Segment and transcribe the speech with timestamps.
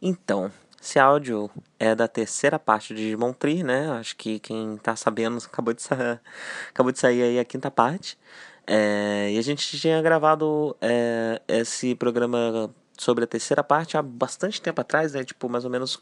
[0.00, 0.50] Então,
[0.80, 3.90] esse áudio é da terceira parte de Digimon Tree, né?
[3.92, 6.20] Acho que quem tá sabendo acabou de, sa
[6.68, 8.18] acabou de sair aí a quinta parte.
[8.66, 14.60] É, e a gente tinha gravado é, esse programa sobre a terceira parte há bastante
[14.60, 15.24] tempo atrás, né?
[15.24, 15.98] Tipo, mais ou menos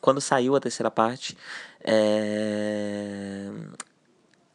[0.00, 1.36] quando saiu a terceira parte.
[1.82, 3.48] É...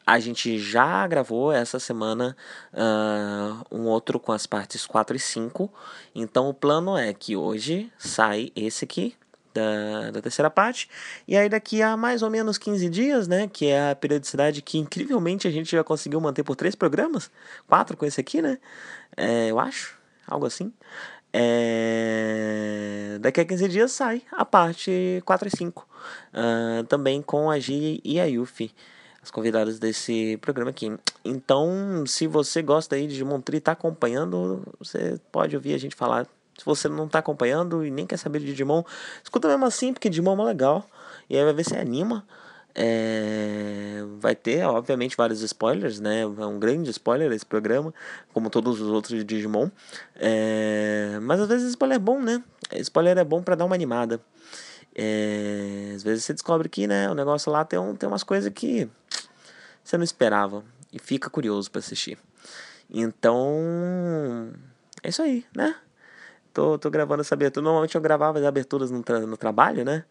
[0.06, 2.38] A gente já gravou essa semana
[2.74, 5.74] uh, um outro com as partes 4 e 5.
[6.14, 9.16] Então o plano é que hoje sai esse aqui,
[9.56, 10.90] da, da, terceira parte.
[11.28, 13.48] E aí daqui a mais ou menos 15 dias, né?
[13.52, 17.32] Que é a periodicidade que incrivelmente a gente já conseguiu manter por três programas.
[17.68, 18.60] Quatro com esse aqui, né?
[19.16, 19.98] É, eu acho.
[20.28, 20.74] Algo assim.
[21.38, 23.18] É...
[23.20, 25.82] Daqui a 15 dias sai a parte 4 e 5.
[25.82, 25.88] Uh,
[26.34, 28.72] ah, também com a Gi e a Yuffie,
[29.26, 30.96] as convidadas desse programa aqui.
[31.24, 35.96] Então, se você gosta aí de Digimon Tree está acompanhando, você pode ouvir a gente
[35.96, 36.28] falar.
[36.56, 38.84] Se você não está acompanhando e nem quer saber de Digimon,
[39.24, 40.88] escuta mesmo assim, porque Digimon é legal.
[41.28, 42.24] E aí vai ver se anima.
[42.76, 46.22] É, vai ter, obviamente, vários spoilers, né?
[46.22, 47.92] É um grande spoiler esse programa,
[48.32, 49.72] como todos os outros de Digimon.
[50.16, 52.44] É, mas às vezes spoiler é bom, né?
[52.74, 54.22] Spoiler é bom para dar uma animada.
[54.98, 58.50] É, às vezes você descobre que né, o negócio lá tem, um, tem umas coisas
[58.54, 58.90] que
[59.86, 62.18] você não esperava e fica curioso para assistir.
[62.90, 64.52] Então,
[65.02, 65.76] é isso aí, né?
[66.56, 67.64] tô, tô gravando essa abertura.
[67.66, 70.06] Normalmente eu gravava as aberturas no, tra no trabalho, né?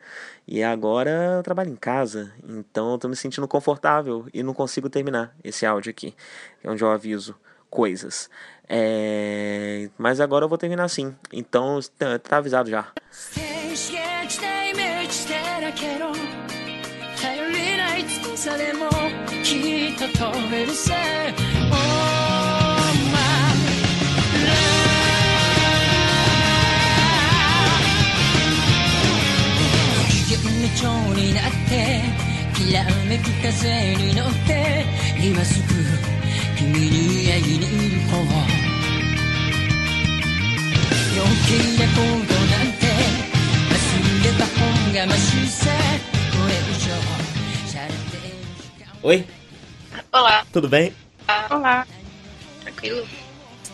[0.46, 2.32] E agora eu trabalho em casa.
[2.46, 6.14] Então eu tô me sentindo confortável e não consigo terminar esse áudio aqui.
[6.62, 7.34] É onde eu aviso
[7.70, 8.28] coisas.
[8.68, 9.88] É...
[9.96, 11.16] Mas agora eu vou terminar assim.
[11.32, 12.92] Então tá, tá avisado já.
[20.20, 20.54] Oh
[30.76, 32.02] 蝶になって
[32.54, 34.84] きらめく風に乗って
[35.22, 35.74] 今すぐ
[36.58, 38.64] 君に会いに行こう。
[41.16, 42.84] 余計なことなんて
[43.70, 43.76] 忘
[44.24, 44.58] れた方
[44.92, 45.70] がましさ。
[46.32, 46.84] これ以上
[47.68, 47.94] しゃれて
[49.02, 49.43] Oi?
[50.14, 50.46] Olá.
[50.52, 50.94] Tudo bem?
[51.50, 51.84] Olá.
[52.60, 53.04] Tranquilo?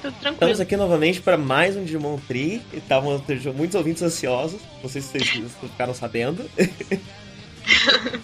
[0.00, 0.32] Tudo tranquilo.
[0.32, 2.62] Estamos aqui novamente para mais um Digimon Tree.
[2.72, 3.22] Estavam
[3.54, 4.58] muitos ouvintes ansiosos.
[4.82, 6.50] Não sei se vocês ficaram sabendo.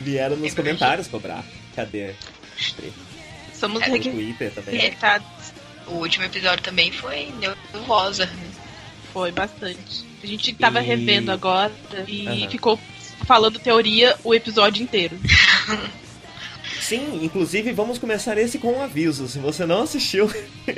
[0.00, 1.44] Vieram nos comentários cobrar.
[1.76, 2.14] Cadê?
[3.52, 4.96] Somos é, Twitter também.
[5.88, 8.24] O último episódio também foi nervosa.
[8.24, 8.50] Né?
[9.12, 10.06] Foi bastante.
[10.24, 10.86] A gente tava e...
[10.86, 11.70] revendo agora
[12.06, 12.50] e uhum.
[12.50, 12.80] ficou
[13.26, 15.18] falando teoria o episódio inteiro.
[16.88, 19.28] Sim, inclusive vamos começar esse com um aviso.
[19.28, 20.26] Se você não assistiu,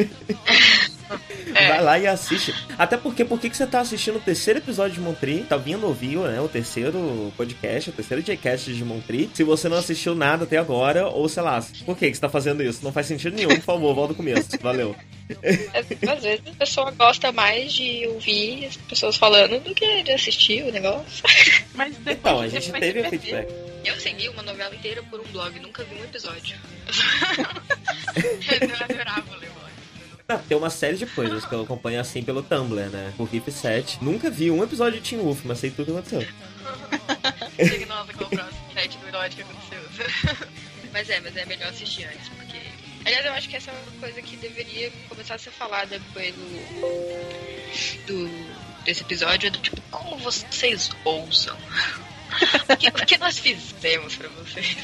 [1.55, 1.69] é.
[1.69, 2.53] vai lá e assiste.
[2.77, 5.47] Até porque, por que você tá assistindo o terceiro episódio de Montri?
[5.49, 6.41] Tá vindo ouvir, né?
[6.41, 9.31] O terceiro podcast, o terceiro Jcast de Montri.
[9.33, 12.61] Se você não assistiu nada até agora, ou sei lá, por que você tá fazendo
[12.61, 12.81] isso?
[12.83, 14.49] Não faz sentido nenhum, por favor, volta do começo.
[14.61, 14.97] Valeu.
[16.11, 20.65] Às vezes a pessoa gosta mais de ouvir as pessoas falando do que de assistir
[20.65, 21.23] o negócio.
[21.73, 23.70] Mas depois, então, a gente teve o feedback.
[23.85, 26.59] Eu segui uma novela inteira por um blog, nunca vi um episódio.
[28.17, 29.51] eu adorava ler
[30.31, 33.13] ah, tem uma série de coisas que eu acompanho assim pelo Tumblr, né?
[33.19, 33.99] O Hip 7.
[34.01, 36.21] Nunca vi um episódio de Teen Wolf, mas sei tudo que aconteceu.
[37.89, 40.47] Nossa, qual o próximo set do que aconteceu.
[40.95, 42.59] mas é, mas é melhor assistir antes, porque.
[43.05, 46.33] Aliás, eu acho que essa é uma coisa que deveria começar a ser falada depois
[46.33, 48.07] do.
[48.07, 49.49] do desse episódio.
[49.49, 51.59] É do tipo, como vocês ousam?
[52.69, 54.77] O, que, o que nós fizemos pra vocês?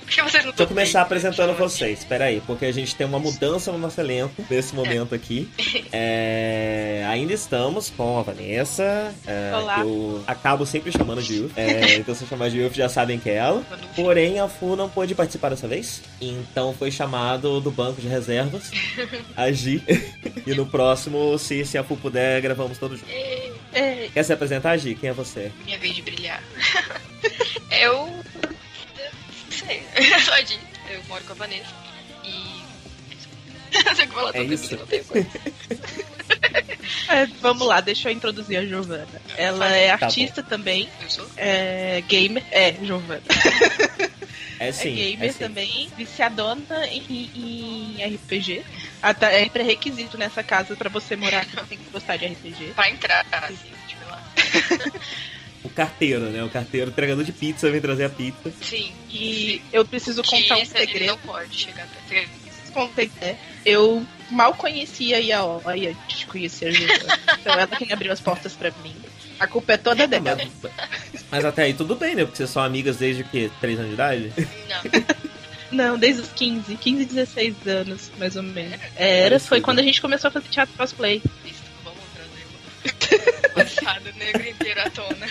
[0.00, 3.18] Por que vocês não Deixa eu começar apresentando vocês, peraí, porque a gente tem uma
[3.18, 4.76] mudança no nosso elenco nesse é.
[4.76, 5.48] momento aqui.
[5.92, 9.14] É, ainda estamos com a Vanessa.
[9.26, 9.80] É, Olá.
[9.80, 11.52] Eu acabo sempre chamando de Yuf.
[11.56, 13.62] É, então se eu chamar de Yuf já sabem que é ela.
[13.94, 16.02] Porém, a Fu não pôde participar dessa vez.
[16.20, 18.70] Então foi chamado do banco de reservas.
[19.36, 19.82] A Gi.
[20.46, 23.14] e no próximo, se, se a Fu puder, gravamos todos juntos.
[24.12, 24.94] Quer se apresentar, Gi?
[24.94, 25.52] Quem é você?
[25.64, 26.42] Minha vez de brilhar.
[27.70, 28.06] eu.
[28.06, 29.82] Não sei.
[30.24, 30.58] Só de.
[30.90, 31.74] Eu moro com a Vanessa.
[32.24, 32.56] E.
[34.34, 34.78] é isso.
[37.10, 39.06] é, vamos lá, deixa eu introduzir a Giovana.
[39.36, 40.48] Ela é tá artista bom.
[40.48, 40.88] também.
[41.02, 41.26] Eu sou?
[41.36, 42.42] É gamer.
[42.50, 43.22] É, Giovana.
[44.58, 45.38] É, sim, é gamer é sim.
[45.38, 47.30] também, viciadona em,
[47.98, 48.64] em RPG.
[49.02, 52.72] Até, é pré-requisito nessa casa pra você morar aqui, tem que gostar de RPG.
[52.74, 54.22] Pra entrar, assim, tipo lá.
[55.62, 56.42] o carteiro, né?
[56.42, 58.52] O carteiro entregador de pizza vem trazer a pizza.
[58.62, 58.92] Sim.
[59.10, 59.62] E sim.
[59.72, 61.06] eu preciso contar um segredo.
[61.06, 62.26] não pode chegar até
[62.72, 67.34] Contei, é, Eu mal conhecia a Yaoi antes de conhecer a.
[67.36, 68.94] Então ela quem abriu as portas pra mim.
[69.38, 70.36] A culpa é toda dela.
[70.36, 70.72] Mas,
[71.30, 72.24] mas até aí tudo bem, né?
[72.24, 73.50] Porque vocês são amigas desde o quê?
[73.60, 74.32] 3 anos de idade?
[74.68, 75.16] Não.
[75.72, 78.78] Não, desde os 15, 15, 16 anos, mais ou menos.
[78.94, 81.20] Era, foi quando a gente começou a fazer teatro cosplay.
[81.44, 85.26] Isso, vamos trazer o passado negro inteiro à tona.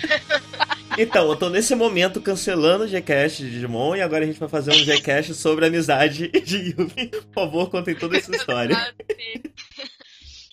[0.97, 4.49] Então, eu tô nesse momento cancelando o Gcast de Digimon e agora a gente vai
[4.49, 7.07] fazer um Gcast sobre a amizade de Yumi.
[7.07, 8.75] Por favor, contem toda essa história.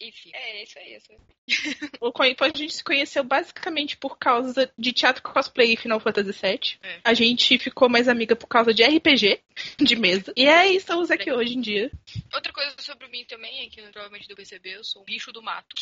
[0.01, 0.97] Enfim, é isso aí.
[0.97, 1.32] Isso aí.
[2.01, 6.33] O Coin a gente se conheceu basicamente por causa de teatro cosplay e Final Fantasy
[6.33, 6.79] VII.
[6.83, 7.01] É.
[7.05, 9.41] A gente ficou mais amiga por causa de RPG
[9.79, 10.33] de mesa.
[10.37, 11.91] E aí estamos aqui hoje em dia.
[12.35, 15.43] Outra coisa sobre mim também é que provavelmente deu perceber, eu sou um bicho do
[15.43, 15.75] mato.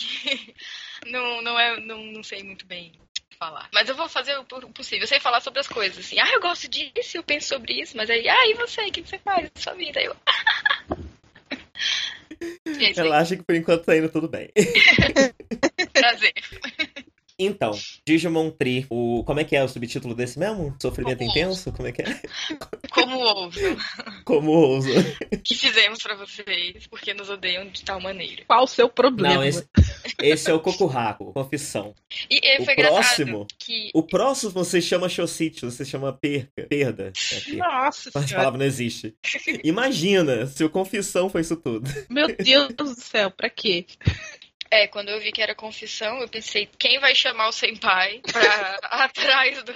[1.07, 2.93] não, não, é, não, não sei muito bem
[3.39, 3.69] falar.
[3.73, 5.05] Mas eu vou fazer o possível.
[5.05, 6.21] Eu sei falar sobre as coisas, assim.
[6.21, 7.97] Ah, eu gosto disso, eu penso sobre isso.
[7.97, 8.83] Mas aí, ah, e você?
[8.83, 9.99] O que você faz na sua vida?
[9.99, 10.17] Aí eu...
[12.41, 12.93] E é aí.
[12.93, 14.51] Relaxa que por enquanto tá indo tudo bem.
[15.93, 16.33] Prazer.
[17.43, 17.71] Então,
[18.07, 19.25] Digimon Tree, o...
[19.25, 20.77] como é que é o subtítulo desse mesmo?
[20.81, 21.73] Sofrimento Como intenso?
[21.73, 22.21] Como é que é?
[22.91, 23.61] Como ouve
[24.27, 24.91] Como ouso?
[25.43, 28.45] que fizemos pra vocês, porque nos odeiam de tal maneira.
[28.47, 29.37] Qual o seu problema?
[29.37, 29.67] Não, esse,
[30.23, 31.95] esse é o Kokuraku, confissão.
[32.31, 33.47] E, e O foi próximo?
[33.59, 37.13] que O próximo você chama Shoshitsu, você chama perca, perda.
[37.33, 37.57] É, perda.
[37.59, 38.37] Nossa Essa senhora.
[38.37, 39.15] palavra não existe.
[39.65, 41.89] Imagina se o confissão foi isso tudo.
[42.09, 43.87] Meu Deus do céu, pra quê?
[44.71, 48.79] É, quando eu vi que era confissão, eu pensei, quem vai chamar o senpai pra
[49.05, 49.75] atrás do,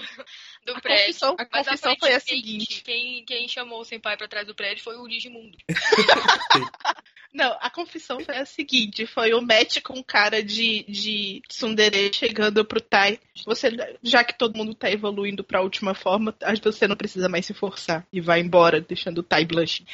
[0.64, 1.06] do A prédio?
[1.06, 2.82] confissão, a Mas confissão foi a seguinte.
[2.82, 5.56] Quem, quem chamou o senpai pra trás do prédio foi o Digimundo.
[7.34, 12.12] Não, a confissão foi a seguinte: foi o match com o cara de, de Tsundere
[12.12, 13.18] chegando pro Tai.
[13.44, 13.70] Você,
[14.02, 18.06] já que todo mundo tá evoluindo pra última forma, você não precisa mais se forçar
[18.12, 19.84] e vai embora, deixando o Tai blushing.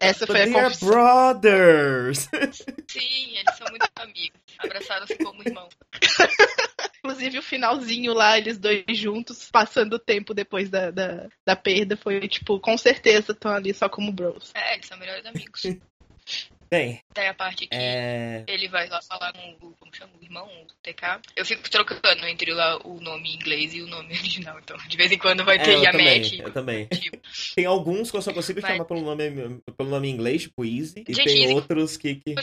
[0.00, 0.88] Essa foi a They are confissão.
[0.88, 2.28] brothers!
[2.90, 4.40] Sim, eles são muito amigos.
[4.58, 5.72] Abraçaram-se como irmãos.
[7.04, 11.96] Inclusive, o finalzinho lá, eles dois juntos, passando o tempo depois da, da, da perda,
[11.96, 14.52] foi tipo, com certeza estão ali só como bros.
[14.54, 15.62] É, eles são melhores amigos.
[16.72, 18.44] Bem, Daí a parte que é.
[18.48, 21.20] ele vai lá falar com o, como chama, o irmão, o TK.
[21.36, 24.58] Eu fico trocando entre lá o nome em inglês e o nome original.
[24.58, 26.40] Então, de vez em quando vai É, ter também, Yamet.
[26.40, 26.86] eu também.
[26.86, 27.18] Tipo,
[27.54, 30.64] Tem alguns que eu só consigo Mas- chamar pelo nome, pelo nome em inglês, tipo
[30.64, 32.14] Easy, e Gente, tem Easy- outros que.
[32.14, 32.34] que...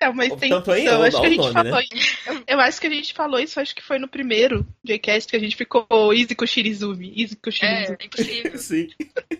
[0.00, 0.74] É uma Tanto extensão.
[0.74, 1.80] aí, ou- acho que a gente nome, falou.
[2.26, 5.36] Eu, eu acho que a gente falou isso, acho que foi no primeiro Jcast que
[5.36, 7.12] a gente ficou Easy com Shirizumi.
[7.20, 7.96] Easy com É, Shirizumi.
[8.00, 8.88] é impossível Sim.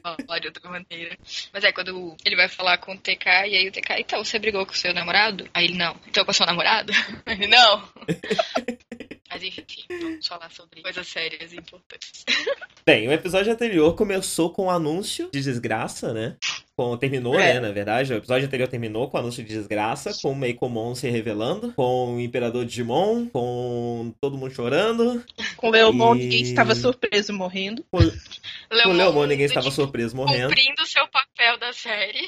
[0.02, 1.16] falar de outra maneira.
[1.52, 4.38] Mas é quando ele vai falar com o TK e aí o TK, então, você
[4.38, 5.48] brigou com o seu namorado?
[5.54, 5.94] Aí ele, não.
[6.08, 6.92] Então com a sua namorada?
[7.26, 7.88] Ele, não.
[9.30, 9.64] Mas enfim,
[10.00, 12.24] vamos falar sobre coisas sérias e importantes.
[12.86, 16.36] Bem, o episódio anterior começou com o anúncio de desgraça, né?
[16.74, 17.54] Com, terminou, É.
[17.54, 18.12] né, na verdade.
[18.12, 22.14] O episódio anterior terminou com o anúncio de desgraça, com o Meikomon se revelando, com
[22.16, 25.22] o Imperador Digimon, com todo mundo chorando.
[25.56, 27.84] Com o Leomon, E- ninguém estava surpreso morrendo.
[27.90, 28.00] Com o
[28.72, 30.48] Leomon ninguém estava surpreso morrendo.
[30.48, 32.26] Cumprindo o seu papel da série.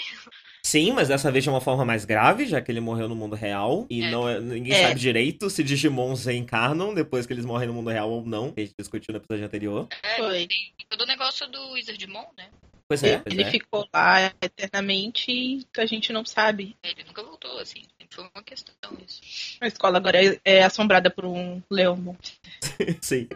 [0.70, 3.34] Sim, mas dessa vez de uma forma mais grave, já que ele morreu no mundo
[3.34, 3.87] real.
[3.90, 4.11] E É.
[4.11, 4.87] não é- ninguém É.
[4.88, 8.52] sabe direito se Digimons reencarnam depois que eles morrem no mundo real ou não.
[8.52, 9.88] que A gente discutiu no episódio anterior.
[10.02, 10.46] É, Foi.
[10.46, 12.46] Tem todo o negócio do Wizardmon, né?
[12.88, 13.50] Pois é, pois ele é.
[13.50, 16.76] ficou lá eternamente e a gente não sabe.
[16.84, 17.82] Ele nunca voltou, assim.
[17.99, 18.75] Sempre foi uma questão
[19.06, 19.20] isso.
[19.61, 22.15] A escola agora é, é assombrada por um Leomon.
[23.00, 23.29] Sim.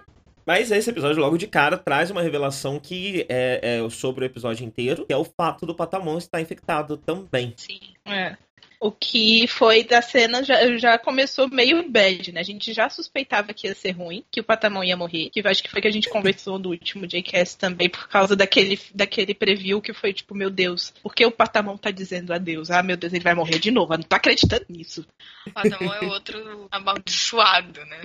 [0.47, 4.65] Mas esse episódio, logo de cara, traz uma revelação que é, é sobre o episódio
[4.65, 7.55] inteiro, que é o fato do Patamon estar infectado também.
[7.57, 7.81] Sim.
[8.05, 8.37] É.
[8.85, 12.41] O que foi da cena já, já começou meio bad, né?
[12.41, 15.31] A gente já suspeitava que ia ser ruim, que o Patamon ia morrer.
[15.31, 18.79] Que acho que foi que a gente conversou no último JCast também, por causa daquele,
[18.95, 22.71] daquele preview que foi tipo, meu Deus, por que o Patamon tá dizendo adeus?
[22.71, 23.95] Ah, meu Deus, ele vai morrer de novo.
[23.95, 25.07] Eu não tô acreditando nisso.
[25.47, 28.03] O Patamon é outro amaldiçoado, né?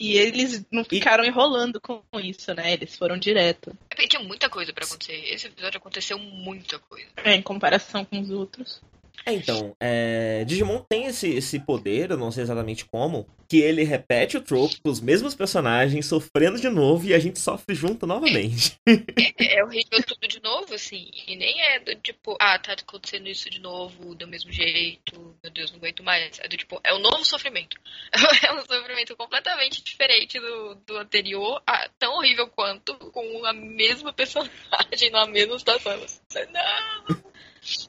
[0.00, 2.72] E eles não ficaram enrolando com isso, né?
[2.72, 3.76] Eles foram direto.
[3.90, 5.22] É porque tinha muita coisa pra acontecer.
[5.26, 7.08] Esse episódio aconteceu muita coisa.
[7.22, 8.80] É, em comparação com os outros.
[9.26, 13.82] É, então, é, Digimon tem esse, esse poder, eu não sei exatamente como, que ele
[13.82, 18.06] repete o trope com os mesmos personagens, sofrendo de novo, e a gente sofre junto
[18.06, 18.78] novamente.
[19.36, 21.10] É, é horrível tudo de novo, assim.
[21.26, 25.52] E nem é do tipo, ah, tá acontecendo isso de novo, do mesmo jeito, meu
[25.52, 26.38] Deus, não aguento mais.
[26.40, 27.76] É do tipo, é um novo sofrimento.
[28.44, 34.12] É um sofrimento completamente diferente do, do anterior, ah, tão horrível quanto, com a mesma
[34.12, 35.98] personagem na mesma situação.
[35.98, 37.23] Você, Não!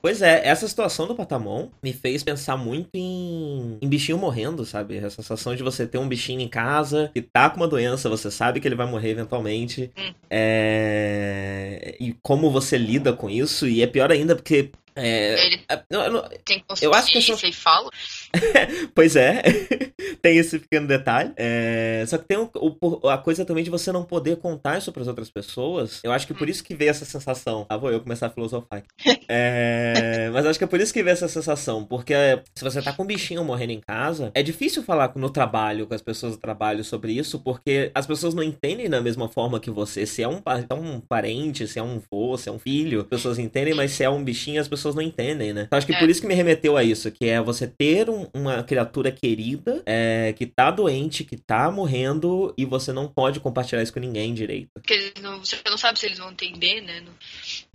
[0.01, 4.97] Pois é, essa situação do Patamon me fez pensar muito em, em bichinho morrendo, sabe?
[4.97, 8.31] Essa sensação de você ter um bichinho em casa que tá com uma doença, você
[8.31, 9.91] sabe que ele vai morrer eventualmente.
[9.97, 10.13] Hum.
[10.29, 11.95] É...
[11.99, 16.29] E como você lida com isso, e é pior ainda porque É, Ele é, não-
[16.45, 17.89] tem Eu acho que consciência essa- e fala.
[18.93, 19.41] Pois é,
[20.21, 21.31] tem esse pequeno detalhe.
[21.37, 24.91] É, Só que tem o- o- a coisa também de você não poder contar isso
[24.91, 25.99] para as outras pessoas.
[26.03, 27.65] Eu acho que por isso que veio essa sensação.
[27.69, 28.87] Ah, vou eu começar a filosofar aqui.
[29.27, 31.83] É, Mas acho que é por isso que veio essa sensação.
[31.83, 32.13] Porque
[32.55, 35.93] se você tá com um bichinho morrendo em casa, é difícil falar no trabalho, com
[35.95, 39.71] as pessoas do trabalho sobre isso, porque as pessoas não entendem da mesma forma que
[39.71, 40.05] você.
[40.05, 43.07] Se é um, é um parente, se é um vô, se é um filho, as
[43.07, 45.63] pessoas entendem, mas se é um bichinho, as pessoas não entendem, né?
[45.65, 45.99] Então acho que É.
[45.99, 49.81] por isso que me remeteu a isso, que é você ter um- uma criatura querida
[49.85, 54.33] é, que tá doente, que tá morrendo, e você não pode compartilhar isso com ninguém
[54.33, 54.69] direito.
[54.73, 57.01] Porque não, você não sabe se eles vão entender, né?
[57.01, 57.11] No,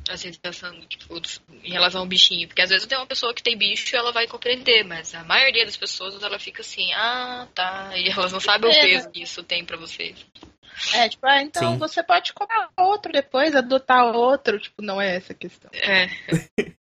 [0.08, 1.20] a sensação, tipo,
[1.62, 2.48] em relação ao bichinho.
[2.48, 5.24] Porque às vezes tem uma pessoa que tem bicho e ela vai compreender, mas a
[5.24, 7.92] maioria das pessoas ela fica assim, ah, tá.
[7.96, 8.80] E elas não sabem o É.
[8.80, 10.16] peso que isso tem pra vocês.
[10.94, 11.78] É, tipo, ah, então Sim.
[11.78, 14.58] você pode comprar outro depois, adotar outro.
[14.58, 15.70] Tipo, não é essa a questão.
[15.74, 16.08] É.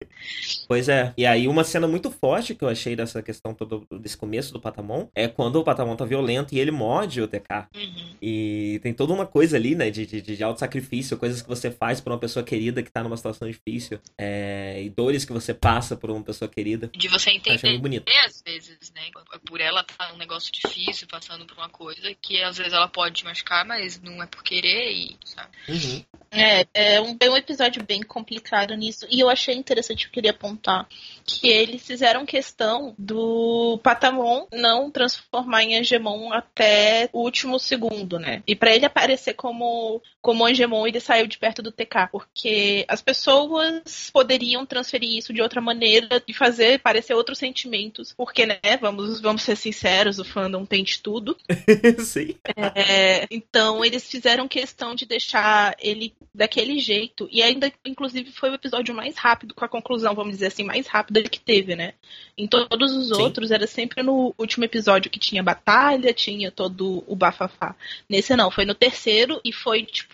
[0.67, 1.13] Pois é.
[1.17, 4.59] E aí, uma cena muito forte que eu achei dessa questão todo, desse começo do
[4.59, 7.67] Patamon é quando o Patamon tá violento e ele morde o TK.
[7.75, 8.15] Uhum.
[8.21, 11.99] E tem toda uma coisa ali, né, de, de, de auto-sacrifício, coisas que você faz
[11.99, 13.99] por uma pessoa querida que tá numa situação difícil.
[14.17, 16.89] É, e dores que você passa por uma pessoa querida.
[16.95, 18.11] De você entender muito bonito.
[18.25, 19.01] às vezes, né?
[19.47, 23.15] Por ela tá um negócio difícil, passando por uma coisa que às vezes ela pode
[23.15, 25.49] te machucar, mas não é por querer e, sabe?
[25.69, 26.03] Uhum.
[26.31, 29.07] É, é um, é um episódio bem complicado nisso.
[29.09, 30.87] E eu achei interessante, eu queria apontar,
[31.25, 38.43] que eles fizeram questão do Patamon não transformar em Angemon até o último segundo, né?
[38.45, 42.09] E pra ele aparecer como, como Angemon, ele saiu de perto do TK.
[42.11, 48.13] Porque as pessoas poderiam transferir isso de outra maneira e fazer parecer outros sentimentos.
[48.15, 51.37] Porque, né, vamos, vamos ser sinceros, o fandom tem de tudo.
[52.03, 52.35] Sim.
[52.75, 57.27] É, então eles fizeram questão de deixar ele daquele jeito.
[57.31, 60.87] E ainda, inclusive, foi o episódio mais rápido, com a conclusão, vamos dizer assim, mais
[60.87, 61.93] rápida que teve, né?
[62.37, 63.21] Em todos os Sim.
[63.21, 67.75] outros, era sempre no último episódio que tinha batalha, tinha todo o bafafá.
[68.09, 70.08] Nesse não, foi no terceiro e foi tipo.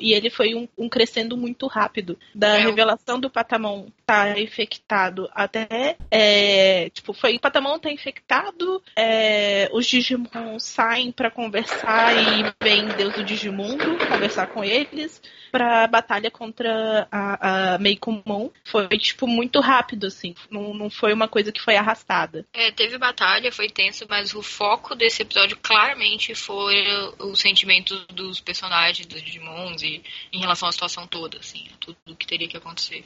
[0.00, 2.18] E ele foi um, um crescendo muito rápido.
[2.34, 5.96] Da É, revelação do Patamon tá infectado até.
[6.10, 12.86] é, tipo, foi o Patamon tá infectado, é, os Digimon saem pra conversar e vem
[12.88, 15.20] Deus do Digimundo conversar com eles
[15.50, 18.48] pra batalha contra a, a Meikumon.
[18.64, 20.34] Foi, tipo, muito rápido, assim.
[20.50, 22.46] Não, não foi uma coisa que foi arrastada.
[22.54, 26.74] É, teve batalha, foi tenso, mas o foco desse episódio claramente foi
[27.18, 30.02] os sentimentos dos personagens, dos Digimons e
[30.32, 33.04] em relação à situação toda, assim, a tudo que teria que acontecer.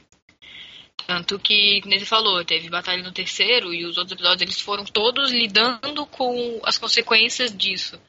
[1.05, 4.83] Tanto que, como ele falou, teve batalha no terceiro e os outros episódios eles foram
[4.83, 7.99] todos lidando com as consequências disso.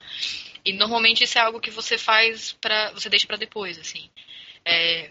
[0.64, 4.10] E normalmente isso é algo que você faz para você deixa pra depois, assim.
[4.70, 5.10] É,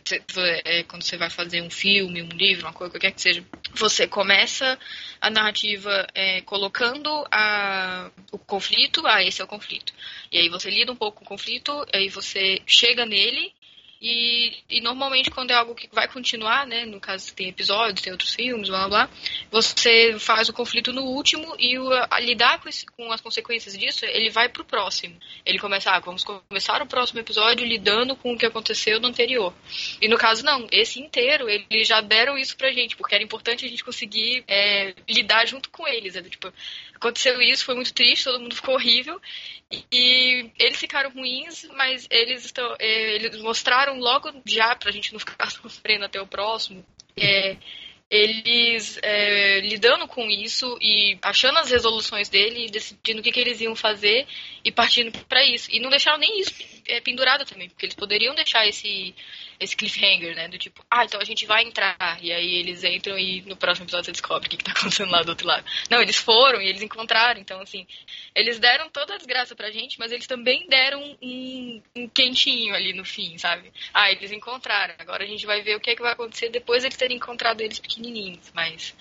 [0.65, 4.05] é, quando você vai fazer um filme, um livro, uma coisa, qualquer que seja, você
[4.05, 4.77] começa
[5.19, 9.91] a narrativa é, colocando a, o conflito, ah, esse é o conflito.
[10.31, 13.51] E aí você lida um pouco com o conflito, aí você chega nele,
[14.01, 18.11] e, e normalmente quando é algo que vai continuar, né, no caso tem episódios, tem
[18.11, 19.09] outros filmes, blá blá blá,
[19.51, 23.77] você faz o conflito no último e o, a lidar com, esse- com as consequências
[23.77, 25.15] disso, ele vai pro próximo.
[25.45, 29.53] Ele começa, ah, vamos começar o próximo episódio lidando com o que aconteceu no anterior.
[30.01, 33.65] E no caso, não, esse inteiro, eles já deram isso pra gente, porque era importante
[33.65, 36.15] a gente conseguir é, lidar junto com eles.
[36.15, 36.21] né?
[36.23, 36.53] Tipo,
[36.97, 39.19] aconteceu isso, foi muito triste, todo mundo ficou horrível.
[39.91, 42.75] E, eles ficaram ruins, mas eles estão.
[42.79, 46.85] é, eles mostraram logo já, pra gente não ficar sofrendo até o próximo.
[47.17, 47.57] é,
[48.09, 53.39] eles é, lidando com isso e achando as resoluções dele e decidindo o que, que
[53.39, 54.25] eles iam fazer
[54.67, 55.69] e partindo pra isso.
[55.71, 56.53] E não deixaram nem isso
[56.87, 59.15] é, pendurado também, porque eles poderiam deixar esse,
[59.57, 60.49] esse cliffhanger, né?
[60.49, 62.19] Do tipo, ah, então a gente vai entrar.
[62.21, 65.09] E aí eles entram e no próximo episódio você descobre o que, que tá acontecendo
[65.09, 65.65] lá do outro lado.
[65.89, 67.39] Não, eles foram e eles encontraram.
[67.39, 67.87] Então, assim,
[68.35, 72.91] eles deram toda a desgraça pra gente, mas eles também deram um, um quentinho ali
[72.91, 73.71] no fim, sabe?
[73.93, 74.95] Ah, eles encontraram.
[74.99, 77.61] Agora a gente vai ver o que, é que vai acontecer depois eles terem encontrado
[77.61, 78.51] eles pequenininhos.
[78.53, 78.93] Mas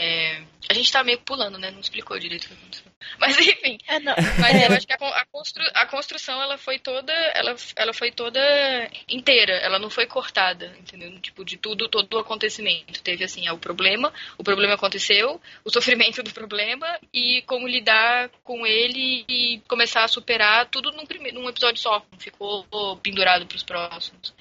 [0.00, 1.70] é, a gente tá meio pulando, né?
[1.72, 2.86] Não explicou direito o que aconteceu.
[3.18, 4.66] Mas enfim, É, mas É.
[4.66, 8.10] eu acho que a, con- a constru- a construção ela foi toda, ela, ela foi
[8.10, 8.40] toda
[9.08, 11.18] inteira, ela não foi cortada, entendeu?
[11.20, 13.00] Tipo de tudo, todo o acontecimento.
[13.02, 18.28] Teve assim, é o problema, o problema aconteceu, o sofrimento do problema e como lidar
[18.44, 22.66] com ele e começar a superar tudo num, prime- num episódio só, não ficou
[23.02, 24.34] pendurado pros próximos.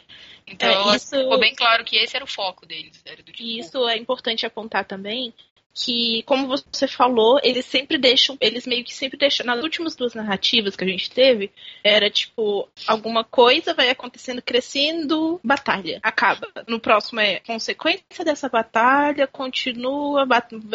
[0.49, 3.59] Então, É, isso- ficou bem claro que esse era o foco deles, era tipo, E
[3.59, 5.33] isso é importante apontar também
[5.77, 10.15] que, como você falou, eles sempre deixam, eles meio que sempre deixam, nas últimas duas
[10.15, 11.51] narrativas que a gente teve,
[11.83, 16.47] era tipo, alguma coisa vai acontecendo, crescendo, batalha, acaba.
[16.67, 20.27] No próximo é consequência dessa batalha, continua,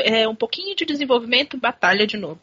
[0.04, 2.40] é, um pouquinho de desenvolvimento, batalha de novo.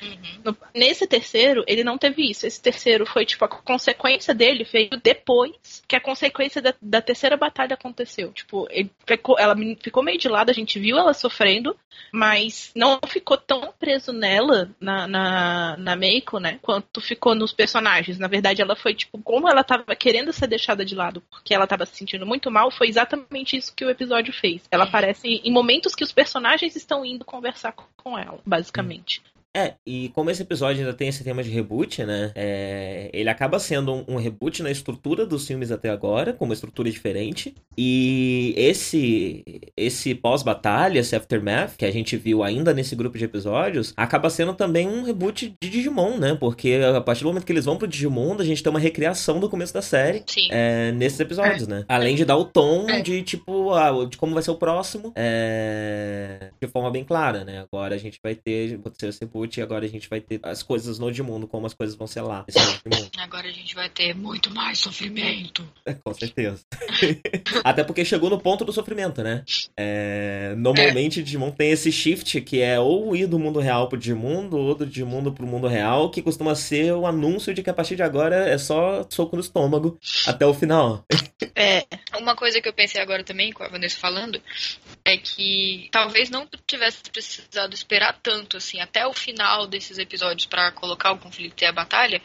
[0.00, 0.40] Uhum.
[0.44, 2.46] No, nesse terceiro, ele não teve isso.
[2.46, 7.36] Esse terceiro foi, tipo, a consequência dele veio depois que a consequência da, da terceira
[7.36, 8.32] batalha aconteceu.
[8.32, 8.68] Tipo,
[9.06, 11.76] ficou, ela ficou meio de lado, a gente viu ela sofrendo,
[12.12, 16.58] mas não ficou tão preso nela, na, na, na Meiko, né?
[16.62, 18.18] Quanto ficou nos personagens.
[18.18, 21.66] Na verdade, ela foi, tipo, como ela tava querendo ser deixada de lado porque ela
[21.66, 24.62] tava se sentindo muito mal, foi exatamente isso que o episódio fez.
[24.70, 24.88] Ela uhum.
[24.88, 29.22] aparece em momentos que os personagens estão indo conversar com ela, basicamente.
[29.58, 32.30] É, e como esse episódio ainda tem esse tema de reboot, né?
[32.36, 36.54] É, ele acaba sendo um, um, reboot na estrutura dos filmes até agora, com uma
[36.54, 37.56] estrutura diferente.
[37.76, 39.44] E esse
[39.76, 44.54] esse pós-batalha, esse aftermath, que a gente viu ainda nesse grupo de episódios, acaba sendo
[44.54, 46.36] também um reboot de Digimon, né?
[46.38, 49.40] Porque a partir do momento que eles vão pro Digimon, a gente tem uma recriação
[49.40, 51.70] do começo da série é, nesses episódios, é.
[51.70, 51.84] né?
[51.88, 53.00] Além de dar o tom é.
[53.00, 57.66] de, tipo, a, de como vai ser o próximo, é, de forma bem clara, né?
[57.72, 60.38] Agora a gente vai ter, pode ser esse reboot e agora a gente vai ter
[60.42, 62.44] as coisas no Edmundo, como as coisas vão ser lá.
[63.18, 65.66] Agora a gente vai ter muito mais sofrimento.
[65.84, 66.60] É, com certeza.
[67.64, 69.44] Até porque chegou no ponto do sofrimento, né?
[69.76, 71.22] É, normalmente é.
[71.22, 74.86] Digimon tem esse shift que é ou ir do mundo real pro Digimundo, ou do
[74.86, 78.48] Digimundo pro mundo real, que costuma ser o anúncio de que a partir de agora
[78.48, 81.04] é só soco no estômago até o final.
[81.54, 81.86] É,
[82.18, 84.40] uma coisa que eu pensei agora também, com a Vanessa falando,
[85.04, 90.72] é que talvez não tivesse precisado esperar tanto, assim, até o final desses episódios para
[90.72, 92.22] colocar o conflito e a batalha,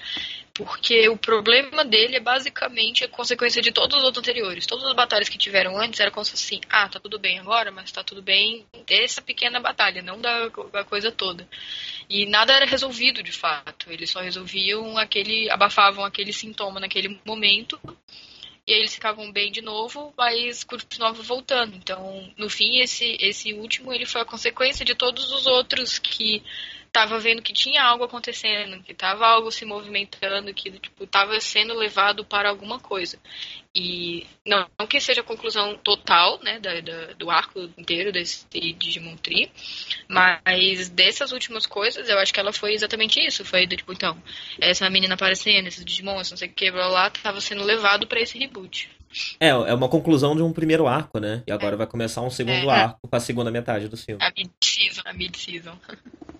[0.54, 4.66] porque o problema dele é basicamente a consequência de todos os outros anteriores.
[4.66, 7.72] Todas as batalhas que tiveram antes era como se assim, ah, tá tudo bem agora,
[7.72, 11.46] mas tá tudo bem dessa pequena batalha, não da, da coisa toda.
[12.10, 13.92] E nada era resolvido de fato.
[13.92, 17.78] Eles só resolviam aquele, abafavam aquele sintoma naquele momento
[18.66, 21.76] e aí eles ficavam bem de novo, mas continuavam voltando.
[21.76, 26.42] Então, no fim, esse, esse último ele foi a consequência de todos os outros que
[26.94, 31.74] tava vendo que tinha algo acontecendo, que tava algo se movimentando, que tipo tava sendo
[31.74, 33.18] levado para alguma coisa.
[33.76, 38.46] E não, não que seja a conclusão total, né, da, da, do arco inteiro desse
[38.74, 39.52] Digimon Tree,
[40.08, 44.22] mas dessas últimas coisas, eu acho que ela foi exatamente isso, foi do tipo, então,
[44.62, 48.22] essa menina aparecendo, esses Digimons, não sei o que, blá, blá, tava sendo levado para
[48.22, 48.92] esse reboot.
[49.40, 51.44] É, é uma conclusão de um primeiro arco, né?
[51.48, 51.78] E agora é.
[51.78, 52.82] vai começar um segundo é.
[52.82, 54.24] arco com a segunda metade do filme.
[54.24, 55.78] A mid-season, a mid-season.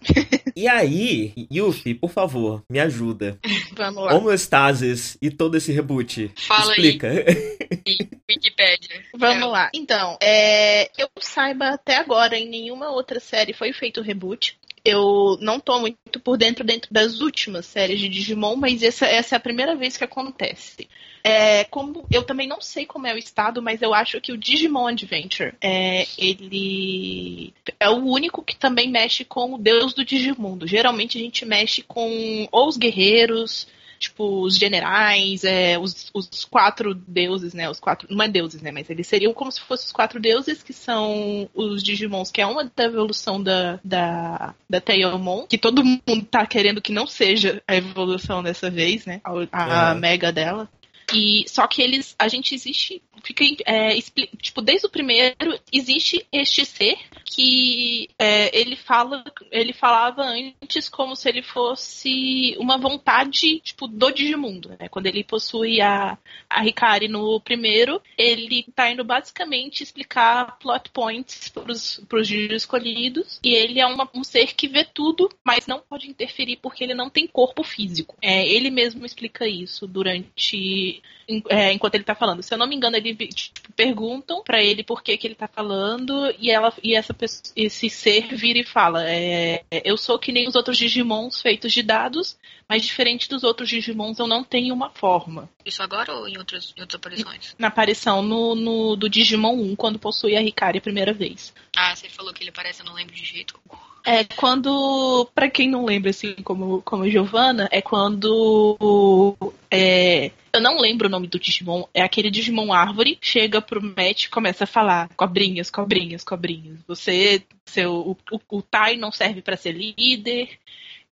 [0.56, 3.38] e aí, Yuffie, por favor, me ajuda.
[3.76, 4.16] Vamos lá.
[4.16, 6.32] Homeostasis e todo esse reboot.
[6.36, 7.08] Fala Explica.
[7.10, 8.10] aí.
[8.30, 9.04] Wikipedia.
[9.18, 9.48] Vamos é.
[9.48, 9.70] lá.
[9.74, 15.60] Então, é, eu saiba até agora, em nenhuma outra série foi feito reboot eu não
[15.60, 19.42] tô muito por dentro dentro das últimas séries de Digimon, mas essa, essa é a
[19.42, 20.90] primeira vez que acontece.
[21.24, 24.38] É, como eu também não sei como é o estado, mas eu acho que o
[24.38, 30.68] Digimon Adventure é, ele é o único que também mexe com o deus do Digimundo.
[30.68, 33.68] Geralmente a gente mexe com ou os guerreiros,
[34.04, 37.70] tipo, os generais, é, os, os quatro deuses, né?
[37.70, 38.08] Os quatro.
[38.10, 38.72] Não é deuses, né?
[38.72, 42.46] Mas eles seriam como se fossem os quatro deuses, que são os Digimons, que é
[42.46, 47.62] uma da evolução da, da, da Tailmon, que todo mundo tá querendo que não seja
[47.68, 49.22] a evolução dessa vez, né?
[49.24, 49.96] A, a é.
[49.96, 50.70] mega dela.
[51.14, 54.00] E só que eles, a gente existe, fica é,
[54.42, 61.16] tipo desde o primeiro existe este ser que é, ele fala, ele falava antes como
[61.16, 64.90] se ele fosse uma vontade tipo do Digimundo, né?
[64.90, 66.18] Quando ele possui a
[66.50, 73.54] a Hikari no primeiro, ele tá indo basicamente explicar plot points pros, pros escolhidos e
[73.54, 77.10] ele é uma, um ser que vê tudo, mas não pode interferir porque ele não
[77.10, 78.16] tem corpo físico.
[78.22, 81.02] É, ele mesmo explica isso durante
[81.50, 82.44] é, enquanto ele tá falando.
[82.44, 85.48] Se eu não me engano, ele tipo, perguntam para ele por que, que ele tá
[85.48, 87.16] falando e ela e essa
[87.56, 91.82] esse ser vira e fala: é, Eu sou que nem os outros Digimons feitos de
[91.82, 92.38] dados,
[92.68, 95.50] mas diferente dos outros Digimons, eu não tenho uma forma.
[95.66, 97.56] Isso agora ou em outras, em outras aparições?
[97.58, 101.54] Na aparição no, no, do Digimon 1, quando possui a Ricari a primeira vez.
[101.76, 103.60] Ah, você falou que ele aparece, eu não lembro de jeito.
[104.06, 109.38] É quando, para quem não lembra, assim, como, como Giovanna, é quando.
[109.72, 111.86] É, eu não lembro o nome do Digimon.
[111.94, 113.18] É aquele Digimon árvore.
[113.22, 116.80] Chega pro Matt e começa a falar: cobrinhas, cobrinhas, cobrinhas.
[116.88, 117.44] Você.
[117.66, 120.50] Seu, o, o, o Tai não serve para ser líder.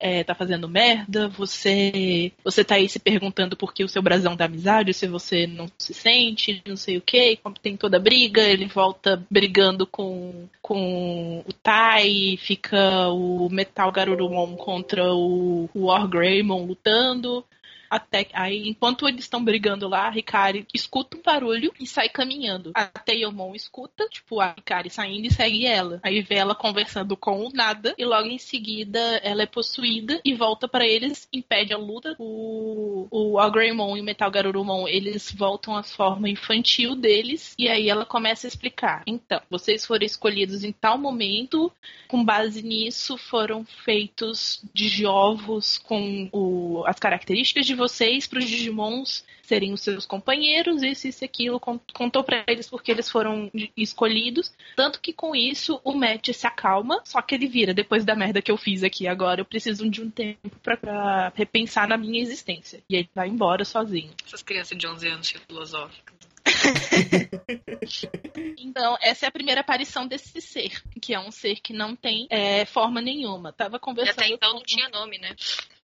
[0.00, 4.34] É, tá fazendo merda, você você tá aí se perguntando por que o seu brasão
[4.34, 8.40] da amizade, se você não se sente, não sei o que, tem toda a briga,
[8.40, 16.08] ele volta brigando com, com o Tai, fica o Metal Garurumon contra o, o War
[16.08, 17.44] Greymon lutando.
[17.90, 22.70] Até aí, enquanto eles estão brigando lá, a Hikari escuta um barulho e sai caminhando.
[22.74, 25.98] A Teomon escuta, tipo, a Hikari saindo e segue ela.
[26.02, 30.34] Aí vê ela conversando com o nada e logo em seguida ela é possuída e
[30.34, 32.14] volta para eles, impede a luta.
[32.18, 37.88] O, o Agreymon e o Metal Garurumon, eles voltam à forma infantil deles e aí
[37.88, 39.02] ela começa a explicar.
[39.06, 41.72] Então, vocês foram escolhidos em tal momento,
[42.06, 48.46] com base nisso foram feitos de ovos com o, as características de vocês para os
[48.46, 54.52] Digimons serem os seus companheiros, isso, isso, aquilo, contou para eles porque eles foram escolhidos.
[54.76, 58.42] Tanto que com isso o Matt se acalma, só que ele vira, depois da merda
[58.42, 62.82] que eu fiz aqui agora, eu preciso de um tempo para repensar na minha existência.
[62.88, 64.10] E ele vai embora sozinho.
[64.24, 66.20] Essas crianças de 11 anos filosóficas.
[68.58, 72.26] então, essa é a primeira aparição desse ser, que é um ser que não tem
[72.30, 73.52] é, forma nenhuma.
[73.52, 74.20] Tava conversando.
[74.20, 74.56] E até então com...
[74.58, 75.34] não tinha nome, né?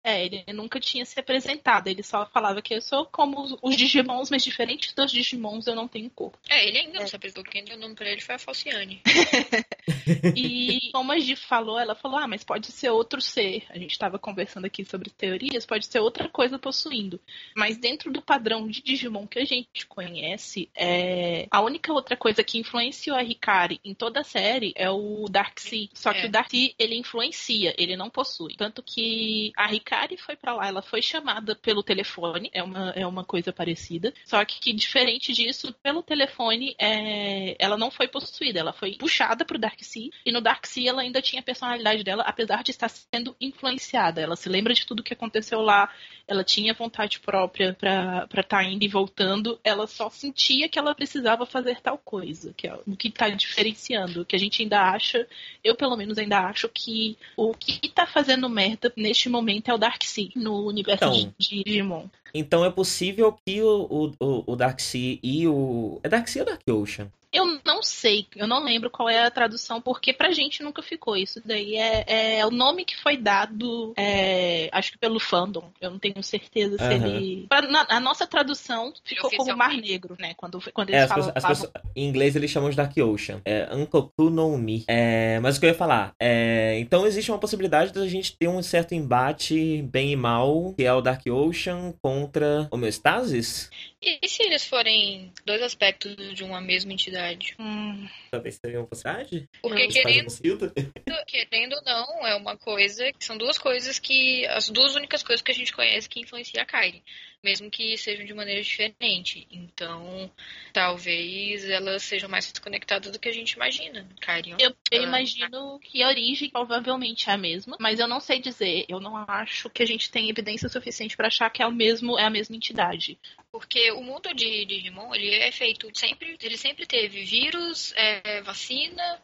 [0.06, 1.88] É, ele nunca tinha se apresentado.
[1.88, 5.88] Ele só falava que eu sou como os Digimons, mas diferente dos Digimons, eu não
[5.88, 6.38] tenho corpo.
[6.48, 7.00] É, ele ainda é.
[7.00, 7.42] não se apresentou.
[7.42, 9.02] Quem deu o nome pra ele foi a Falciane.
[10.36, 13.64] e como a Gi falou, ela falou: ah, mas pode ser outro ser.
[13.68, 17.20] A gente estava conversando aqui sobre teorias, pode ser outra coisa possuindo.
[17.56, 21.48] Mas dentro do padrão de Digimon que a gente conhece, é...
[21.50, 25.90] a única outra coisa que influenciou a Hikari em toda a série é o Darkseid.
[25.94, 26.26] Só que é.
[26.26, 28.54] o Darkseid, ele influencia, ele não possui.
[28.54, 32.90] Tanto que a Hikari Kari foi para lá, ela foi chamada pelo telefone, é uma,
[32.90, 34.12] é uma coisa parecida.
[34.26, 39.42] Só que, que diferente disso, pelo telefone, é, ela não foi possuída, ela foi puxada
[39.42, 42.72] pro Dark Sea, e no Dark Sea ela ainda tinha a personalidade dela, apesar de
[42.72, 44.20] estar sendo influenciada.
[44.20, 45.90] Ela se lembra de tudo que aconteceu lá,
[46.28, 50.94] ela tinha vontade própria para estar tá indo e voltando, ela só sentia que ela
[50.94, 55.26] precisava fazer tal coisa, que é o que está diferenciando, que a gente ainda acha,
[55.64, 59.78] eu pelo menos ainda acho que o que está fazendo merda neste momento é o
[59.78, 62.04] Darkseid no universo então, de Digimon.
[62.34, 66.00] Então é possível que o, o, o Darkseid e o.
[66.02, 67.10] É Darkseid ou Dark Ocean?
[67.36, 71.16] Eu não sei, eu não lembro qual é a tradução, porque pra gente nunca ficou.
[71.16, 75.70] Isso daí é, é o nome que foi dado, é, acho que pelo fandom.
[75.80, 76.92] Eu não tenho certeza se uhum.
[76.92, 77.46] ele.
[77.46, 80.32] Pra, na, a nossa tradução ficou como Mar Negro, né?
[80.34, 81.32] Quando, quando eles é, falam.
[81.34, 83.42] As pessoas, em inglês eles chamam de Dark Ocean.
[83.44, 84.84] É Ankoku no Mi.
[84.88, 86.14] É, mas o que eu ia falar?
[86.18, 90.84] É, então existe uma possibilidade da gente ter um certo embate bem e mal, que
[90.84, 93.70] é o Dark Ocean contra homeostasis?
[94.00, 97.25] E se eles forem dois aspectos de uma mesma entidade?
[97.58, 98.08] Hum.
[98.30, 99.48] Talvez seria uma possibilidade?
[99.60, 100.28] Porque querendo,
[101.26, 103.10] querendo ou não, é uma coisa.
[103.18, 104.46] São duas coisas que.
[104.46, 107.02] As duas únicas coisas que a gente conhece que influenciam a Kylie
[107.42, 109.46] mesmo que sejam de maneira diferente.
[109.50, 110.30] Então,
[110.72, 114.06] talvez elas sejam mais conectadas do que a gente imagina.
[114.20, 118.40] Carrion, eu, eu imagino que a origem provavelmente é a mesma, mas eu não sei
[118.40, 118.84] dizer.
[118.88, 122.18] Eu não acho que a gente tem evidência suficiente para achar que é o mesmo,
[122.18, 123.18] é a mesma entidade.
[123.50, 129.20] Porque o mundo de Digimon, ele é feito sempre, ele sempre teve vírus, é, vacina,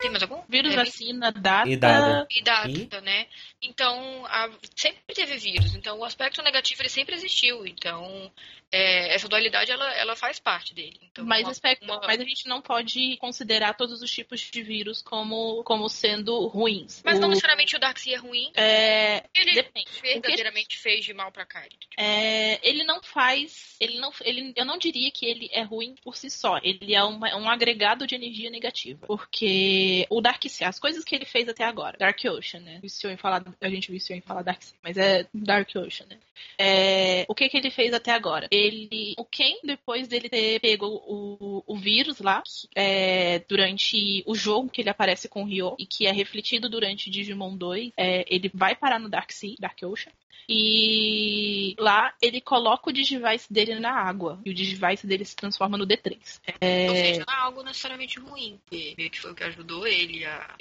[0.00, 0.42] tem mais algum?
[0.48, 1.68] Vírus, é, vacina, data.
[1.68, 2.26] E data.
[2.30, 3.00] E data, e?
[3.02, 3.26] né?
[3.62, 5.74] Então, a, sempre teve vírus.
[5.74, 7.66] Então, o aspecto negativo ele sempre existiu.
[7.66, 8.32] Então,
[8.72, 10.98] é, essa dualidade ela, ela faz parte dele.
[11.02, 12.00] Então, mas, uma, aspecto, uma...
[12.06, 17.02] mas a gente não pode considerar todos os tipos de vírus como, como sendo ruins.
[17.04, 17.20] Mas o...
[17.20, 18.50] não necessariamente o Darkseid é ruim.
[18.54, 19.24] É...
[19.34, 19.90] Ele Depende.
[20.00, 21.78] verdadeiramente fez de mal pra Kylie.
[21.98, 22.66] É...
[22.66, 23.76] Ele não faz.
[23.78, 26.58] Ele não, ele, eu não diria que ele é ruim por si só.
[26.62, 29.06] Ele é uma, um agregado de energia negativa.
[29.06, 32.78] Porque o Darkseid, as coisas que ele fez até agora, Dark Ocean, né?
[32.82, 36.18] Viciou em falar a gente viciou em falar Dark Sea, mas é Dark Ocean, né?
[36.58, 38.48] É, o que que ele fez até agora?
[38.50, 42.42] Ele, o Ken, depois dele ter pego o, o vírus lá,
[42.74, 47.10] é, durante o jogo que ele aparece com o Ryo, e que é refletido durante
[47.10, 50.12] Digimon 2, é, ele vai parar no Dark Sea, Dark Ocean,
[50.48, 54.40] e lá ele coloca o Digivice dele na água.
[54.44, 56.40] E o Digivice dele se transforma no D3.
[56.60, 56.88] É...
[56.88, 58.60] Ou seja, não é algo necessariamente ruim.
[58.68, 60.54] Que meio que foi o que ajudou ele a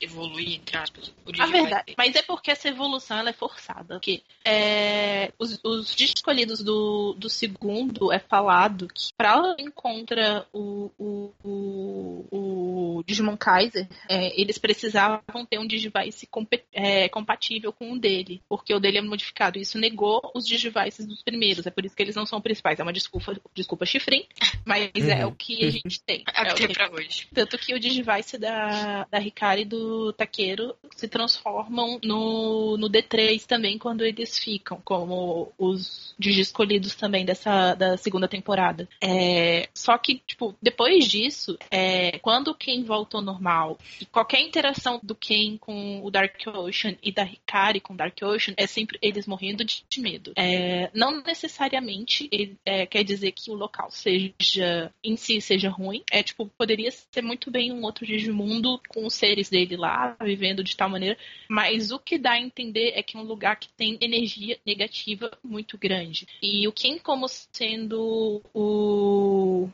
[0.00, 1.58] evoluir, entre aspas, o Digivice.
[1.58, 1.94] A verdade.
[1.96, 3.94] Mas é porque essa evolução ela é forçada.
[3.94, 11.32] Porque é, os, os escolhidos do, do segundo é falado que pra encontrar o, o,
[11.44, 16.28] o, o Digimon Kaiser, é, eles precisavam ter um Digivice
[16.72, 18.42] é, compatível com o dele.
[18.48, 19.58] Porque o dele é modificado.
[19.58, 21.66] Isso negou os Digivices dos primeiros.
[21.66, 22.78] É por isso que eles não são principais.
[22.78, 24.26] É uma desculpa, desculpa chifrim,
[24.64, 25.10] mas uhum.
[25.10, 26.24] é o que a gente tem.
[26.34, 27.26] É, é o que tem pra hoje.
[27.32, 33.44] Tanto que o Digivice da, da Ricari e do Taqueiro se transformam no, no D3
[33.46, 38.88] também quando eles ficam, como os Digi escolhidos também dessa da segunda temporada.
[39.00, 45.00] É, só que, tipo, depois disso, é, quando o Ken voltou normal e qualquer interação
[45.02, 48.98] do Ken com o Dark Ocean e da Hikari com o Dark Ocean é sempre
[49.04, 50.32] eles morrendo de medo.
[50.36, 56.02] É, não necessariamente ele, é, quer dizer que o local seja em si seja ruim.
[56.10, 60.62] É tipo, poderia ser muito bem um outro Digimundo com os seres dele lá, vivendo
[60.62, 61.16] de tal maneira.
[61.48, 65.30] Mas o que dá a entender é que é um lugar que tem energia negativa
[65.42, 66.26] muito grande.
[66.42, 69.23] E o Ken como sendo o,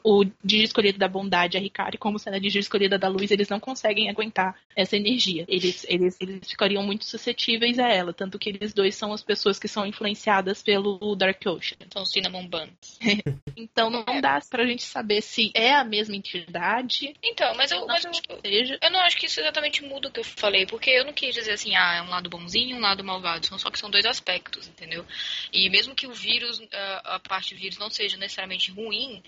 [0.03, 3.48] o Digi escolhido da bondade, a Hikari como sendo a Digi escolhida da luz, eles
[3.48, 5.44] não conseguem aguentar essa energia.
[5.48, 9.59] Eles, eles, eles ficariam muito suscetíveis a ela, tanto que eles dois são as pessoas
[9.59, 11.76] que são influenciadas pelo Dark Ocean.
[11.92, 12.98] São Cinnamon Buns.
[13.57, 14.20] então não é.
[14.20, 17.14] dá pra gente saber se é a mesma entidade.
[17.22, 18.79] Então, mas eu, mas eu, seja.
[18.81, 21.35] eu não acho que isso exatamente muda o que eu falei, porque eu não quis
[21.35, 23.46] dizer assim, ah, é um lado bonzinho e um lado malvado.
[23.46, 25.05] São só que são dois aspectos, entendeu?
[25.53, 26.62] E mesmo que o vírus,
[27.05, 29.22] a parte do vírus não seja necessariamente ruim,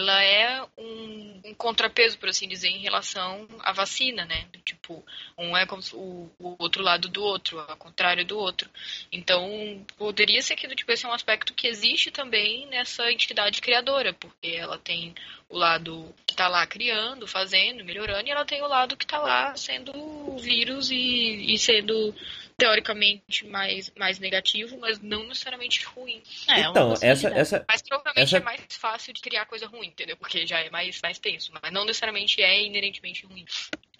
[0.00, 4.46] ela é um, um contrapeso, por assim dizer, em relação à vacina, né?
[4.64, 5.04] Tipo,
[5.38, 8.68] um é como o, o outro lado do outro, ao contrário do outro.
[9.12, 14.12] Então, poderia ser que tipo, esse é um aspecto que existe também nessa entidade criadora,
[14.14, 15.14] porque ela tem
[15.48, 19.18] o lado que está lá criando, fazendo, melhorando, e ela tem o lado que está
[19.18, 19.92] lá sendo
[20.38, 22.14] vírus e, e sendo
[22.60, 26.22] teoricamente mais, mais negativo, mas não necessariamente ruim.
[26.48, 27.64] É, então, essa, essa.
[27.66, 28.36] Mas provavelmente essa...
[28.36, 30.16] é mais fácil de criar coisa ruim, entendeu?
[30.16, 33.44] Porque já é mais, mais tenso, mas não necessariamente é inerentemente ruim.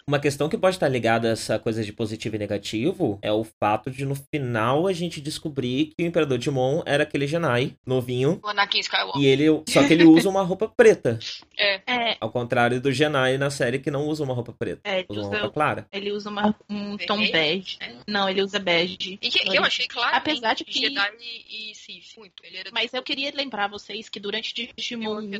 [0.07, 3.43] Uma questão que pode estar ligada a essa coisa de positivo e negativo é o
[3.43, 8.39] fato de no final a gente descobrir que o Imperador Timon era aquele Genai novinho.
[8.43, 9.21] O Anakin Skywalker.
[9.21, 11.19] E ele, só que ele usa uma roupa preta.
[11.57, 11.81] É.
[11.85, 12.17] é.
[12.19, 14.81] Ao contrário do Genai na série que não usa uma roupa preta.
[14.83, 15.87] É, usa, usa uma roupa clara.
[15.91, 17.77] Ele usa uma, um tom bege.
[17.79, 17.95] É.
[18.07, 19.19] Não, ele usa bege.
[19.21, 20.15] E que, eu achei claro.
[20.15, 20.79] Apesar de que.
[20.79, 22.17] Jedi e, e Sith.
[22.17, 22.43] Muito.
[22.43, 25.31] Ele era Mas eu queria lembrar vocês que durante Digimon 1.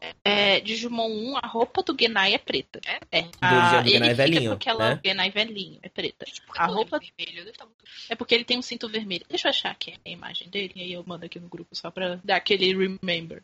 [0.00, 2.80] É, é, Digimon 1, a roupa do Genai é preta.
[2.86, 3.20] É?
[3.20, 3.28] É.
[3.40, 5.00] A, do Genai é velhinho porque ela, né?
[5.04, 6.26] Genai velhinho, é preta.
[6.56, 6.98] A roupa.
[6.98, 7.52] Vermelho,
[8.08, 9.24] é porque ele tem um cinto vermelho.
[9.28, 11.90] Deixa eu achar aqui a imagem dele e aí eu mando aqui no grupo só
[11.90, 13.42] pra dar aquele remember.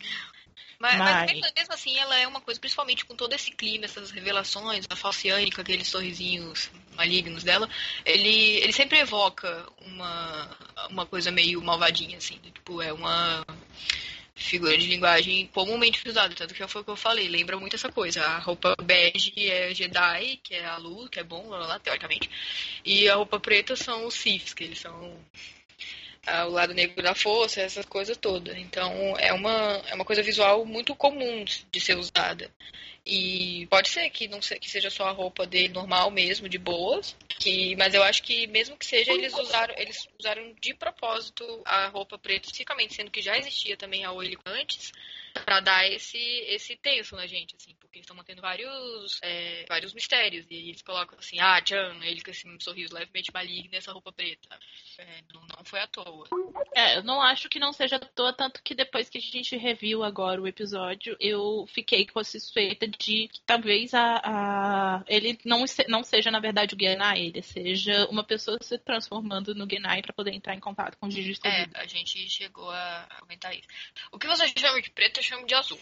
[0.79, 1.41] Mas, mas...
[1.41, 4.97] mas, mesmo assim, ela é uma coisa, principalmente com todo esse clima, essas revelações, a
[4.97, 7.69] falciane com aqueles sorrisinhos malignos dela,
[8.05, 10.51] ele, ele sempre evoca uma,
[10.91, 12.39] uma coisa meio malvadinha, assim.
[12.39, 13.45] Tipo, é uma
[14.35, 17.91] figura de linguagem comumente usada, tanto que foi o que eu falei, lembra muito essa
[17.91, 18.23] coisa.
[18.23, 22.29] A roupa bege é Jedi, que é a luz, que é bom, lá, teoricamente,
[22.85, 25.19] e a roupa preta são os Siths, que eles são
[26.47, 28.57] o lado negro da força, essas coisas todas.
[28.57, 32.51] Então é uma, é uma coisa visual muito comum de ser usada.
[33.07, 36.57] E pode ser que não se, que seja só a roupa dele normal mesmo, de
[36.57, 37.15] boas.
[37.29, 41.89] Que, mas eu acho que mesmo que seja, eles usaram, eles usaram de propósito a
[41.89, 44.91] roupa preta, especificamente, sendo que já existia também a Oily antes,
[45.45, 49.93] para dar esse, esse tenso na gente, assim, porque eles estão mantendo vários, é, vários
[49.93, 50.47] mistérios.
[50.51, 54.59] E eles colocam assim, ah, Chan, ele com esse sorriso levemente maligno nessa roupa preta.
[54.99, 56.29] É, não, não foi à toa.
[56.75, 59.57] É, eu não acho que não seja à toa, tanto que depois que a gente
[59.57, 65.39] reviu agora o episódio, eu fiquei com a suspeita de que talvez a, a ele
[65.45, 70.03] não, não seja, na verdade, o Genai, ele seja uma pessoa se transformando no Genai
[70.03, 73.67] para poder entrar em contato com o Gigi É, a gente chegou a comentar isso.
[74.13, 75.81] O que você chama de preto, eu chamo de azul.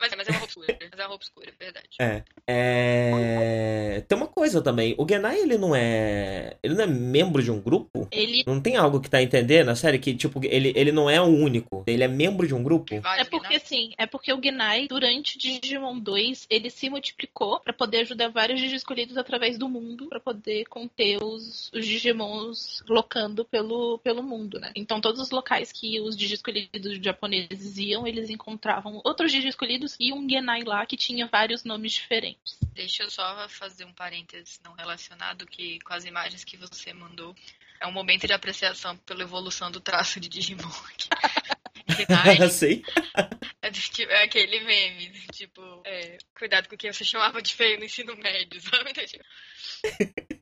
[0.00, 0.78] Mas é, mas é uma roupa escura.
[0.94, 1.88] Mas é uma roupa escura, é verdade.
[1.98, 2.22] É.
[2.46, 4.04] é.
[4.06, 4.94] Tem uma coisa também.
[4.98, 6.56] O Genai, ele não é.
[6.62, 8.08] Ele não é membro de um grupo?
[8.10, 8.44] Ele.
[8.46, 11.24] Não tem algo que tá entendendo na série que, tipo, ele, ele não é o
[11.24, 11.84] único.
[11.86, 12.94] Ele é membro de um grupo?
[12.94, 13.92] É porque, sim.
[13.98, 18.76] É porque o Genai, durante Digimon 2, ele se multiplicou para poder ajudar vários Digi
[18.76, 24.72] escolhidos através do mundo, para poder conter os, os Digimons locando pelo, pelo mundo, né?
[24.74, 29.83] Então, todos os locais que os Digi escolhidos japoneses iam, eles encontravam outros Digi escolhidos
[29.98, 32.58] e um Genai lá que tinha vários nomes diferentes.
[32.72, 37.34] Deixa eu só fazer um parênteses não relacionado que com as imagens que você mandou.
[37.80, 40.70] É um momento de apreciação pela evolução do traço de Digimon.
[42.50, 42.82] Sei.
[43.62, 47.84] É, é, aquele meme, tipo, é, cuidado com o que você chamava de feio no
[47.84, 48.90] ensino médio, sabe?
[48.90, 49.24] Então, tipo...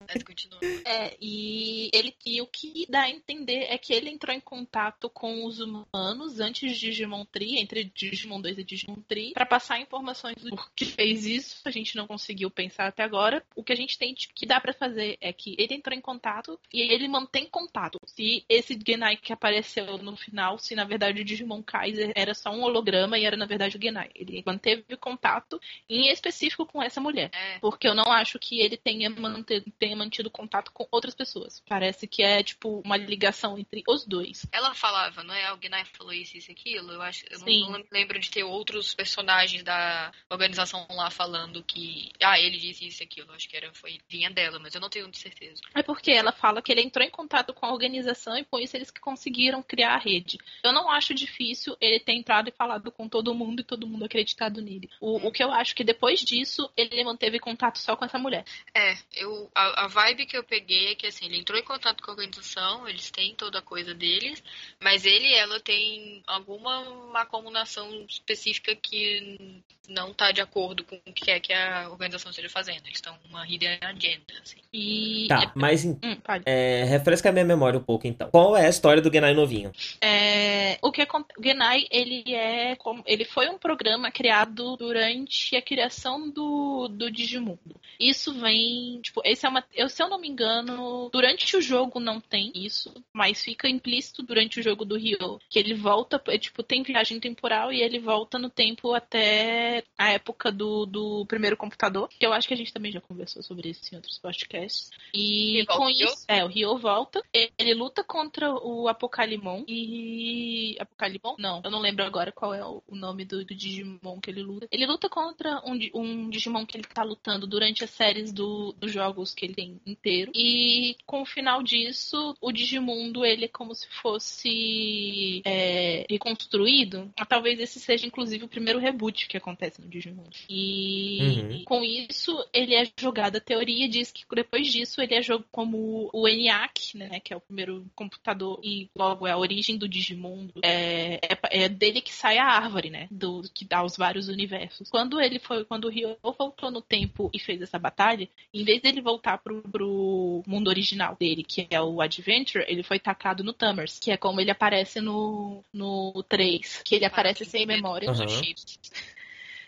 [0.08, 0.58] Mas continua.
[0.84, 5.08] É, e ele e o que dá a entender é que ele entrou em contato
[5.10, 9.80] com os humanos antes de Digimon Tree, entre Digimon 2 e Digimon Tree, para passar
[9.80, 11.60] informações do que fez isso.
[11.64, 13.44] A gente não conseguiu pensar até agora.
[13.54, 16.58] O que a gente tem que dá para fazer é que ele entrou em contato
[16.72, 17.98] e ele mantém contato.
[18.06, 22.50] Se esse Genai que apareceu no final, se na verdade o Digimon Kaiser era só
[22.50, 24.10] um holograma e era na verdade o Genai.
[24.14, 27.30] Ele manteve contato em específico com essa mulher.
[27.32, 27.58] É.
[27.58, 31.62] Porque eu não acho que ele tenha, manter, tenha mantido contato com outras pessoas.
[31.68, 34.46] Parece que é, tipo, uma ligação entre os dois.
[34.52, 35.46] Ela falava, não é?
[35.46, 36.92] Alguém falou isso, isso, aquilo.
[36.92, 37.70] Eu acho, eu não, Sim.
[37.70, 43.02] não lembro de ter outros personagens da organização lá falando que, ah, ele disse isso,
[43.02, 43.30] e aquilo.
[43.30, 45.62] Eu acho que era, foi vinha dela, mas eu não tenho certeza.
[45.74, 48.76] É porque ela fala que ele entrou em contato com a organização e com isso
[48.76, 50.38] eles que conseguiram criar a rede.
[50.62, 54.04] Eu não acho difícil ele ter entrado e falado com todo mundo e todo mundo
[54.04, 54.90] acreditado nele.
[55.00, 58.44] O, o que eu acho que depois disso ele manteve contato só com essa mulher.
[58.74, 62.02] É, eu, a, a vibe que eu peguei é que assim, ele entrou em contato
[62.02, 64.42] com a organização, eles têm toda a coisa deles,
[64.80, 71.12] mas ele e ela tem alguma macumunação específica que não tá de acordo com o
[71.12, 72.82] que é que a organização esteja fazendo.
[72.84, 74.58] Eles estão uma hidden agenda, assim.
[74.72, 75.26] E.
[75.28, 78.30] Tá, mas em- Hum, é, refresca a minha memória um pouco então.
[78.30, 79.72] Qual é a história do Genai novinho?
[80.00, 85.62] É, o que o Genai, ele é como ele foi um programa criado durante a
[85.62, 87.80] criação do, do Digimundo.
[87.98, 92.00] Isso vem, tipo, esse é uma, eu se eu não me engano, durante o jogo
[92.00, 96.38] não tem isso, mas fica implícito durante o jogo do Ryo, que ele volta, é,
[96.38, 101.56] tipo, tem viagem temporal e ele volta no tempo até a época do, do primeiro
[101.56, 104.90] computador, que eu acho que a gente também já conversou sobre isso em outros podcasts.
[105.14, 110.76] E com isso, é, o Ryo volta, ele luta contra o Apocalimon e.
[111.02, 111.36] Apocalimon?
[111.38, 114.68] Não, eu não lembro agora qual é o nome do, do Digimon que ele luta.
[114.70, 118.92] Ele luta contra um, um Digimon que ele tá lutando durante as séries do- dos
[118.92, 120.30] jogos que ele tem inteiro.
[120.34, 127.12] E com o final disso, o Digimundo ele é como se fosse é, reconstruído.
[127.28, 130.30] Talvez esse seja inclusive o primeiro reboot que acontece no Digimundo.
[130.48, 131.64] E Uhum.
[131.64, 133.36] com isso, ele é jogado.
[133.36, 137.20] A teoria diz que depois disso ele é jogo como o ENIAC, né?
[137.20, 140.54] Que é o primeiro computador e logo é a origem do Digimundo.
[140.62, 143.08] É, é, é dele que sai a árvore, né?
[143.10, 144.88] Do, que dá os vários universos.
[144.90, 148.80] Quando ele foi, quando o Ryo voltou no tempo e fez essa batalha, em vez
[148.80, 153.52] dele voltar pro, pro mundo original dele, que é o Adventure, ele foi tacado no
[153.52, 158.10] Tamers, que é como ele aparece no, no 3, que ele aparece sem memória.
[158.10, 158.26] Aham.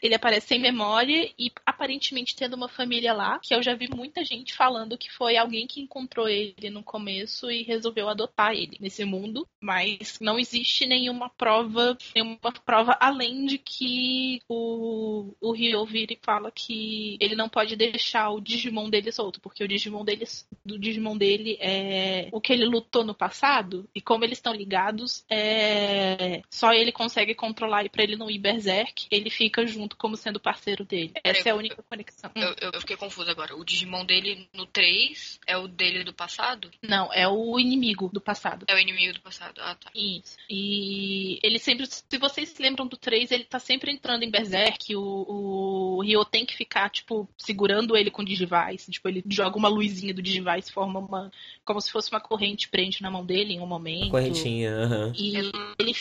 [0.04, 4.22] Ele aparece sem memória e aparentemente tendo uma família lá, que eu já vi muita
[4.22, 9.02] gente falando que foi alguém que encontrou ele no começo e resolveu adotar ele nesse
[9.02, 16.12] mundo, mas não existe nenhuma prova, nenhuma prova além de que o, o Ryo vira
[16.12, 20.26] e fala que ele não pode deixar o Digimon dele solto, porque o Digimon dele,
[20.62, 25.24] do Digimon dele é o que ele lutou no passado, e como eles estão ligados,
[25.30, 30.16] é só ele consegue controlar e pra ele não ir berserk, ele fica junto como
[30.16, 31.12] sendo parceiro dele.
[31.22, 32.30] Essa é a única conexão.
[32.36, 33.56] Hum, Eu, eu, eu fiquei confusa agora.
[33.56, 36.70] O Digimon dele no 3 é o dele do passado?
[36.82, 38.64] Não, é o inimigo do passado.
[38.68, 39.60] É o inimigo do passado.
[39.60, 39.90] Ah, tá.
[39.94, 40.36] Isso.
[40.48, 44.94] E ele sempre, se vocês se lembram do 3, ele tá sempre entrando em Berserk.
[44.96, 48.90] O, o Ryo tem que ficar, tipo, segurando ele com o Digivice.
[48.90, 51.30] Tipo, ele joga uma luzinha do Digivice, forma uma.
[51.64, 54.10] como se fosse uma corrente, prende na mão dele em um momento.
[54.10, 55.12] Correntinha, aham.
[55.16, 55.94] E Eu, não- ele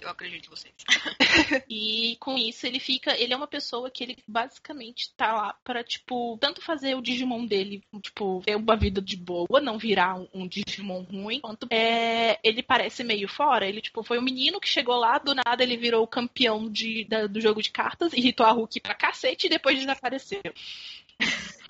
[0.00, 0.74] eu acredito em vocês.
[1.68, 3.17] E com isso ele fica.
[3.18, 7.44] Ele é uma pessoa que ele basicamente tá lá pra, tipo, tanto fazer o Digimon
[7.46, 12.38] dele, tipo, ter uma vida de boa, não virar um, um Digimon ruim, quanto é,
[12.42, 13.66] ele parece meio fora.
[13.66, 17.04] Ele, tipo, foi um menino que chegou lá, do nada ele virou o campeão de,
[17.04, 20.40] da- do jogo de cartas, irritou a Hulk pra cacete e depois desapareceu.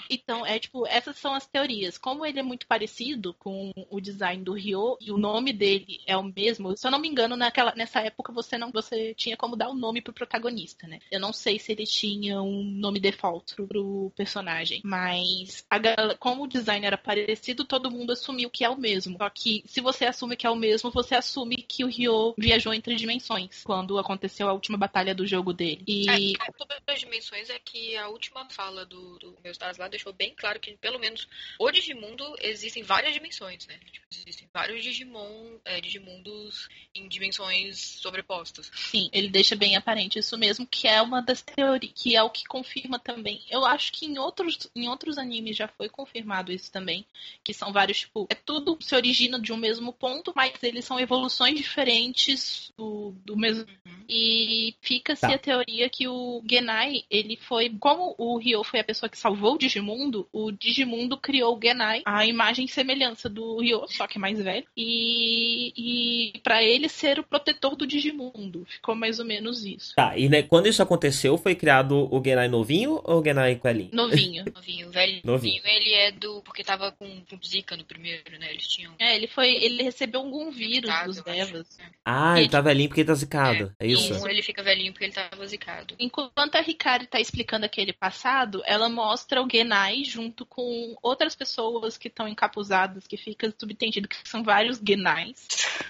[0.08, 1.98] Então, é tipo, essas são as teorias.
[1.98, 6.16] Como ele é muito parecido com o design do Ryo e o nome dele é
[6.16, 9.56] o mesmo, se eu não me engano, naquela, nessa época você não você tinha como
[9.56, 11.00] dar o nome pro protagonista, né?
[11.10, 15.78] Eu não sei se ele tinha um nome default pro, personagem, mas a
[16.18, 19.16] como o design era parecido, todo mundo assumiu que é o mesmo.
[19.18, 22.74] Só que se você assume que é o mesmo, você assume que o Ryo viajou
[22.74, 25.82] entre dimensões quando aconteceu a última batalha do jogo dele.
[25.86, 30.12] E É, sobre as dimensões é que a última fala do, do meus lá deixou
[30.12, 31.26] bem claro que, pelo menos,
[31.58, 33.78] o Digimundo existem várias dimensões, né?
[33.90, 38.70] Tipo, existem vários Digimon, é, Digimundos em dimensões sobrepostas.
[38.74, 42.30] Sim, ele deixa bem aparente isso mesmo, que é uma das teorias, que é o
[42.30, 43.42] que confirma também.
[43.50, 47.04] Eu acho que em outros, em outros animes já foi confirmado isso também,
[47.42, 51.00] que são vários, tipo, é tudo se origina de um mesmo ponto, mas eles são
[51.00, 53.66] evoluções diferentes do, do mesmo.
[54.08, 55.34] E fica-se Tá.
[55.34, 59.54] a teoria que o Genai, ele foi, como o Ryo foi a pessoa que salvou
[59.54, 64.06] o Digimundo, Digimundo, o Digimundo criou o Genai, a imagem e semelhança do Ryo, só
[64.06, 68.66] que mais velho, e, e para ele ser o protetor do Digimundo.
[68.68, 69.94] Ficou mais ou menos isso.
[69.96, 73.90] Tá, e né, quando isso aconteceu, foi criado o Genai novinho ou o Genai Quelinho?
[73.92, 74.44] Novinho.
[74.54, 75.20] Novinho, velho.
[75.24, 75.62] Novinho.
[75.64, 76.42] Ele é do.
[76.42, 78.50] Porque tava com, com Zika no primeiro, né?
[78.50, 78.92] Eles tinham.
[78.98, 79.50] É, ele foi.
[79.50, 81.22] Ele recebeu algum vírus Zicado, dos.
[81.22, 81.78] Devas.
[82.04, 83.72] Ah, ele tá velhinho porque ele tá zicado.
[83.78, 84.14] É, isso?
[84.14, 85.94] Um ele fica velhinho porque ele tava zicado.
[85.98, 91.96] Enquanto a Hikari tá explicando aquele passado, ela mostra o Genai junto com outras pessoas
[91.96, 95.46] que estão encapuzadas, que fica subentendido que são vários Genais.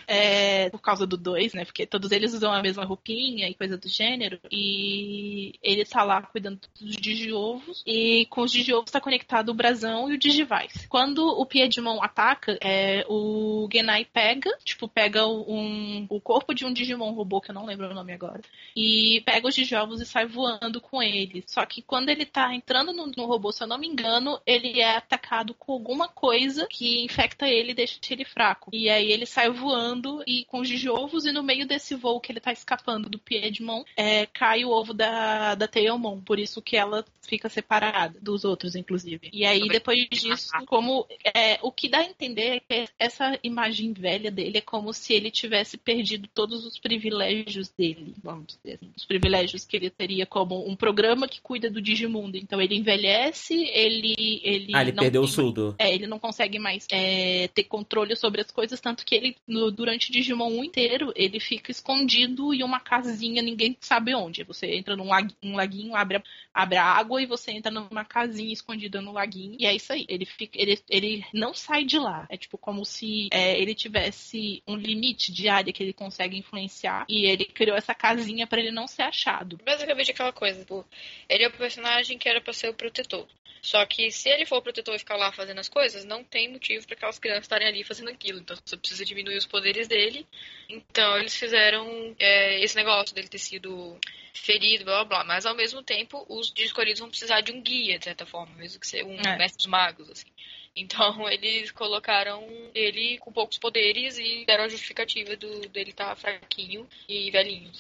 [0.07, 1.65] É, por causa do 2, né?
[1.65, 4.41] Porque todos eles usam a mesma roupinha e coisa do gênero.
[4.51, 7.83] E ele tá lá cuidando dos digiovos.
[7.87, 10.89] E com os digiovos tá conectado o brasão e o digivice.
[10.89, 16.73] Quando o Piedmon ataca, é, o Genai pega, tipo, pega um, o corpo de um
[16.73, 18.41] Digimon robô, que eu não lembro o nome agora,
[18.77, 21.45] e pega os digiovos e sai voando com ele.
[21.47, 24.81] Só que quando ele tá entrando no, no robô, se eu não me engano, ele
[24.81, 28.71] é atacado com alguma coisa que infecta ele e deixa ele fraco.
[28.73, 32.33] E aí ele sai voando e com os digiovos, e no meio desse voo que
[32.33, 36.21] ele tá escapando do Piedmon, é, cai o ovo da, da Tailmon.
[36.21, 39.29] Por isso que ela fica separada dos outros, inclusive.
[39.33, 43.93] E aí, depois disso, como é, o que dá a entender é que essa imagem
[43.93, 48.91] velha dele é como se ele tivesse perdido todos os privilégios dele, vamos dizer assim,
[48.97, 52.37] os privilégios que ele teria como um programa que cuida do Digimundo.
[52.37, 55.75] Então ele envelhece, ele ele Ah, ele não perdeu o surdo.
[55.79, 59.71] é, ele não consegue mais é, ter controle sobre as coisas, tanto que ele, no-
[59.71, 64.45] durante o Digimon 1 inteiro, ele fica escondido em uma casinha, ninguém sabe onde.
[64.45, 66.23] Você entra num lag- um laguinho, abre a,
[66.55, 69.57] abre a água e você entra numa casinha escondida no laguinho.
[69.59, 70.05] E é isso aí.
[70.09, 72.27] Ele, fica, ele, ele não sai de lá.
[72.29, 77.05] É tipo como se é, ele tivesse um limite de área que ele consegue influenciar.
[77.09, 79.59] E ele criou essa casinha pra ele não ser achado.
[79.65, 80.85] Basicamente aquela coisa, tipo,
[81.29, 83.27] ele é o personagem que era pra ser o protetor.
[83.61, 86.49] Só que se ele for o protetor e ficar lá fazendo as coisas, não tem
[86.51, 88.41] motivo para aquelas crianças estarem ali fazendo aquilo.
[88.41, 90.27] Então você precisa diminuir os poderes dele.
[90.69, 93.99] Então eles fizeram é, esse negócio dele ter sido
[94.33, 95.25] ferido, blá blá blá.
[95.25, 98.81] Mas ao mesmo tempo, os escolhidos vão precisar de um guia, de certa forma, mesmo
[98.81, 99.37] que seja um É.
[99.37, 100.29] mestre dos magos, assim.
[100.77, 106.89] Então eles colocaram ele com poucos poderes e deram a justificativa do, dele estar fraquinho
[107.09, 107.71] e velhinho.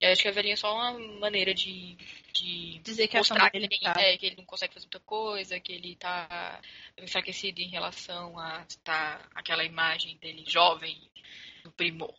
[0.00, 1.96] E acho que a velhinha é só uma maneira de,
[2.32, 3.94] de Dizer que mostrar que ele, tá.
[3.98, 6.60] é, que ele não consegue fazer muita coisa, que ele tá
[6.98, 10.98] enfraquecido em relação a tá, aquela imagem dele jovem,
[11.70, 12.12] primor.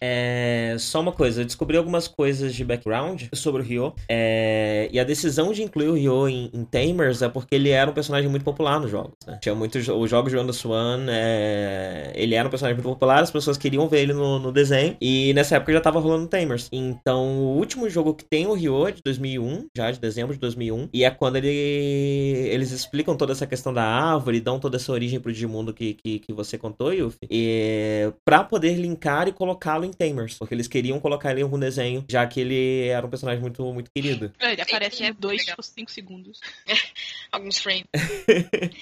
[0.00, 3.94] É, só uma coisa, eu descobri algumas coisas de background sobre o Ryo.
[4.08, 7.90] é, e a decisão de incluir o Ryo em, em Tamers é porque ele era
[7.90, 9.14] um personagem muito popular nos jogos.
[9.26, 9.38] Né?
[9.40, 11.06] Tinha muitos os jogos de Wonder Swan.
[11.08, 14.96] é, ele era um personagem muito popular, as pessoas queriam ver ele no, no desenho.
[15.00, 16.68] E nessa época já tava rolando Tamers.
[16.70, 20.40] Então, o último jogo que tem o Ryo é de 2001, já de dezembro de
[20.40, 20.90] 2001.
[20.92, 21.48] E é quando ele,
[22.50, 26.18] eles explicam toda essa questão da árvore, dão toda essa origem pro Digimundo que, que,
[26.18, 27.28] que você contou, Yuffie.
[27.30, 30.34] E pra poder linkar e colocá-lo em Tamers.
[30.34, 33.62] Porque eles queriam colocar ele em algum desenho, já que ele era um personagem muito,
[33.72, 34.32] muito querido.
[34.40, 35.56] Ele aparece é no 2 legal.
[35.56, 36.40] por 5 segundos.
[37.32, 37.86] Alguns frames.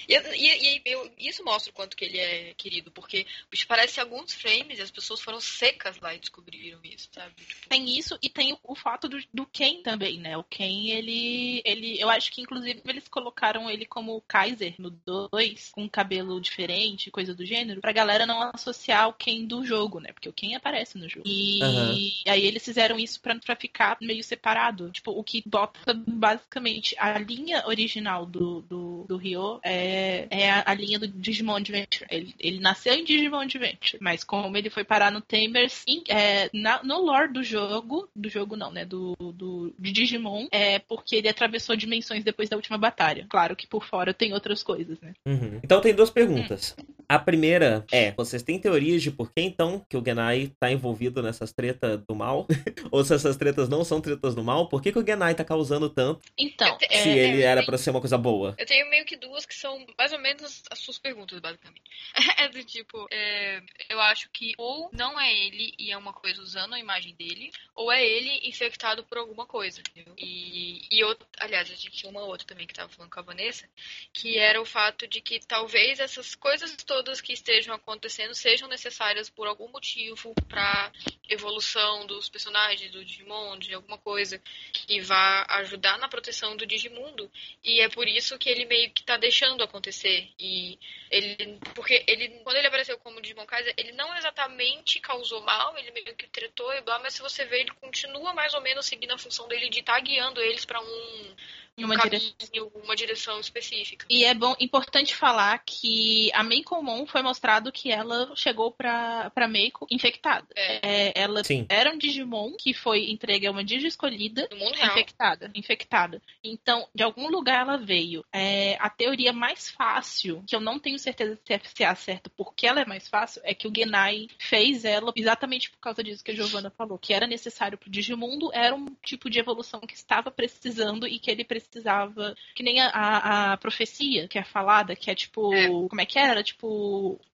[0.08, 3.66] e, e- e eu- isso mostra o quanto que ele é querido, porque o bicho
[3.66, 7.34] parece alguns frames e as pessoas foram secas lá e descobriram isso, sabe?
[7.36, 10.36] Tipo, Tem isso e tem o, o fato do, do Ken também, né?
[10.36, 12.00] O Ken, ele, ele.
[12.00, 17.34] Eu acho que inclusive eles colocaram ele como Kaiser no 2, com cabelo diferente, coisa
[17.34, 20.12] do gênero, pra galera não associar o Ken do jogo, né?
[20.12, 21.26] Porque o Ken aparece no jogo.
[21.26, 21.96] E Aham.
[22.28, 24.90] aí eles fizeram isso pra, pra ficar meio separado.
[24.90, 30.64] Tipo, o que bota basicamente a linha original do, do, do Ryo é, é a,
[30.66, 32.06] a linha do Digimon Adventure.
[32.10, 36.50] Ele, ele nasceu em Digimon Adventure, mas como ele foi parar no Tamers, em- é,
[36.52, 38.84] na- no lore do jogo, do jogo não, né?
[38.84, 43.26] Do, do de Digimon, é porque ele atravessou dimensões depois da última batalha.
[43.28, 45.12] Claro que por fora tem outras coisas, né?
[45.26, 45.60] Uhum.
[45.62, 46.76] Então tem duas perguntas.
[47.08, 51.22] A primeira é: vocês têm teorias de por que então que o Genai tá envolvido
[51.22, 52.46] nessas tretas do mal?
[52.90, 55.44] Ou se essas tretas não são tretas do mal, por que, que o Genai tá
[55.44, 58.54] causando tanto Então, É, se é, ele é, era pra ser uma coisa boa?
[58.58, 61.82] Eu tenho meio que duas que são mais ou menos as suas perguntas, basicamente.
[62.36, 66.42] É do tipo, é, eu acho que ou não é ele e é uma coisa
[66.42, 70.14] usando a imagem dele, ou é ele infectado por alguma coisa, entendeu?
[70.18, 73.22] E, e outro, aliás, a gente tinha uma outra também que tava falando com a
[73.22, 73.68] Vanessa,
[74.12, 79.28] que era o fato de que talvez essas coisas todas que estejam acontecendo sejam necessárias
[79.28, 80.92] por algum motivo pra
[81.28, 84.40] evolução dos personagens, do Digimon, de alguma coisa
[84.72, 87.30] que vá ajudar na proteção do Digimundo.
[87.62, 90.28] E é por isso que ele meio que tá deixando acontecer.
[90.38, 90.78] E
[91.10, 91.58] ele.
[91.74, 92.28] Porque ele.
[92.42, 96.72] Quando ele apareceu como Digimon Kaiser, ele não exatamente causou mal, ele meio que tretou
[96.74, 99.68] e blá, mas se você ver, ele continua mais ou menos seguindo a função dele
[99.68, 101.34] de estar guiando eles pra um.
[101.76, 102.70] Em uma caminho, direção.
[102.84, 104.06] uma direção específica.
[104.08, 109.30] E é bom, importante falar que a Meiko Mon foi mostrado que ela chegou pra,
[109.30, 110.46] pra Meiko infectada.
[110.54, 111.08] É.
[111.08, 111.66] É, ela Sim.
[111.68, 116.22] era um Digimon que foi entregue a uma Digi escolhida infectada, infectada.
[116.42, 118.24] Então, de algum lugar ela veio.
[118.32, 122.30] É, a teoria mais fácil, que eu não tenho certeza se é, se é certo
[122.36, 126.22] porque ela é mais fácil, é que o Genai fez ela exatamente por causa disso
[126.22, 129.94] que a Giovanna falou, que era necessário pro Digimundo, era um tipo de evolução que
[129.94, 134.96] estava precisando e que ele precisava, que nem a, a, a profecia que é falada,
[134.96, 135.66] que é tipo, É.
[135.68, 136.42] como é que era?
[136.42, 136.73] Tipo,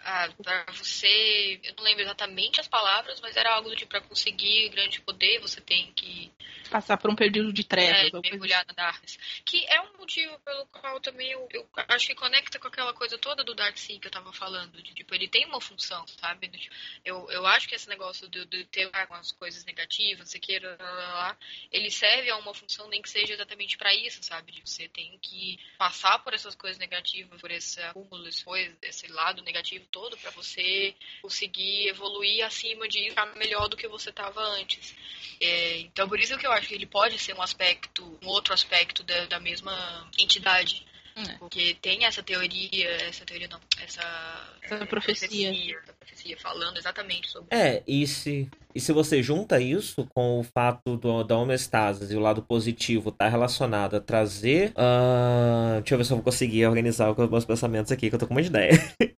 [0.00, 1.60] Ah, pra você.
[1.62, 5.40] Eu não lembro exatamente as palavras, mas era algo do tipo: pra conseguir grande poder,
[5.40, 6.32] você tem que
[6.70, 8.12] passar por um período de trevas.
[8.14, 9.18] é, mergulhar na Darkness.
[9.44, 13.18] Que é um motivo pelo qual também eu, eu acho que conecta com aquela coisa
[13.18, 14.80] toda do Dark Sea que eu tava falando.
[14.80, 16.48] De, tipo, ele tem uma função, sabe?
[16.48, 16.74] Tipo,
[17.04, 20.58] Eu, eu acho que esse negócio de, ter algumas coisas negativas, não sei o que,
[20.60, 21.36] lá, lá, lá,
[21.72, 24.52] ele serve a uma função, nem que seja exatamente pra isso, sabe?
[24.52, 29.06] De você tem que passar por essas coisas negativas, por esse acúmulo, esse, coisa, esse
[29.08, 34.40] lado negativo todo, pra você conseguir evoluir acima de ficar melhor do que você tava
[34.40, 34.94] antes.
[35.40, 38.52] É, então, por isso que eu acho que ele pode ser um aspecto, um outro
[38.52, 40.84] aspecto da, da mesma entidade.
[41.16, 41.38] É.
[41.38, 45.50] Porque tem essa teoria, essa teoria não, essa, Essa profecia.
[45.50, 50.42] essa profecia falando exatamente sobre É, e se, e se você junta isso com o
[50.42, 54.72] fato do, da homeostase e o lado positivo tá relacionado a trazer.
[54.76, 58.18] ah, deixa eu ver se eu vou conseguir organizar os meus pensamentos aqui, que eu
[58.18, 58.70] tô com uma ideia.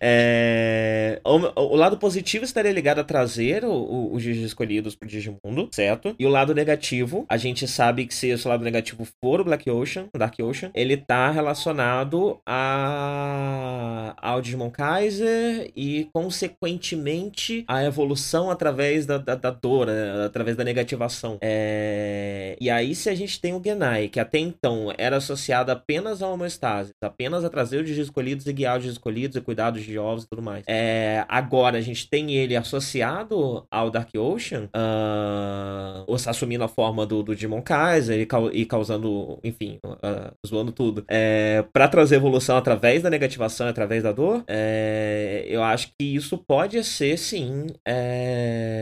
[0.00, 6.14] É, o, o lado positivo estaria ligado a trazer os Digis escolhidos pro Digimundo, certo?
[6.18, 9.68] E o lado negativo, a gente sabe que se esse lado negativo for o Black
[9.70, 18.50] Ocean, o Dark Ocean, ele tá relacionado a, ao Digimon Kaiser e, consequentemente, a evolução
[18.50, 20.24] através da, da, da dor, né?
[20.24, 21.38] através da negativação.
[21.40, 26.22] É, E aí, se a gente tem o Genai, que até então era associado apenas
[26.22, 30.24] a homeostase, apenas a trazer os escolhidos e guiar os escolhidos e cuidar dos Digiovos
[30.24, 30.64] e tudo mais.
[30.66, 37.22] É, agora a gente tem ele associado ao Dark Ocean, ah, assumindo a forma do,
[37.22, 38.28] do Digimon Kaiser e,
[38.60, 41.04] e causando, enfim, ah, zoando tudo.
[41.08, 46.38] É, para trazer evolução através da negativação, através da dor, é, eu acho que isso
[46.38, 48.77] pode ser, sim, é,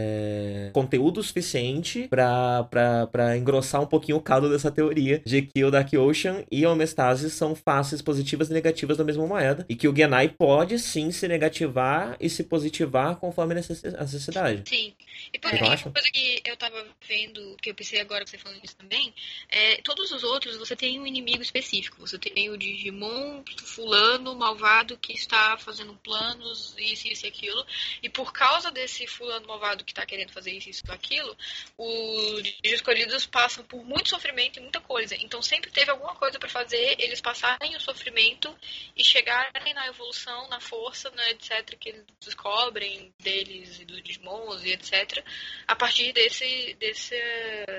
[0.72, 6.44] conteúdo suficiente pra engrossar um pouquinho o caldo dessa teoria de que o Dark Ocean
[6.50, 10.28] e a homeostase são faces positivas e negativas da mesma moeda e que o Genai
[10.28, 14.62] pode sim se negativar e se positivar conforme a necess- a necessidade.
[14.68, 14.94] Sim.
[15.32, 18.60] E por uma coisa que eu tava vendo, que eu pensei agora que você falando
[18.62, 19.12] isso também,
[19.50, 21.96] é todos os outros você tem um inimigo específico.
[22.00, 27.64] Você tem o Digimon fulano, malvado, que está fazendo planos, isso, isso e aquilo.
[28.02, 31.36] E por causa desse fulano malvado que está querendo fazer isso, isso, aquilo,
[31.78, 35.14] os escolhidos passam por muito sofrimento e muita coisa.
[35.16, 38.54] Então sempre teve alguma coisa para fazer eles passarem o sofrimento
[38.96, 44.64] e chegarem na evolução, na força, né, etc., que eles descobrem deles e dos Digimons
[44.64, 45.24] e etc.,
[45.66, 47.16] a partir desse, desse,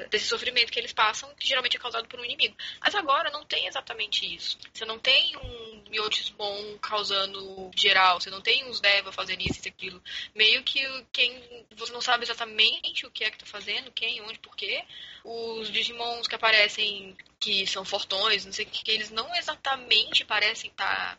[0.09, 2.55] desse sofrimento que eles passam, que geralmente é causado por um inimigo.
[2.79, 4.57] Mas agora não tem exatamente isso.
[4.73, 9.69] Você não tem um Yotismon causando geral, você não tem uns Deva fazendo isso e
[9.69, 10.01] aquilo.
[10.35, 10.81] Meio que
[11.11, 11.65] quem.
[11.75, 14.85] Você não sabe exatamente o que é que tá fazendo, quem, onde, porquê.
[15.23, 20.69] Os Digimons que aparecem, que são fortões, não sei o que, eles não exatamente parecem
[20.69, 21.17] estar.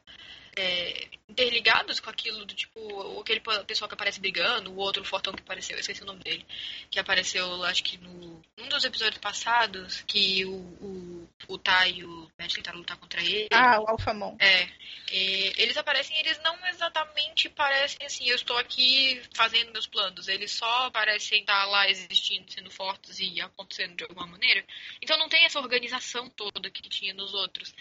[0.56, 5.32] é, interligados com aquilo do tipo, aquele pe- pessoal que aparece brigando, o outro fortão
[5.32, 6.44] que apareceu, eu esqueci o nome dele,
[6.90, 12.04] que apareceu, acho que no um dos episódios passados, que o, o, o Tai e
[12.04, 13.48] o Matt tentaram lutar contra ele.
[13.52, 14.36] Ah, o Alphamon.
[14.40, 14.68] É,
[15.12, 20.28] e eles aparecem, eles não exatamente parecem assim, eu estou aqui fazendo meus planos.
[20.28, 24.64] Eles só parecem estar lá existindo, sendo fortes e acontecendo de alguma maneira.
[25.00, 27.74] Então não tem essa organização toda que tinha nos outros.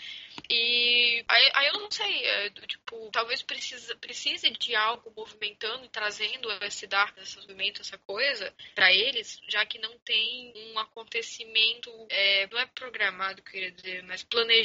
[0.50, 5.90] E aí, aí eu não sei, é, tipo, talvez precisa, precise de algo movimentando e
[5.90, 11.92] trazendo esse dark, esse movimento, essa coisa pra eles, já que não tem um acontecimento,
[12.10, 14.57] é, não é programado, queria dizer, mas planejado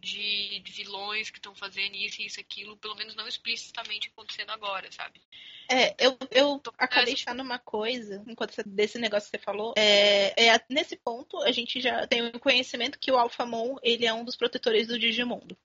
[0.00, 4.50] de, de vilões que estão fazendo isso e isso, aquilo, pelo menos não explicitamente acontecendo
[4.50, 5.20] agora, sabe?
[5.68, 9.42] É, eu, eu Então, acabei essa- achando uma coisa, enquanto você- desse negócio que você
[9.42, 14.06] falou, é, é, nesse ponto a gente já tem o conhecimento que o Alphamon, ele
[14.06, 15.56] é um dos protetores do Digimundo.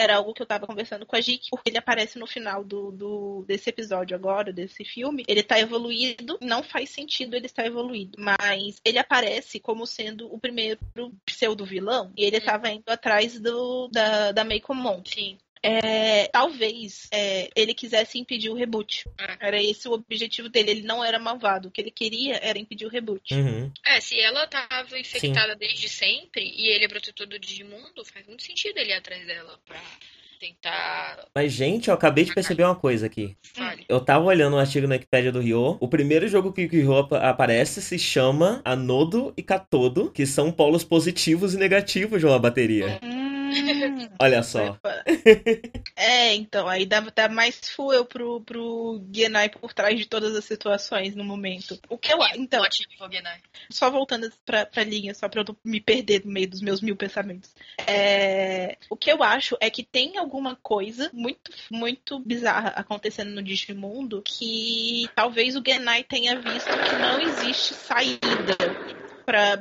[0.00, 2.90] Era algo que eu tava conversando com a Jique, porque ele aparece no final do,
[2.90, 5.24] do- desse episódio agora, desse filme.
[5.28, 10.38] Ele tá evoluído, não faz sentido ele estar evoluído, mas ele aparece como sendo o
[10.38, 10.80] primeiro
[11.26, 15.02] pseudo-vilão, e ele tava indo atrás do, da, da Meikomon.
[15.04, 15.38] Sim.
[15.62, 19.04] É, talvez é, ele quisesse impedir o reboot.
[19.18, 19.48] É.
[19.48, 20.70] Era esse o objetivo dele.
[20.70, 21.68] Ele não era malvado.
[21.68, 23.34] O que ele queria era impedir o reboot.
[23.34, 23.70] Uhum.
[23.86, 28.42] É, se ela tava infectada desde sempre e ele é protetor do Digimundo, faz muito
[28.42, 29.80] sentido ele ir atrás dela pra
[30.40, 31.26] tentar.
[31.34, 33.36] Mas, gente, eu acabei de perceber uma coisa aqui.
[33.42, 33.84] Fale.
[33.88, 35.76] Eu tava olhando um artigo na Wikipedia do Ryo.
[35.78, 40.50] O primeiro jogo que o Ryo ap- aparece se chama Anodo e Catodo, que são
[40.50, 42.98] polos positivos e negativos de uma bateria.
[43.50, 44.78] Hum, Olha só.
[45.96, 50.44] é, então, aí dá, dá mais fuel pro, pro Genai por trás de todas as
[50.44, 51.78] situações no momento.
[51.88, 52.18] O que eu.
[52.36, 52.62] Então,
[53.70, 56.80] só voltando pra, pra linha, só pra eu não me perder no meio dos meus
[56.80, 57.54] mil pensamentos.
[57.86, 63.42] É, o que eu acho é que tem alguma coisa muito, muito bizarra acontecendo no
[63.42, 68.56] Digimundo que talvez o Genai tenha visto que não existe saída.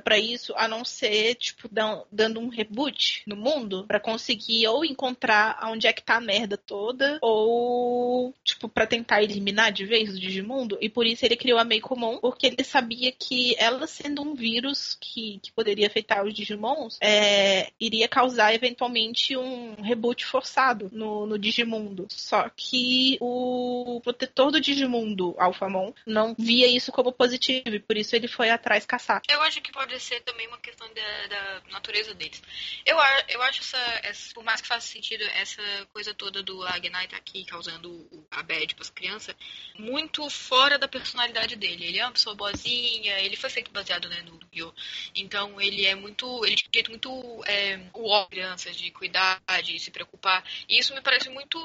[0.04, 4.84] Pra isso, a não ser, tipo, dan- dando um reboot no mundo pra conseguir ou
[4.84, 10.10] encontrar onde é que tá a merda toda, ou, tipo, pra tentar eliminar de vez
[10.16, 10.78] o Digimundo.
[10.82, 14.34] E por isso ele criou a Mei Comum, porque ele sabia que ela sendo um
[14.34, 21.26] vírus que, que poderia afetar os Digimons, é, iria causar eventualmente um reboot forçado no,
[21.26, 22.08] no Digimundo.
[22.10, 28.16] Só que o protetor do Digimundo, Alphamon, não via isso como positivo, e por isso
[28.16, 29.22] ele foi atrás caçar.
[29.30, 32.42] Eu acho que pode ser também uma questão da, da natureza deles.
[32.86, 32.98] Eu,
[33.28, 35.62] eu acho essa, essa- por mais que faça sentido, essa
[35.94, 39.36] coisa toda do Agnai tá aqui causando a bad pras crianças,
[39.78, 41.86] muito fora da personalidade dele.
[41.86, 44.74] Ele é uma pessoa boazinha, ele foi feito baseado né, no Yu.
[45.16, 46.46] Então ele é muito.
[46.46, 50.44] Ele tinha um jeito muito é, o crianças, de cuidar, de se preocupar.
[50.68, 51.58] E isso me parece muito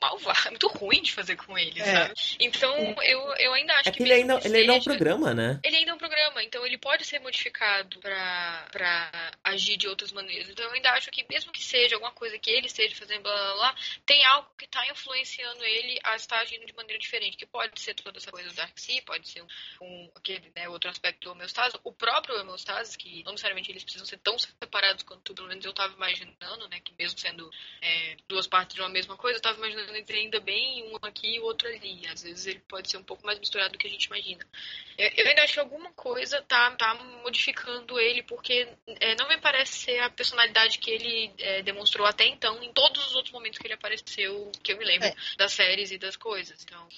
[0.00, 1.84] malvado, muito ruim de fazer com ele, É.
[1.84, 2.14] sabe?
[2.40, 3.98] Então eu, eu ainda acho É que.
[3.98, 5.60] que ele ainda, ele ainda é um seja- programa, né?
[5.62, 5.98] ele ainda é um
[6.42, 10.48] então ele pode ser modificado pra agir de outras maneiras.
[10.48, 13.34] Então eu ainda acho que, mesmo que seja alguma coisa que ele esteja fazendo, blá
[13.34, 17.36] blá blá, tem algo que tá influenciando ele a estar agindo de maneira diferente.
[17.36, 19.46] Que pode ser toda essa coisa do Darkseid, pode ser um,
[19.80, 21.78] um aquele, né, outro aspecto do homeostase.
[21.84, 25.72] O próprio homeostase, que não necessariamente eles precisam ser tão separados quanto pelo menos eu
[25.72, 26.80] tava imaginando, né?
[26.80, 30.40] Que mesmo sendo é, duas partes de uma mesma coisa, eu tava imaginando ter ainda
[30.40, 32.06] bem um aqui e outro ali.
[32.06, 34.44] Às vezes ele pode ser um pouco mais misturado do que a gente imagina.
[34.98, 38.68] Eu ainda acho que alguma coisa tá, tá modificando ele, porque
[39.00, 43.06] é, não me parece ser a personalidade que ele é, demonstrou até então, em todos
[43.06, 45.14] os outros momentos que ele apareceu, que eu me lembro, É.
[45.36, 46.62] das séries e das coisas.
[46.62, 46.88] Então,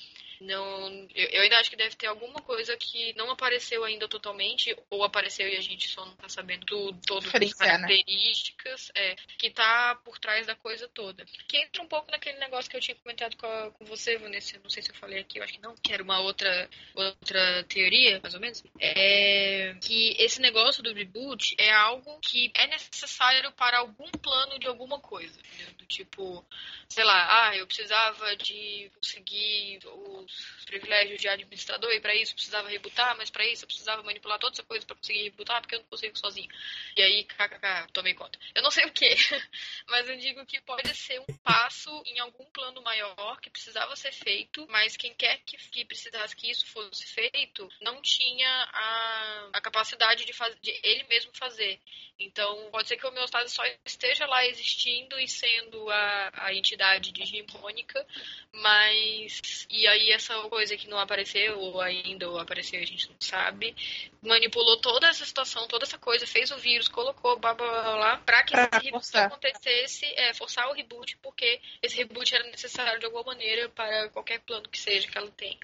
[0.40, 5.04] não, eu, ainda acho que deve ter alguma coisa que não apareceu ainda totalmente, ou
[5.04, 7.48] apareceu e a gente só não tá sabendo do, todas as né?
[7.58, 11.24] características é, que tá por trás da coisa toda.
[11.46, 14.58] Que entra um pouco naquele negócio que eu tinha comentado com, a- com você, Vanessa,
[14.62, 17.64] não sei se eu falei aqui, eu acho que não, que era uma outra, outra
[17.64, 23.52] teoria, mais ou menos, é que esse negócio do reboot é algo que é necessário
[23.52, 25.74] para algum plano de alguma coisa, entendeu?
[25.74, 26.44] Do tipo,
[26.88, 30.29] sei lá, ah, eu precisava de conseguir os
[30.70, 34.54] privilégios de administrador e para isso precisava rebootar, mas para isso eu precisava manipular toda
[34.54, 36.48] essa coisa para conseguir rebootar porque eu não consigo sozinho.
[36.96, 38.38] E aí, kkk, tomei conta.
[38.54, 39.08] Eu não sei o que,
[39.88, 44.12] mas eu digo que pode ser um passo em algum plano maior que precisava ser
[44.12, 49.60] feito, mas quem quer que, que precisasse que isso fosse feito não tinha a, a
[49.60, 51.80] capacidade de, faz, de ele mesmo fazer.
[52.20, 57.12] Então, pode ser que o homeostase só esteja lá existindo e sendo a, a entidade
[57.12, 58.06] digimônica,
[58.52, 59.66] mas.
[59.70, 63.74] E aí, essa coisa que não apareceu, ou ainda ou apareceu, a gente não sabe,
[64.22, 68.16] manipulou toda essa situação, toda essa coisa, fez o vírus, colocou blá blá blá, blá
[68.18, 69.26] pra que Pra esse reboot forçar.
[69.26, 74.40] acontecesse, é, forçar o reboot, porque esse reboot era necessário de alguma maneira para qualquer
[74.40, 75.58] plano que seja que ela tenha.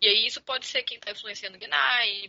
[0.00, 1.60] E aí, isso pode ser quem tá influenciando o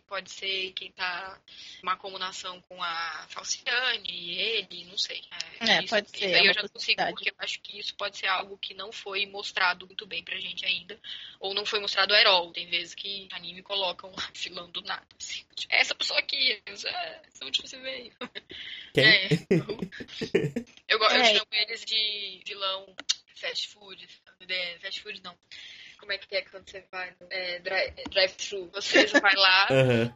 [0.07, 1.39] pode ser quem tá
[1.83, 5.21] uma comunação com a Falciane ele, não sei.
[5.59, 7.59] É, isso, pode ser, Isso é aí uma eu já não consigo, porque eu acho
[7.61, 10.99] que isso pode ser algo que não foi mostrado muito bem pra gente ainda.
[11.39, 12.51] Ou não foi mostrado at all.
[12.51, 15.05] Tem vezes que anime colocam lá, vilão do nada.
[15.19, 18.11] Assim, tipo, essa pessoa aqui, eu, é, de onde você veio?
[18.93, 19.03] Quem?
[19.05, 19.27] É,
[20.87, 21.33] eu, go- eu É.
[21.33, 22.95] chamo eles de vilão
[23.35, 24.07] fast food.
[24.81, 25.37] Fast food não.
[25.99, 28.69] Como é que é quando você vai no é, dri- drive-thru?
[28.73, 30.11] Você vai lá Aham.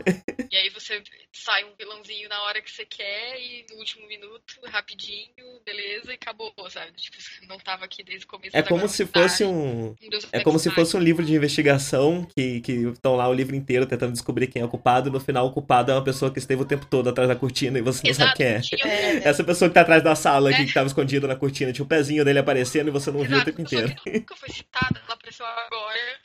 [0.52, 1.02] e aí você
[1.34, 6.16] sai um vilãozinho na hora que você quer e no último minuto, rapidinho, beleza, e
[6.16, 6.92] acabou, sabe?
[6.94, 8.56] Tipo, você não tava aqui desde o começo.
[8.56, 9.96] É como se fosse um.
[10.32, 13.86] É como se fosse um livro de investigação que que estão lá o livro inteiro
[13.86, 15.10] tentando descobrir quem é o culpado.
[15.10, 17.36] E no final, o culpado é uma pessoa que esteve o tempo todo atrás da
[17.36, 19.18] cortina e você não sabe Exato, quem é.
[19.18, 20.66] É, Essa pessoa que tá atrás da sala aqui, É.
[20.66, 23.34] que tava escondida na cortina, tinha o pezinho dele aparecendo e você não viu o
[23.36, 23.96] Exato, tempo inteiro.
[24.04, 26.20] que nunca foi citada, ela apareceu agora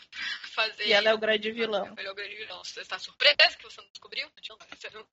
[0.55, 0.87] fazer.
[0.87, 1.95] E ela é o grande vilão.
[1.97, 2.63] Ele é o grande vilão.
[2.65, 4.29] Você está surpresa que você não descobriu?
[4.49, 5.07] Não, você não...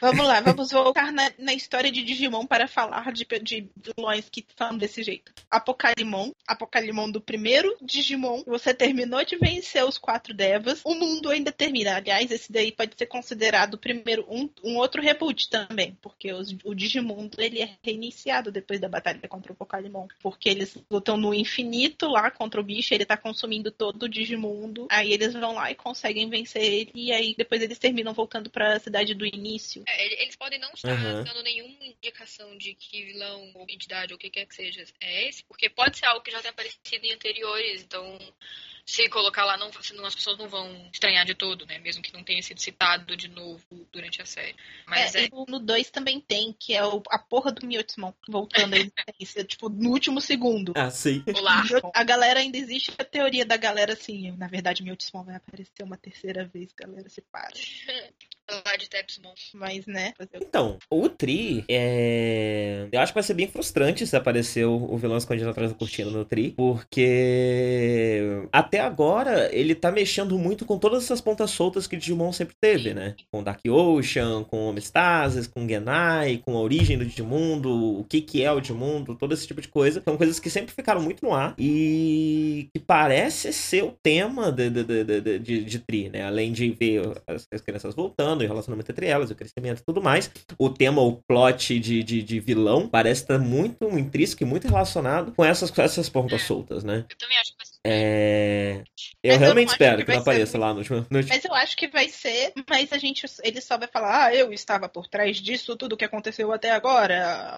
[0.00, 4.44] Vamos lá, vamos voltar na, na história de Digimon para falar de, de vilões que
[4.56, 5.32] são desse jeito.
[5.50, 11.50] Apocalimon, Apocalimon do primeiro Digimon, você terminou de vencer os quatro Devas, o mundo ainda
[11.50, 11.96] termina.
[11.96, 16.74] Aliás, esse daí pode ser considerado primeiro um, um outro reboot também, porque os, o
[16.74, 22.08] Digimundo ele é reiniciado depois da batalha contra o Pokémon, porque eles lutam no infinito
[22.08, 25.74] lá contra o bicho, ele tá consumindo todo o Digimundo, aí eles vão lá e
[25.74, 29.65] conseguem vencer ele, e aí depois eles terminam voltando para a cidade do início.
[29.86, 31.24] É, eles podem não estar Uhum.
[31.24, 35.28] dando nenhuma indicação de que vilão ou entidade ou o que quer que seja é
[35.28, 38.18] esse, porque pode ser algo que já tenha aparecido em anteriores, então
[38.86, 41.78] se colocar lá, não, senão as pessoas não vão estranhar de todo, né?
[41.80, 43.60] Mesmo que não tenha sido citado de novo
[43.92, 44.54] durante a série.
[44.86, 48.12] Mas É, é, e no 2 também tem, que é o- a porra do Miotismon
[48.28, 50.72] voltando aí, isso é, tipo, no último segundo.
[50.76, 51.24] Ah, sim.
[51.34, 51.64] Olá.
[51.94, 55.96] A galera ainda existe a teoria da galera assim, na verdade, Miotismon vai aparecer uma
[55.96, 57.50] terceira vez, galera, se para.
[58.64, 59.34] lá de Tepsmon.
[59.54, 62.86] Mas, né, Então, o Tri é.
[62.92, 65.76] Eu acho que vai ser bem frustrante se aparecer o, o vilão escondido atrás da
[65.76, 68.20] cortina no Tri, porque
[68.52, 72.54] até agora ele tá mexendo muito com todas essas pontas soltas que o Digimon sempre
[72.60, 73.14] teve, né?
[73.30, 78.42] Com Dark Ocean, com Homeostasis, com Genai, com a origem do Digimundo, o que que
[78.42, 80.02] é o Digimundo, todo esse tipo de coisa.
[80.04, 84.70] São coisas que sempre ficaram muito no ar e que parece ser o tema de,
[84.70, 86.22] de, de, de, de- Tri, né?
[86.24, 90.02] Além de ver as, as crianças voltando, o relacionamento entre elas, o crescimento e tudo
[90.02, 94.66] mais o tema, o plot de, de, de vilão, parece estar muito intrínseco e muito
[94.66, 97.04] relacionado com essas, essas pontas soltas, né?
[97.10, 97.65] Eu também acho que.
[97.88, 98.78] É...
[98.78, 98.84] Mas
[99.22, 101.06] Eu eu realmente acho espero que que, não vai ser apareça lá no último.
[101.08, 104.34] no Mas eu acho que vai ser, mas a gente, ele só vai falar, ah,
[104.34, 107.56] eu estava por trás disso, tudo que aconteceu até agora.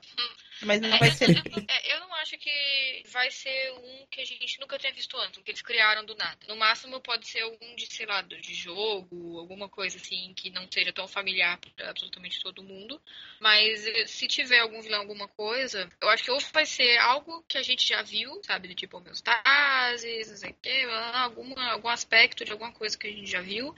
[0.62, 1.28] Mas não vai ser.
[1.68, 5.38] É, eu não acho que vai ser um que a gente nunca tenha visto antes,
[5.38, 6.38] um que eles criaram do nada.
[6.46, 10.70] No máximo pode ser algum de, sei lá, de jogo, alguma coisa assim que não
[10.70, 13.00] seja tão familiar para absolutamente todo mundo.
[13.40, 17.44] Mas eh, se tiver algum vilão, alguma coisa, eu acho que ou vai ser algo
[17.46, 21.88] que a gente já viu, sabe, do tipo homeostasis, não sei o quê, alguma, algum
[21.88, 23.74] aspecto de alguma coisa que a gente já viu.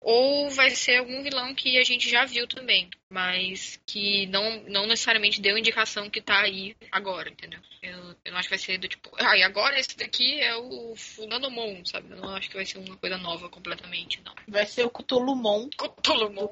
[0.00, 4.86] Ou vai ser algum vilão que a gente já viu também, mas que não, não
[4.86, 7.58] necessariamente deu indicação que tá aí agora, entendeu?
[7.82, 10.54] Eu, eu não acho que vai ser do tipo, ah, e agora esse daqui é
[10.54, 12.10] o Fulanomon, sabe?
[12.10, 14.34] Eu não acho que vai ser uma coisa nova completamente, não.
[14.46, 16.48] Vai ser o Cthulhumon Cthulhumon.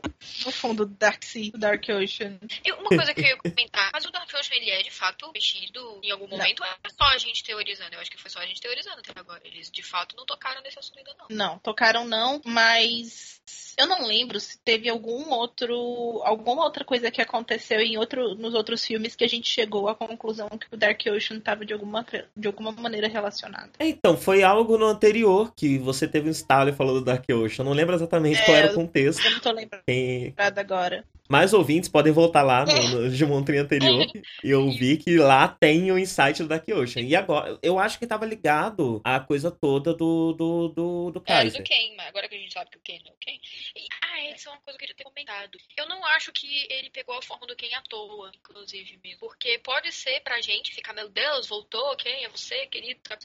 [0.46, 2.38] no fundo do Dark Sea, do Dark Ocean.
[2.64, 5.30] E uma coisa que eu ia comentar, mas o Dark Ocean ele é de fato
[5.34, 6.38] mexido em algum Não.
[6.38, 7.94] momento, ou é só a gente teorizando?
[7.94, 9.42] Eu acho que foi só a gente teorizando até agora.
[9.44, 11.26] Eles de fato não tocaram nesse assunto ainda não.
[11.28, 13.42] Não, tocaram não, mas
[13.76, 16.22] eu não lembro se teve algum outro,
[16.54, 19.94] alguma outra coisa que aconteceu em outro, nos outros filmes que a gente chegou à
[19.94, 23.70] conclusão que o Dark Ocean estava de alguma, de alguma maneira relacionado.
[23.78, 27.24] É, Então, foi algo no anterior que você teve um estalo e falou do Dark
[27.28, 27.62] Ocean.
[27.62, 29.24] Eu não lembro exatamente É, qual era o contexto.
[29.24, 31.04] Eu não tô lembrando Quem- agora.
[31.28, 34.06] Mais ouvintes podem voltar lá no, no Digimon anterior
[34.42, 37.02] e ouvir que lá tem o insight do Dark Ocean.
[37.02, 41.62] E agora, eu acho que tava ligado à coisa toda do, do, do, do Kaiser.
[41.62, 43.38] do Ken, mas agora que a gente sabe que o Ken não é o Ken.
[43.74, 45.58] E, ah, isso é uma coisa que eu queria ter comentado.
[45.76, 49.20] Eu não acho que ele pegou a forma do Ken à toa, inclusive, mesmo.
[49.20, 53.16] Porque pode ser pra gente ficar, meu Deus, voltou, Ken, é você, querido, tá.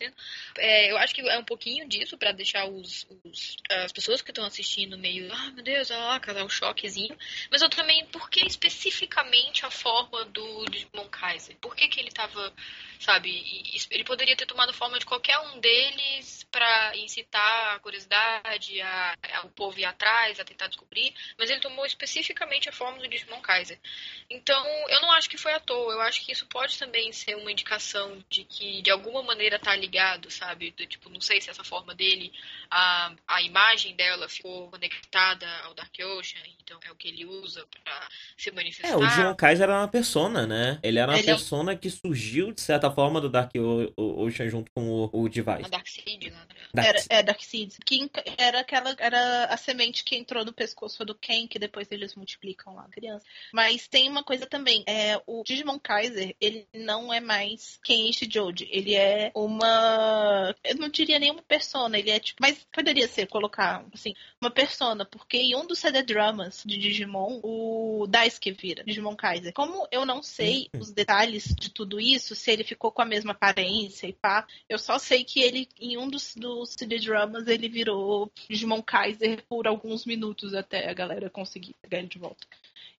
[0.57, 4.31] É, eu acho que é um pouquinho disso pra deixar os, os- as pessoas que
[4.31, 7.17] estão assistindo meio, ah, meu Deus, ó, casar um choquezinho.
[7.51, 11.57] Mas eu também, por que especificamente a forma do Digimon Kaiser?
[11.59, 12.53] Por que que ele tava,
[12.99, 13.31] sabe,
[13.91, 19.45] ele poderia ter tomado forma de qualquer um deles pra incitar a curiosidade, a, a-
[19.45, 23.41] o povo ir atrás, a tentar descobrir, mas ele tomou especificamente a forma do Digimon
[23.41, 23.79] Kaiser.
[24.29, 27.35] Então, eu não acho que foi à toa, eu acho que isso pode também ser
[27.35, 30.71] uma indicação de que de alguma maneira tá ligado, sabe?
[30.71, 32.31] Do, tipo, não sei se essa forma dele,
[32.69, 37.65] a, a imagem dela ficou conectada ao Dark Ocean, então é o que ele usa
[37.83, 38.07] pra
[38.37, 38.89] se manifestar.
[38.93, 40.79] É, o Digimon Kaiser era uma persona, né?
[40.83, 43.51] Ele era uma Ele é persona que surgiu, de certa forma, do Dark
[43.97, 45.45] Ocean junto com o, o A Device.
[45.45, 46.47] Lá, né?
[46.73, 47.77] Dark- Era, é Dark Seeds.
[47.85, 48.95] Que era aquela.
[48.99, 52.89] Era a semente que entrou no pescoço do Ken, que depois eles multiplicam lá a
[52.89, 53.25] criança.
[53.53, 54.83] Mas tem uma coisa também.
[54.87, 58.67] É, o Digimon Kaiser, ele não é mais Ken Joji.
[58.71, 60.55] Ele é uma.
[60.63, 61.97] Eu não diria nenhuma persona.
[61.97, 62.39] Ele é tipo.
[62.41, 65.05] Mas poderia ser colocar, assim, uma persona.
[65.05, 67.68] Porque em um dos CD dramas de Digimon, o
[68.07, 69.53] Daisuke vira Digimon Kaiser.
[69.53, 73.31] Como eu não sei os detalhes de tudo isso, se ele ficou com a mesma
[73.31, 77.47] aparência e pá, eu só sei que ele, em um dos, do- do CD Dramas
[77.47, 82.45] ele virou Digimon Kaiser por alguns minutos até a galera conseguir pegar ele de volta.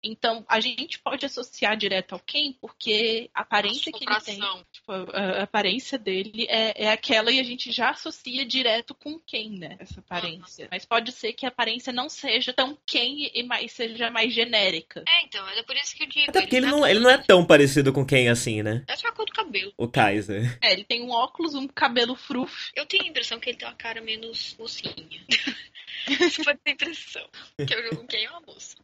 [0.02, 4.40] Então, a gente pode associar direto ao Ken, porque a aparência que ele tem,
[4.72, 9.50] tipo, a, aparência dele é, é aquela e a gente já associa direto com Ken,
[9.50, 9.76] né?
[9.78, 10.64] Essa aparência.
[10.64, 10.68] Uhum.
[10.70, 15.04] Mas pode ser que a aparência não seja tão Ken e mais, seja mais genérica.
[15.06, 16.30] É, então, é por isso que eu digo.
[16.30, 18.84] Até porque ele, ele não, ele não é tão parecido com Ken assim, né?
[18.88, 19.72] É só a cor do cabelo.
[19.76, 20.58] O Kaiser.
[20.62, 22.70] É, ele tem um óculos, um cabelo fruf.
[22.74, 24.94] Eu tenho a impressão que ele tem uma cara menos mocinha.
[26.08, 27.28] Isso pode ter impressão.
[27.56, 28.76] Que eu jogo Ken é uma moça.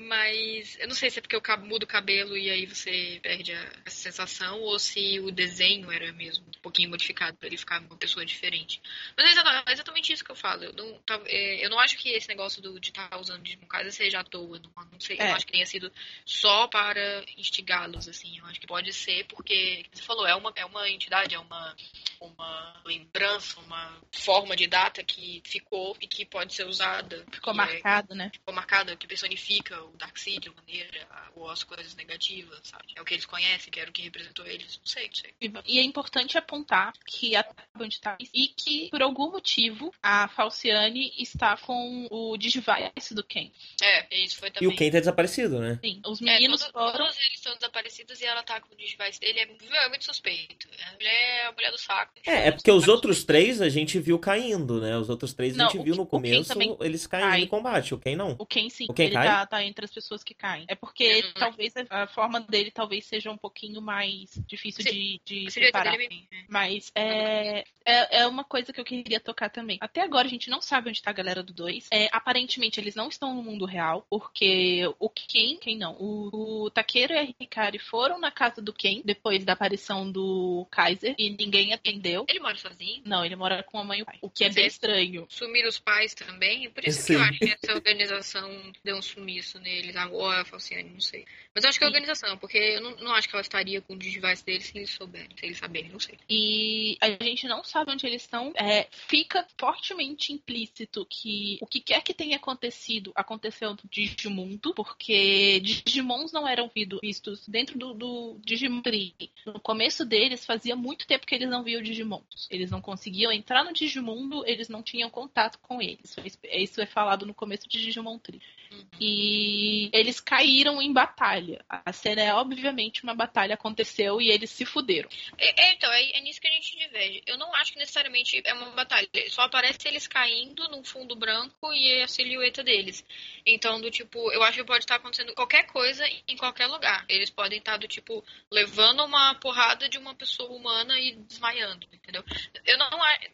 [0.00, 3.52] Mas eu não sei se é porque eu mudo o cabelo e aí você perde
[3.52, 7.80] a, essa sensação ou se o desenho era mesmo um pouquinho modificado para ele ficar
[7.80, 8.80] uma pessoa diferente.
[9.16, 10.62] Mas é exatamente isso que eu falo.
[10.62, 13.42] Eu não, tá, é, eu não acho que esse negócio do, de estar tá usando
[13.42, 14.60] de casa seja à toa.
[14.60, 15.18] Não, não sei.
[15.18, 15.32] É.
[15.32, 15.92] Eu acho que tenha sido
[16.24, 18.38] só para instigá-los, assim.
[18.38, 21.76] Eu acho que pode ser porque, você falou, é uma, é uma entidade, é uma,
[22.20, 27.26] uma lembrança, uma forma de data que ficou e que pode ser usada.
[27.32, 28.30] Ficou marcado, é, né?
[28.32, 32.84] Ficou marcada, que personifica o Darkseid de maneira, ou as coisas negativas, sabe?
[32.96, 35.34] É o que eles conhecem, que era o que representou eles, não sei, não sei.
[35.66, 37.44] E é importante apontar que a
[37.76, 43.50] Band tá e que, por algum motivo, a Falciane está com o Digivice do Ken.
[43.82, 44.68] É, isso foi também.
[44.68, 45.78] E o Ken tá desaparecido, né?
[45.82, 46.92] Sim, os meninos é, foram...
[46.92, 50.68] Todos eles estão desaparecidos e ela tá com o Digivice dele, é, é muito suspeito.
[50.88, 52.12] A mulher é a mulher do saco.
[52.26, 54.96] É, é porque os outros três a gente viu caindo, né?
[54.96, 57.40] Os outros três não, a gente viu no começo, eles caindo cai.
[57.42, 57.94] em combate.
[57.94, 58.36] O Ken não.
[58.38, 58.86] O Ken sim.
[58.88, 59.26] O Ken ele cai?
[59.26, 60.64] Tá, tá entre as pessoas que caem.
[60.68, 61.32] É porque uhum.
[61.34, 64.90] talvez a, a, forma dele talvez seja um pouquinho mais difícil Sim.
[64.90, 65.96] de, de separar.
[65.96, 66.26] Dele...
[66.48, 69.78] Mas é, é, é, uma coisa que eu queria tocar também.
[69.80, 71.88] Até agora a gente não sabe onde tá a galera do 2.
[71.92, 76.70] É, aparentemente eles não estão no mundo real, porque o Ken, quem não, o, o
[76.70, 81.30] Takeru e a Hikari foram na casa do Ken depois da aparição do Kaiser e
[81.30, 82.26] ninguém atendeu.
[82.28, 83.02] Ele mora sozinho?
[83.04, 84.18] Não, ele mora com a mãe e o pai.
[84.22, 85.26] O que é bem estranho.
[85.28, 87.06] Sumiram os pais também, por isso Sim.
[87.06, 91.24] que eu acho que essa organização deu um sumiço neles agora, Falciane, não sei.
[91.54, 93.94] Mas eu acho que é organização, porque eu não, não acho que ela estaria com
[93.94, 96.18] o device deles se eles souberem, se eles saberem, não sei.
[96.28, 98.52] E a gente não sabe onde eles estão.
[98.56, 105.60] É, fica fortemente implícito que o que quer que tenha acontecido aconteceu no Digimundo, porque
[105.60, 106.70] Digimons não eram
[107.02, 109.14] vistos dentro do, do Digimon Tree.
[109.44, 112.48] No começo deles, fazia muito tempo que eles não viam Digimons.
[112.50, 116.16] Eles não conseguiam entrar no Digimundo, eles não tinham contato com eles.
[116.52, 118.40] Isso é falado no começo de Digimon Tree.
[118.70, 118.84] Uhum.
[119.00, 119.57] E
[119.92, 121.64] eles caíram em batalha.
[121.68, 125.08] A cena é obviamente uma batalha aconteceu e eles se fuderam.
[125.36, 127.22] É, é, então, é, é, nisso que a gente diverge.
[127.26, 129.08] Eu não acho que necessariamente é uma batalha.
[129.28, 133.04] Só aparece eles caindo num fundo branco e a silhueta deles.
[133.46, 137.04] Então, do tipo, eu acho que pode estar acontecendo qualquer coisa em qualquer lugar.
[137.08, 142.24] Eles podem estar do tipo levando uma porrada de uma pessoa humana e desmaiando, entendeu?
[142.66, 142.88] Eu não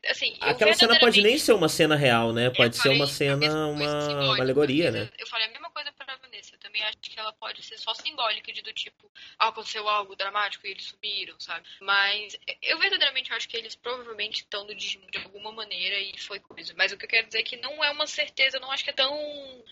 [0.09, 2.51] assim, Aquela cena pode nem ser uma cena real, né?
[2.51, 5.09] Pode ser uma cena, uma, uma alegoria, né?
[5.19, 6.57] Eu falei a mesma coisa pra Vanessa.
[6.75, 9.09] Eu também acho que ela pode ser só simbólica de do tipo,
[9.39, 11.65] ah, aconteceu algo dramático e eles sumiram, sabe?
[11.81, 16.41] Mas eu verdadeiramente acho que eles provavelmente estão no Digimon de alguma maneira e foi
[16.41, 16.75] coisa.
[16.77, 18.83] Mas o que eu quero dizer é que não é uma certeza, eu não acho
[18.83, 19.15] que é tão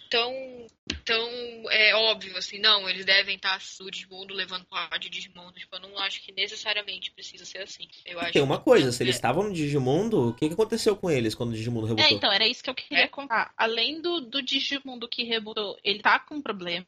[0.09, 0.67] tão
[1.05, 1.29] tão
[1.71, 5.81] é, óbvio assim, não, eles devem estar no Digimundo levando porrada de Digimon, tipo, eu
[5.81, 7.89] não acho que necessariamente precisa ser assim.
[8.05, 11.11] Eu acho Tem uma coisa, se eles estavam no Digimundo, o que, que aconteceu com
[11.11, 12.07] eles quando o Digimundo rebutou?
[12.07, 13.09] É, então, era isso que eu queria é?
[13.09, 13.53] contar.
[13.57, 16.43] Além do, do Digimundo que rebutou, ele tá com um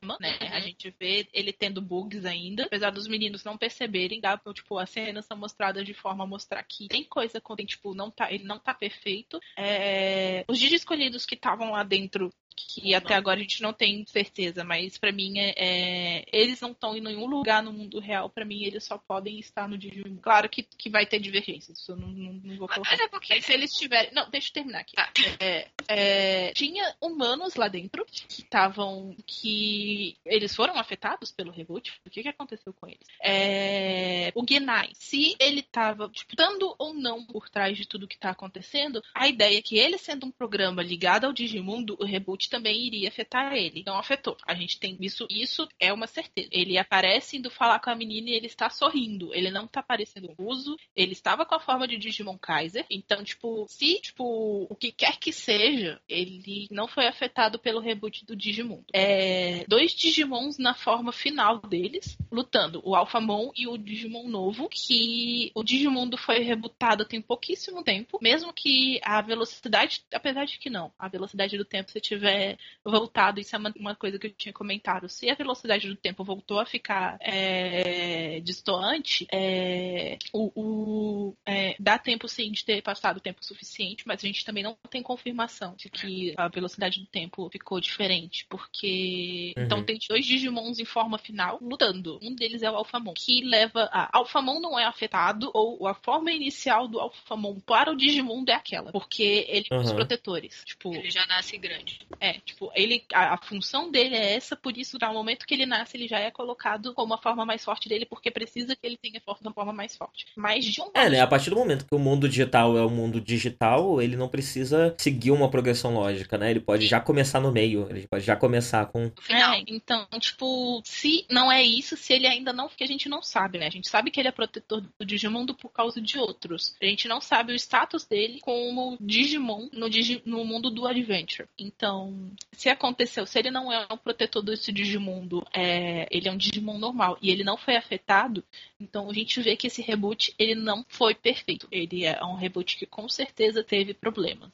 [0.04, 0.38] né?
[0.52, 4.90] A gente vê ele tendo bugs ainda, apesar dos meninos não perceberem, dá, tipo, as
[4.90, 8.44] cenas são mostradas de forma a mostrar que tem coisa quando, tipo, não tá, ele
[8.44, 9.40] não tá perfeito.
[9.56, 10.44] É...
[10.48, 14.64] Os dias escolhidos que estavam lá dentro que até agora a gente não tem certeza,
[14.64, 18.44] mas para mim é, é, eles não estão em nenhum lugar no mundo real, para
[18.44, 20.16] mim eles só podem estar no Digimon.
[20.16, 22.90] Claro que, que vai ter divergências, isso eu não, não, não vou colocar.
[22.90, 23.40] Mas é porque...
[23.42, 24.94] se eles tiverem, não, deixa eu terminar aqui.
[24.96, 25.10] Ah.
[25.40, 31.92] É, é, tinha humanos lá dentro que estavam, que eles foram afetados pelo reboot.
[32.06, 33.06] O que que aconteceu com eles?
[33.22, 38.14] É, o Genai, se ele estava tipo, estando ou não por trás de tudo que
[38.14, 42.43] está acontecendo, a ideia é que ele sendo um programa ligado ao Digimundo, o reboot
[42.48, 43.82] também iria afetar ele.
[43.86, 44.36] Não afetou.
[44.46, 46.48] A gente tem isso, isso é uma certeza.
[46.50, 49.34] Ele aparece indo falar com a menina e ele está sorrindo.
[49.34, 50.76] Ele não está parecendo uso.
[50.94, 52.84] Ele estava com a forma de Digimon Kaiser.
[52.90, 58.24] Então, tipo, se, tipo, o que quer que seja, ele não foi afetado pelo reboot
[58.24, 58.84] do Digimundo.
[58.92, 62.80] É, dois Digimons na forma final deles, lutando.
[62.84, 68.18] O Alphamon e o Digimon novo, que o Digimundo foi rebutado tem pouquíssimo tempo.
[68.20, 72.58] Mesmo que a velocidade, apesar de que não, a velocidade do tempo, se tiver tiver
[72.84, 76.22] voltado, isso é uma, uma coisa que eu tinha comentado, se a velocidade do tempo
[76.24, 83.16] voltou a ficar é, distoante, é, o, o é, dá tempo sim de ter passado
[83.18, 87.06] o tempo suficiente, mas a gente também não tem confirmação de que a velocidade do
[87.06, 89.64] tempo ficou diferente, porque Uhum.
[89.64, 92.18] então tem dois Digimons em forma final lutando.
[92.22, 96.30] Um deles é o Alphamon, que leva a Alphamon não é afetado ou a forma
[96.32, 99.96] inicial do Alphamon para o Digimundo é aquela, porque ele é os Uhum.
[99.96, 100.62] protetores.
[100.64, 101.98] Tipo, Ele já nasce grande.
[102.24, 105.66] É, tipo, ele a, a função dele é essa, por isso no momento que ele
[105.66, 108.96] nasce ele já é colocado como a forma mais forte dele, porque precisa que ele
[108.96, 110.26] tenha força da forma mais forte.
[110.36, 111.20] Mas de um É, né?
[111.20, 114.94] A partir do momento que o mundo digital é o mundo digital, ele não precisa
[114.98, 116.50] seguir uma progressão lógica, né?
[116.50, 119.10] Ele pode já começar no meio, ele pode já começar com.
[119.28, 123.22] É, então, tipo, se não é isso, se ele ainda não, porque a gente não
[123.22, 123.66] sabe, né?
[123.66, 126.74] A gente sabe que ele é protetor do Digimundo por causa de outros.
[126.80, 131.48] A gente não sabe o status dele como Digimon no, Digi- no mundo do Adventure.
[131.58, 132.13] Então,
[132.52, 136.78] se aconteceu, se ele não é um protetor desse Digimundo, é, ele é um Digimon
[136.78, 138.44] normal e ele não foi afetado,
[138.80, 141.66] então a gente vê que esse reboot, ele não foi perfeito.
[141.70, 144.50] Ele é um reboot que com certeza teve problemas.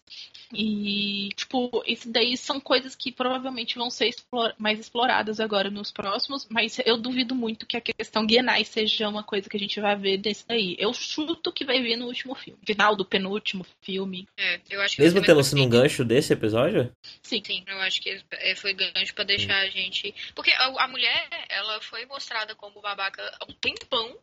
[0.52, 5.92] E, tipo, isso daí são coisas que provavelmente vão ser explora- mais exploradas agora nos
[5.92, 9.80] próximos, mas eu duvido muito que a questão Genai seja uma coisa que a gente
[9.80, 10.76] vai ver desse daí.
[10.78, 12.58] Eu chuto que vai vir no último filme.
[12.64, 14.26] Final do penúltimo filme.
[14.36, 16.90] É, eu acho que Mesmo vai ser tendo sido um gancho desse episódio?
[17.22, 17.40] Sim.
[17.50, 20.14] Sim, eu acho que é, foi gancho pra deixar a gente.
[20.36, 24.16] Porque a, mulher, ela foi mostrada como babaca há um tempão.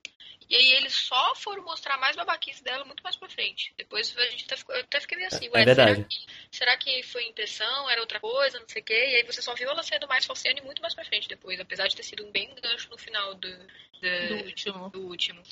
[0.50, 3.74] E aí eles só foram mostrar mais babaquice dela muito mais pra frente.
[3.78, 5.96] Depois a gente até ficou, eu até fiquei meio assim, É ué, verdade.
[5.96, 8.94] será que, será que foi impressão, era outra coisa, não sei o quê?
[8.94, 11.88] E aí você só viu ela sendo mais falciane muito mais pra frente depois, apesar
[11.88, 14.90] de ter sido um bem gancho no final do, do, Do último.
[14.90, 15.44] do último.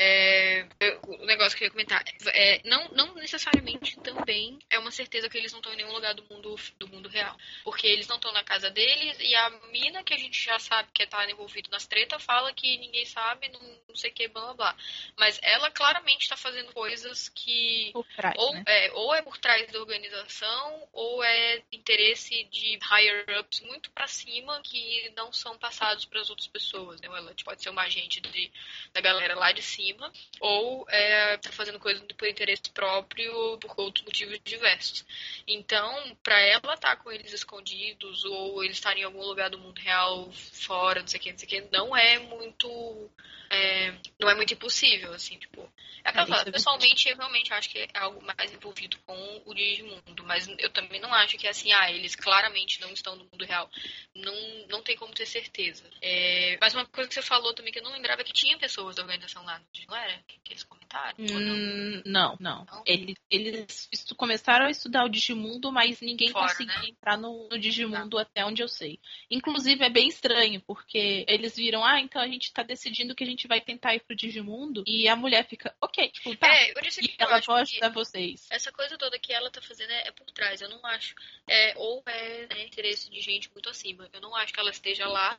[0.00, 4.92] É, eu- o negócio que eu ia comentar é, não, não necessariamente também é uma
[4.92, 7.36] certeza que eles não estão em nenhum lugar do mundo, do mundo real.
[7.64, 10.88] Porque eles não estão na casa deles e a mina que a gente já sabe
[10.92, 14.42] que tá envolvido nas tretas fala que ninguém sabe, não, não sei o que, blá
[14.42, 14.76] blá blá.
[15.16, 18.62] Mas ela claramente tá fazendo coisas que Por trás, ou, né?
[18.66, 24.60] é, ou é por trás da organização, ou é interesse de higher-ups muito pra cima
[24.62, 27.00] que não são passados para as outras pessoas.
[27.00, 27.08] Né?
[27.08, 28.52] Ela tipo, pode ser uma agente de,
[28.92, 34.04] da galera lá de cima, ou é, tá fazendo coisa por interesse próprio, por outros
[34.04, 35.04] motivos diversos.
[35.46, 39.78] Então, pra ela estar com eles escondidos, ou eles estarem em algum lugar do mundo
[39.78, 43.10] real fora, não sei o que, não sei o que, não é muito.
[43.50, 45.70] é, não é muito impossível, assim, tipo.
[46.04, 48.96] É aquela É, isso coisa, é pessoalmente, eu realmente acho que é algo mais envolvido
[49.06, 52.90] com o Digimundo, mas eu também não acho que é assim, ah, eles claramente não
[52.92, 53.68] estão no mundo real.
[54.14, 54.34] Não,
[54.68, 55.84] não tem como ter certeza.
[56.00, 58.58] É, mas uma coisa que você falou também que eu não lembrava é que tinha
[58.58, 60.18] pessoas da organização lá, não era?
[60.26, 61.14] Que eles comentaram?
[61.18, 61.54] Não?
[61.56, 62.64] Hum, não, não.
[62.64, 62.82] Não?
[62.86, 66.87] Eles, eles começaram a estudar o Digimundo, mas ninguém Fora, conseguia né?
[66.88, 68.98] Entrar no, no Digimundo até onde eu sei.
[69.30, 73.26] Inclusive, é bem estranho, porque eles viram, ah, então a gente tá decidindo que a
[73.26, 76.48] gente vai tentar ir pro Digimundo, e a mulher fica, ok, tipo, tá.
[76.48, 78.46] É, disse e que ela que ajudar vocês.
[78.50, 81.14] essa coisa toda que ela tá fazendo é, é por trás, eu não acho.
[81.46, 84.08] É, ou é né, interesse de gente muito acima.
[84.12, 85.38] Eu não acho que ela esteja lá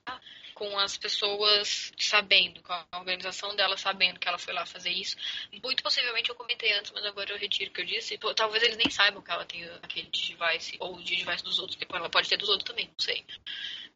[0.53, 5.15] com as pessoas sabendo, com a organização dela sabendo que ela foi lá fazer isso.
[5.63, 8.17] Muito possivelmente eu comentei antes, mas agora eu retiro o que eu disse.
[8.17, 11.03] Pô, talvez eles nem saibam que ela tem aquele Digivice, ou o
[11.39, 13.23] Digivice dos outros, porque ela pode ter dos outros também, não sei.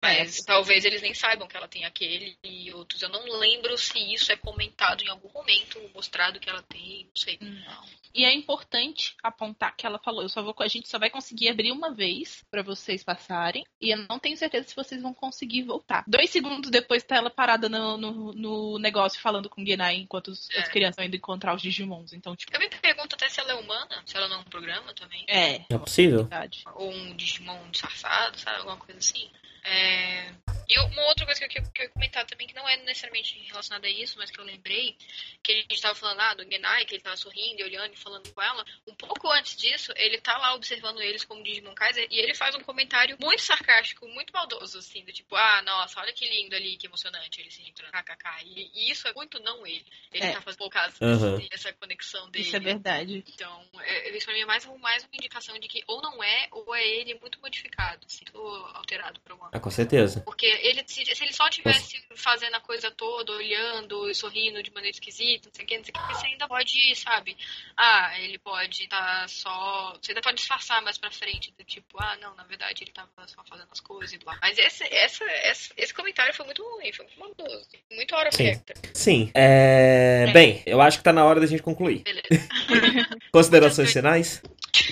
[0.01, 0.43] Mas É.
[0.45, 3.01] talvez eles nem saibam que ela tem aquele e outros.
[3.01, 7.15] Eu não lembro se isso é comentado em algum momento, mostrado que ela tem, não
[7.15, 7.37] sei.
[7.39, 8.03] Não.
[8.15, 11.49] E é importante apontar que ela falou, eu só vou, a gente só vai conseguir
[11.49, 15.63] abrir uma vez pra vocês passarem, e eu não tenho certeza se vocês vão conseguir
[15.63, 16.03] voltar.
[16.05, 20.27] Dois segundos depois tá ela parada no, no, no negócio falando com o Genai enquanto
[20.27, 20.59] os- É.
[20.59, 22.13] as crianças estão indo encontrar os Digimons.
[22.13, 24.43] Então, tipo, Eu me pergunto até se ela é humana, se ela não é um
[24.43, 25.25] programa também.
[25.27, 25.65] é.
[25.67, 26.29] É possível?
[26.75, 27.32] Ou um Digimon
[27.71, 28.57] disfarçado, sabe?
[28.59, 29.29] Alguma coisa assim.
[29.65, 30.33] É...
[30.69, 32.67] E uma outra coisa que eu, que eu- que eu ia comentar também, que não
[32.67, 34.95] é necessariamente relacionada a isso, mas que eu lembrei,
[35.41, 37.97] que a gente tava falando lá do Genai, que ele tava sorrindo e olhando e
[37.97, 38.63] falando com ela.
[38.87, 42.55] Um pouco antes disso, ele tá lá observando eles como Digimon Kaiser e ele faz
[42.55, 46.77] um comentário muito sarcástico, muito maldoso, assim, do tipo, ah, nossa, olha que lindo ali,
[46.77, 48.43] que emocionante, ele se entrando, kkk.
[48.45, 49.85] E, e isso é muito não ele.
[50.11, 50.31] Ele É.
[50.33, 51.37] tá fazendo por causa Aham.
[51.49, 52.45] dessa conexão dele.
[52.45, 53.23] Isso é verdade.
[53.27, 56.47] Então, é, isso pra mim é mais, mais uma indicação de que ou não é,
[56.51, 60.21] ou é ele muito modificado, assim, ou alterado por alguma Ah, com certeza.
[60.21, 64.71] Porque ele, se, se ele só tivesse fazendo a coisa toda, olhando e sorrindo de
[64.71, 67.37] maneira esquisita, não sei o que, não sei o que, você ainda pode, sabe?
[67.77, 69.97] Ah, ele pode estar tá só.
[70.01, 73.09] Você ainda pode disfarçar mais pra frente, do tipo, ah, não, na verdade ele tava
[73.27, 74.37] só fazendo as coisas e lá.
[74.41, 77.67] Mas esse, essa, essa, esse comentário foi muito ruim, foi muito maldoso.
[77.91, 78.61] Muito hora Sim.
[78.93, 79.31] Sim.
[79.33, 80.31] É...
[80.33, 81.99] Bem, eu acho que tá na hora da gente concluir.
[82.03, 82.27] Beleza.
[83.31, 84.41] Considerações finais?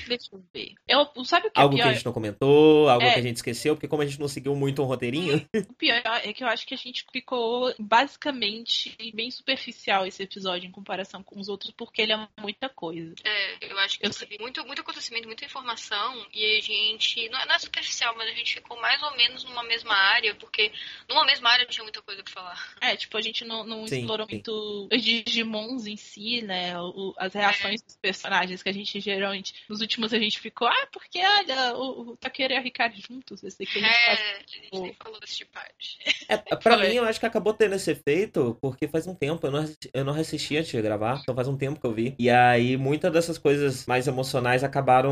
[0.08, 0.74] Deixa eu ver.
[0.88, 1.90] Eu, sabe o que é Algo que pior?
[1.90, 3.14] a gente não comentou, algo É.
[3.14, 5.44] que a gente esqueceu, porque como a gente não seguiu muito um roteirinho.
[5.54, 10.66] O pior é que eu acho que a gente ficou basicamente bem superficial esse episódio
[10.66, 13.14] em comparação com os outros, porque ele é muita coisa.
[13.22, 17.28] É, eu acho que Eu teve muito, muito acontecimento, muita informação, e a gente.
[17.28, 20.34] Não é, não é superficial, mas a gente ficou mais ou menos numa mesma área,
[20.36, 20.72] porque
[21.10, 22.76] numa mesma área tinha muita coisa pra falar.
[22.80, 24.36] É, tipo, a gente não, não Sim, explorou sim.
[24.36, 26.80] muito os Digimons em si, né?
[26.80, 29.54] o- as reações dos personagens que a gente geralmente.
[29.68, 33.62] Nos últimos a gente ficou, ah, porque olha, o, o e a Ricardo juntos, esse
[33.64, 34.20] aqui a gente faz.
[34.22, 35.98] É, a gente nem falou desse parte.
[36.28, 39.52] É, pra mim, eu acho que acabou tendo esse efeito, porque faz um tempo, eu
[39.52, 42.16] não, eu não assisti antes de gravar, então faz um tempo que eu vi.
[42.18, 45.12] E aí, muitas dessas coisas mais emocionais acabaram.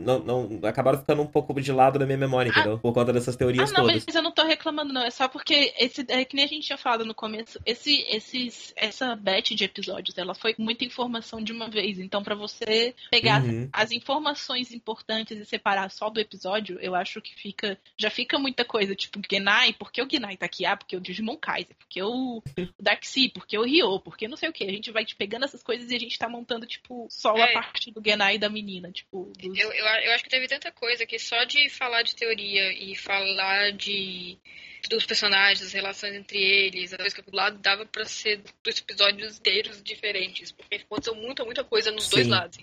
[0.00, 2.78] Não, não, acabaram ficando um pouco de lado da minha memória, entendeu?
[2.78, 4.04] Por conta dessas Ah, teorias não, todas.
[4.06, 5.02] mas eu não tô reclamando, não.
[5.02, 8.72] É só porque esse, é que nem a gente tinha falado no começo, esse, esses,
[8.76, 11.98] essa batch de episódios, ela foi muita informação de uma vez.
[11.98, 13.68] Então, pra você pegar Uhum.
[13.72, 17.78] as informações importantes e separar só do episódio, eu acho que fica.
[17.98, 20.66] Já fica muita coisa, tipo, Genai, por que o Genai tá aqui?
[20.66, 24.48] Ah, porque o Digimon Kaiser, porque o, o Darkseid, porque o Ryo, porque não sei
[24.48, 24.64] o que.
[24.64, 27.48] A gente vai te pegando essas coisas e a gente tá montando, tipo, só a
[27.48, 27.52] É.
[27.52, 29.32] parte do Genai e da menina, tipo.
[29.38, 32.72] dos- Eu, eu, eu acho que teve tanta coisa que só de falar de teoria
[32.72, 34.38] e falar de
[34.88, 38.78] dos personagens, das relações entre eles, as coisas que eu lado dava pra ser dois
[38.78, 42.30] episódios inteiros diferentes, porque aconteceu muita, muita coisa nos dois Sim.
[42.30, 42.58] lados.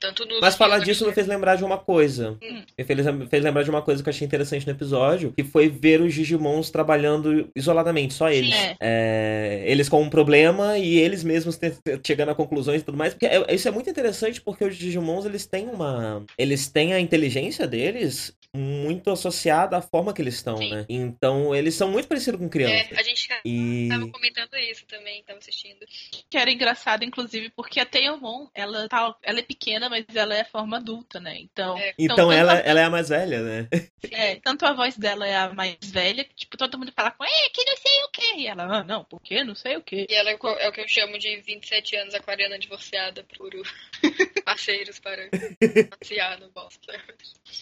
[0.00, 2.36] Tanto nos Mas falar disso me fez lembrar de uma coisa.
[2.42, 2.64] Hum.
[2.76, 5.44] Me fez, me fez lembrar de uma coisa que eu achei interessante no episódio, que
[5.44, 8.52] foi ver os Digimons trabalhando isoladamente, só eles.
[8.52, 8.76] É.
[8.80, 11.56] É, eles com um problema e eles mesmos
[12.04, 13.14] chegando a conclusões e tudo mais.
[13.14, 16.24] Porque é- isso é muito interessante porque os Digimons, eles têm uma...
[16.36, 20.70] Eles têm a inteligência deles muito associada à forma que eles estão, Sim.
[20.70, 20.84] né?
[20.88, 22.92] Então, eles são muito parecidos com crianças.
[22.92, 23.88] É, a gente E...
[23.88, 25.86] tava comentando isso também, tava assistindo.
[26.28, 30.44] Que era engraçado, inclusive, porque a Teomon, ela, tá, ela é pequena, mas ela é
[30.44, 31.36] forma adulta, né?
[31.38, 31.94] Então, É.
[31.98, 33.68] Então tanto ela, a- ela é a mais velha, né?
[34.10, 37.24] é, tanto a voz dela é a mais velha, que tipo, todo mundo fala com
[37.24, 38.34] é, que não sei o quê.
[38.36, 39.42] E ela, ah, não, por quê?
[39.44, 40.06] Não sei o quê.
[40.10, 43.50] E ela é, o- é o que eu chamo de 27 anos aquariana divorciada por
[44.44, 45.28] parceiros para
[45.98, 46.92] passear no bosta.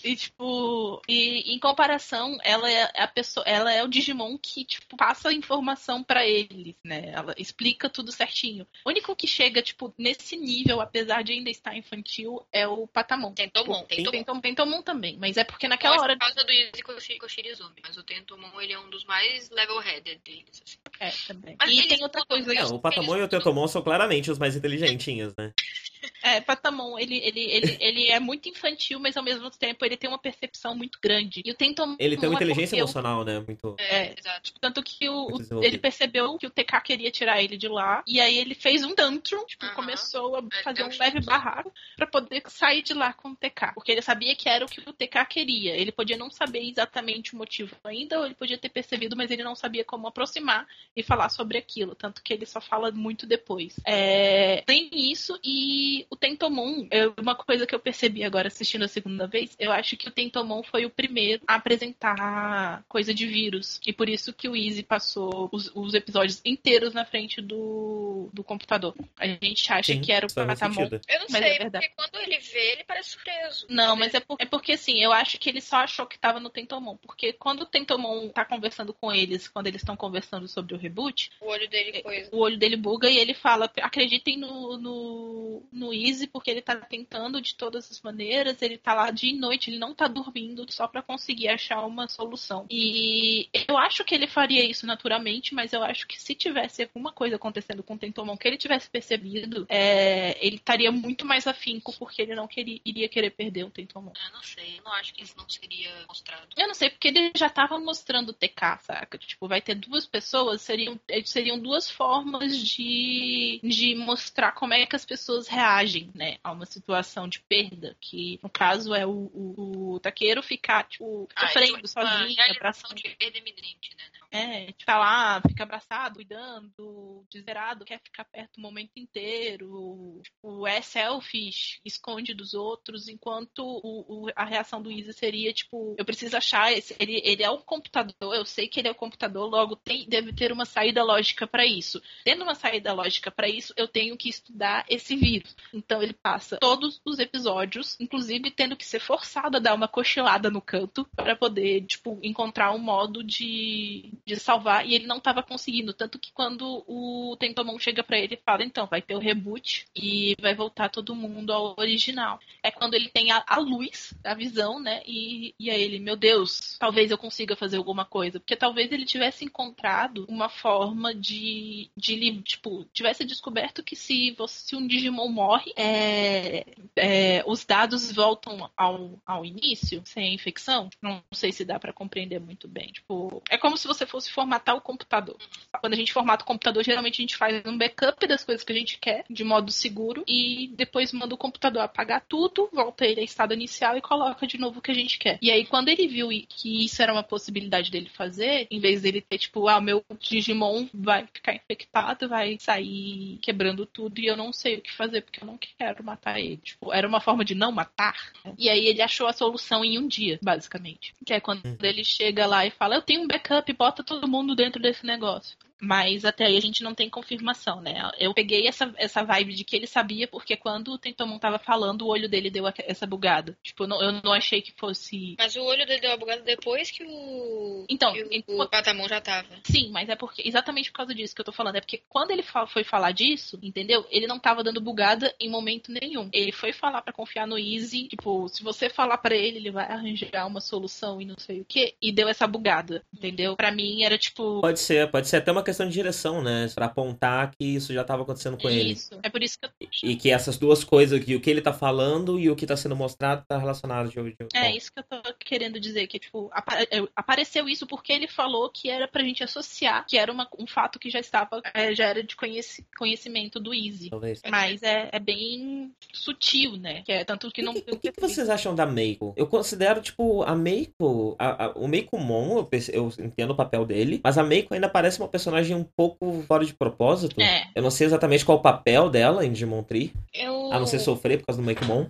[0.03, 4.97] E, tipo, e em comparação, ela é a pessoa, ela é o Digimon que, tipo,
[4.97, 7.11] passa informação pra eles, né?
[7.13, 8.67] Ela explica tudo certinho.
[8.85, 13.33] O único que chega, tipo, nesse nível, apesar de ainda estar infantil, é o Patamon.
[13.33, 14.11] Tentomon, Tentomon.
[14.11, 16.15] Tentomon, Tentomon também, mas é porque naquela Gosto hora.
[16.19, 20.21] por causa do Izzy Koshi- Koshirizumi, mas o Tentomon ele é um dos mais level-headed
[20.25, 20.63] deles.
[20.65, 20.79] Assim.
[21.01, 21.57] É, também.
[21.59, 24.39] Mas e eles tem outra coisa É, o Patamon e o Teotomon são claramente os
[24.39, 25.53] mais inteligentinhos, né?
[26.23, 30.09] É, Patamon, ele, ele, ele, ele é muito infantil, mas ao mesmo tempo ele tem
[30.09, 31.43] uma percepção muito grande.
[31.45, 33.41] E o Tentomon Ele tem uma inteligência emocional, né?
[33.41, 33.77] Muito.
[33.79, 34.53] É, exato.
[34.61, 38.03] Tanto que o, o- ele percebeu que o TK queria tirar ele de lá.
[38.07, 39.75] E aí ele fez um tantrum, tipo, Aham.
[39.75, 43.73] começou a É, fazer um leve barraco pra poder sair de lá com o TK.
[43.75, 45.77] Porque ele sabia que era o que o TK queria.
[45.77, 49.43] Ele podia não saber exatamente o motivo ainda, ou ele podia ter percebido, mas ele
[49.45, 50.67] não sabia como aproximar
[50.97, 51.95] e falar sobre aquilo.
[51.95, 53.77] Tanto que ele só fala muito depois.
[53.87, 58.89] É, tem isso e o Tentomon, é uma coisa que eu percebi agora assistindo a
[58.89, 63.81] segunda vez, eu acho que o Tentomon foi o primeiro a apresentar coisa de vírus.
[63.87, 68.43] E por isso que o Easy passou os, os episódios inteiros na frente do, do
[68.45, 68.95] computador.
[69.19, 70.75] A gente acha Sim, que era o Patamon.
[70.75, 71.01] sentido.
[71.09, 71.89] Eu não Mas sei, é verdade.
[71.89, 73.67] porque quando ele vê, ele parece surpreso.
[73.69, 76.41] Não, mas é, por- é porque assim, eu acho que ele só achou que tava
[76.41, 76.97] no Tentomon.
[76.97, 81.31] Porque quando o Tentomon tá conversando com eles, quando eles estão conversando sobre o reboot,
[81.41, 82.29] O olho dele coisa.
[82.33, 86.77] o olho dele buga e ele fala: acreditem no, no, no Easy, porque ele tá
[86.77, 90.50] tentando de todas as maneiras, ele tá lá dia e noite, ele não tá dormindo
[90.69, 92.67] só pra conseguir achar uma solução.
[92.71, 97.13] E eu acho que ele faria isso naturalmente, mas eu acho que se tivesse alguma
[97.13, 101.93] coisa acontecendo com o Tentomon que ele tivesse percebido, é, ele estaria muito mais afinco,
[101.99, 104.13] porque ele não queria, iria querer perder o Tentomon.
[104.27, 106.49] Eu não sei, eu não acho que isso não seria mostrado.
[106.57, 109.19] Eu não sei, porque ele já tava mostrando o TK, saca?
[109.19, 114.97] Tipo, vai ter duas pessoas, seriam, seriam duas formas de, de mostrar como é que
[114.97, 116.39] as pessoas reagem, né?
[116.43, 117.97] A uma situação de perda.
[118.01, 120.01] Que, no caso, é o, o, o
[120.31, 122.95] Taqueiro ficar, tipo, Ah, sofrendo é uma realização abraçando.
[122.95, 124.05] de perda iminente, né?
[124.33, 130.21] É, tá lá, fica abraçado, cuidando, desesperado, quer ficar perto o momento inteiro.
[130.23, 135.97] Tipo, é selfish, esconde dos outros, enquanto o, o, a reação do Easy seria, tipo,
[135.99, 136.95] eu preciso achar esse.
[137.01, 140.33] Ele, ele é um computador, eu sei que ele é um computador, logo tem, deve
[140.33, 142.01] ter uma saída lógica para isso.
[142.25, 145.57] Tendo uma saída lógica para isso, eu tenho que estudar esse vírus.
[145.73, 150.51] Então ele passa todos os episódios, inclusive tendo que ser forçado a dar uma cochilada
[150.51, 154.87] no canto para poder, tipo, encontrar um modo de, de salvar.
[154.87, 155.93] E ele não estava conseguindo.
[155.93, 159.87] Tanto que quando o Tentomon chega para ele e fala, então, vai ter o reboot
[159.95, 162.39] e vai voltar todo mundo ao original.
[162.63, 165.03] É quando ele tem a, a luz, a visão, né?
[165.07, 168.39] E, e aí ele, meu Deus, talvez eu consiga fazer alguma coisa.
[168.41, 174.77] Porque talvez ele tivesse encontrado uma forma de, de tipo, tivesse descoberto que se, se
[174.77, 176.67] um Digimon morre, é,
[176.97, 180.89] é, os dados voltam ao, ao início, sem infecção.
[181.01, 182.89] Não sei se dá para compreender muito bem.
[182.93, 185.37] Tipo, é como se você fosse formatar o computador.
[185.81, 188.73] Quando a gente formata o computador, geralmente a gente faz um backup das coisas que
[188.73, 193.21] a gente quer, de modo seguro, e depois manda o computador apagar tudo, volta ele
[193.21, 195.39] ao estado inicial e coloca de novo o que a gente quer.
[195.41, 199.21] E aí, quando ele viu que isso era uma possibilidade dele fazer, em vez dele
[199.21, 204.53] ter, tipo, ah, meu Digimon vai ficar infectado, vai sair quebrando tudo e eu não
[204.53, 206.57] sei o que fazer porque eu não quero matar ele.
[206.59, 208.15] Tipo, era uma forma de não matar.
[208.45, 208.55] Né?
[208.59, 211.15] E aí ele achou a solução em um dia, basicamente.
[211.25, 211.77] Que é quando uhum.
[211.83, 215.57] ele chega lá e fala: Eu tenho um backup, bota todo mundo dentro desse negócio.
[215.81, 218.11] Mas até aí a gente não tem confirmação, né?
[218.19, 222.03] Eu peguei essa, essa vibe de que ele sabia, porque quando o Tentomon tava falando,
[222.03, 223.57] o olho dele deu essa bugada.
[223.63, 225.37] Tipo, eu não, eu não achei que fosse.
[225.39, 227.87] Mas o olho dele deu a bugada depois que o.
[227.89, 229.49] Então, que o, o Patamon já tava.
[229.65, 230.43] Sim, mas é porque.
[230.47, 231.77] Exatamente por causa disso que eu tô falando.
[231.77, 234.07] É porque quando ele foi falar disso, entendeu?
[234.11, 236.29] Ele não tava dando bugada em momento nenhum.
[236.33, 238.09] Ele foi falar para confiar no Easy.
[238.09, 241.65] Tipo, se você falar para ele, ele vai arranjar uma solução e não sei o
[241.65, 241.95] que.
[242.01, 243.57] E deu essa bugada, entendeu?
[243.57, 244.61] Para mim era tipo.
[244.61, 246.69] Pode ser, pode ser até uma questão de direção, né?
[246.75, 248.93] Pra apontar que isso já estava acontecendo com ele.
[248.93, 249.11] Isso.
[249.23, 249.71] É por isso que eu...
[250.03, 252.77] E que essas duas coisas, que o que ele tá falando e o que tá
[252.77, 254.37] sendo mostrado tá relacionado de, de...
[254.55, 256.51] É isso que eu tô querendo dizer, que, tipo,
[256.91, 260.67] é, apareceu isso porque ele falou que era pra gente associar, que era uma, um
[260.67, 264.11] fato que já estava, é, já era de conheci, conhecimento do Easy.
[264.11, 264.41] Talvez.
[264.49, 267.03] Mas é, é bem sutil, né?
[267.03, 267.73] Que é tanto que não.
[267.73, 269.35] O que, o que, que vocês acham da Meiko?
[269.37, 271.37] Eu considero, tipo, a Meiko.
[271.39, 274.89] A, a, o Meiko Mon, eu, eu entendo o papel dele, mas a Meiko ainda
[274.89, 277.41] parece uma personagem um pouco fora de propósito.
[277.41, 277.69] É.
[277.75, 280.13] Eu não sei exatamente qual o papel dela em Digimon Tree.
[280.35, 280.73] Eu...
[280.73, 282.07] A não ser sofrer por causa do Mekumon.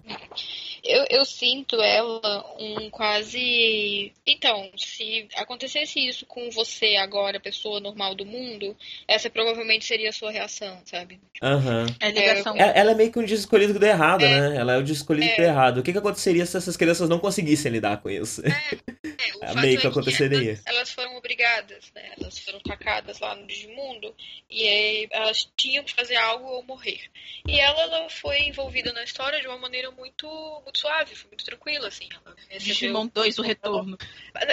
[0.85, 4.13] Eu, eu sinto ela um quase.
[4.27, 8.75] Então, se acontecesse isso com você agora, pessoa normal do mundo,
[9.07, 11.21] essa provavelmente seria a sua reação, sabe?
[11.43, 11.87] Aham.
[11.87, 11.95] Uhum.
[12.01, 12.57] É ligação.
[12.57, 14.41] É, ela é meio que um escolhido do errado, é.
[14.41, 14.57] né?
[14.57, 15.37] Ela é o escolhido é.
[15.37, 15.79] do errado.
[15.79, 18.43] O que, que aconteceria se essas crianças não conseguissem lidar com isso?
[18.45, 20.51] É, é meio que é aconteceria.
[20.51, 22.13] Elas, elas, foram obrigadas, né?
[22.19, 24.15] Elas foram tacadas lá no Digimundo
[24.49, 27.01] e aí elas tinham que fazer algo ou morrer.
[27.47, 30.29] E ela, ela foi envolvida na história de uma maneira muito
[30.65, 32.09] muito suave, foi muito tranquila, assim.
[32.13, 32.75] Ela recebeu...
[32.75, 33.99] Digimon 2, o retorno.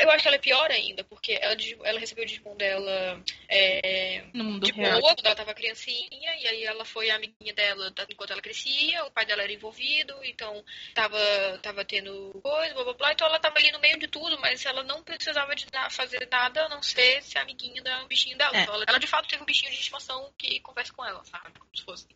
[0.01, 4.23] Eu acho que ela é pior ainda, porque ela, ela recebeu o Digimon dela é,
[4.33, 5.01] no mundo de real.
[5.01, 9.05] boa, quando ela tava criancinha, e aí ela foi a amiguinha dela enquanto ela crescia,
[9.05, 11.19] o pai dela era envolvido, então tava,
[11.61, 14.65] tava tendo coisa, blá blá blá, então ela tava ali no meio de tudo, mas
[14.65, 18.55] ela não precisava de fazer nada a não ser ser amiguinha do bichinho dela.
[18.55, 18.61] É.
[18.61, 21.59] Então ela, ela, de fato teve um bichinho de estimação que conversa com ela, sabe?
[21.59, 22.07] Como se fosse.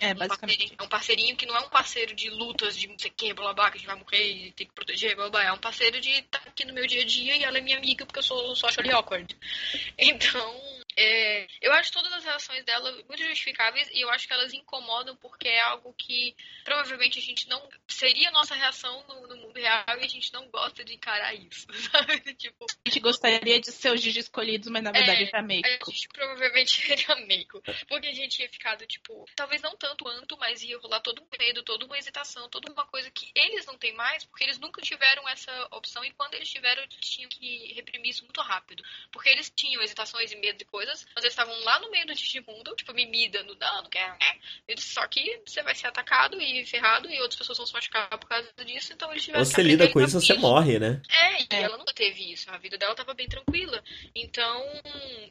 [0.00, 0.74] É, basicamente.
[0.74, 3.10] Um parceirinho, é um parceirinho que não é um parceiro de lutas, de não sei
[3.10, 5.44] o que, blá blá, que a gente vai morrer e tem que proteger, blá blá.
[5.44, 7.60] É um parceiro de estar tá aqui no meu dia a dia e ela é
[7.60, 9.36] minha amiga porque eu sou socially awkward.
[9.98, 14.54] Então, é, eu acho todas as reações dela muito justificáveis e eu acho que elas
[14.54, 17.68] incomodam porque é algo que provavelmente a gente não.
[17.86, 21.34] Seria a nossa reação no, no mundo real e a gente não gosta de encarar
[21.34, 22.34] isso, sabe?
[22.34, 25.90] Tipo, a gente gostaria de ser os Gigi escolhidos, mas na verdade é, é Meiko.
[25.90, 27.62] A gente provavelmente seria Meiko.
[27.88, 31.26] Porque a gente ia ficado, tipo, talvez não tanto quanto, mas ia rolar todo um
[31.38, 34.80] medo, toda uma hesitação, toda uma coisa que eles não têm mais, porque eles nunca
[34.80, 38.82] tiveram essa opção e quando eles tiveram, eles tinham que reprimir isso muito rápido.
[39.10, 42.06] Porque eles tinham hesitações e medo de coisas coisas, mas eles estavam lá no meio
[42.06, 44.38] do Digimundo, tipo, me dando dano, que é, né?
[44.68, 48.08] Eles, só que você vai ser atacado e ferrado e outras pessoas vão se machucar
[48.18, 51.02] por causa disso, então eles tiveram Você lida com isso, você morre, né?
[51.10, 51.62] É, e é.
[51.62, 53.82] ela nunca teve isso, a vida dela tava bem tranquila.
[54.14, 54.62] Então,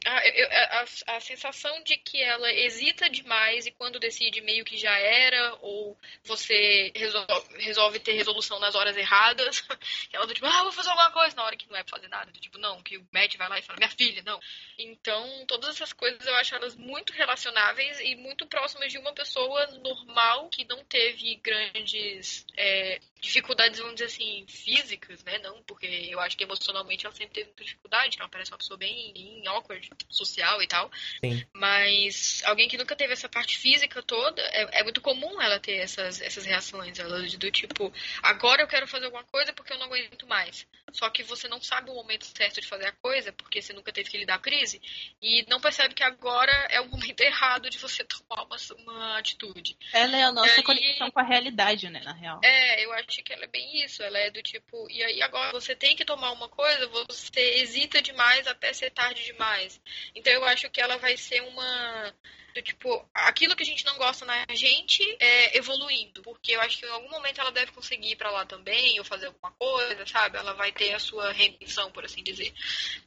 [0.04, 4.96] a, a, a sensação de que ela hesita demais e quando decide meio que já
[4.98, 9.64] era, ou você resolve, resolve ter resolução nas horas erradas,
[10.12, 12.08] ela do tipo, ah, vou fazer alguma coisa, na hora que não é pra fazer
[12.08, 14.38] nada, do tipo, não, que o Matt vai lá e fala, minha filha, não.
[14.78, 19.66] Então, todas essas coisas eu acho elas muito relacionáveis e muito próximas de uma pessoa
[19.82, 25.38] normal que não teve grandes é, dificuldades, vamos dizer assim, físicas, né?
[25.38, 28.76] Não, porque eu acho que emocionalmente ela sempre teve muita dificuldade, ela parece uma pessoa
[28.76, 30.90] bem, bem awkward, social e tal.
[31.20, 31.44] Sim.
[31.52, 35.76] Mas alguém que nunca teve essa parte física toda, é, é muito comum ela ter
[35.76, 39.86] essas, essas reações, ela do tipo, agora eu quero fazer alguma coisa porque eu não
[39.86, 40.66] aguento mais.
[40.92, 43.92] Só que você não sabe o momento certo de fazer a coisa, porque você nunca
[43.92, 44.80] teve que lidar com a crise,
[45.20, 49.76] e não percebe que agora é o momento errado de você tomar uma, uma atitude.
[49.92, 52.40] Ela é a nossa aí- conexão com a realidade, né, na real.
[52.44, 54.02] É, eu acho que ela é bem isso.
[54.02, 58.02] Ela é do tipo, e aí agora você tem que tomar uma coisa, você hesita
[58.02, 59.80] demais até ser tarde demais.
[60.14, 62.14] Então eu acho que ela vai ser uma.
[62.56, 66.22] Do tipo, aquilo que a gente não gosta na gente é evoluindo.
[66.22, 69.04] Porque eu acho que em algum momento ela deve conseguir ir pra lá também, ou
[69.04, 70.38] fazer alguma coisa, sabe?
[70.38, 72.54] Ela vai ter a sua redenção, por assim dizer.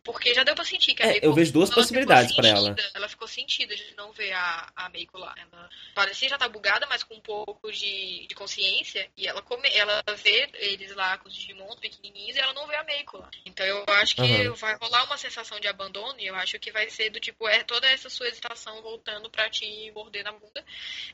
[0.03, 2.75] Porque já deu pra sentir que a É, Meiko, eu vejo duas possibilidades pra ela.
[2.93, 5.33] Ela ficou sentida de não ver a, a Meiko lá.
[5.35, 9.09] Ela parecia já tá bugada, mas com um pouco de, de consciência.
[9.17, 12.75] E ela come, ela vê eles lá com os Digimons pequenininhos e ela não vê
[12.75, 13.31] a Meiko lá.
[13.43, 14.53] Então eu acho que Aham.
[14.53, 16.19] vai rolar uma sensação de abandono.
[16.19, 19.38] E eu acho que vai ser do tipo, é toda essa sua hesitação voltando pra
[19.47, 20.65] te morder na bunda.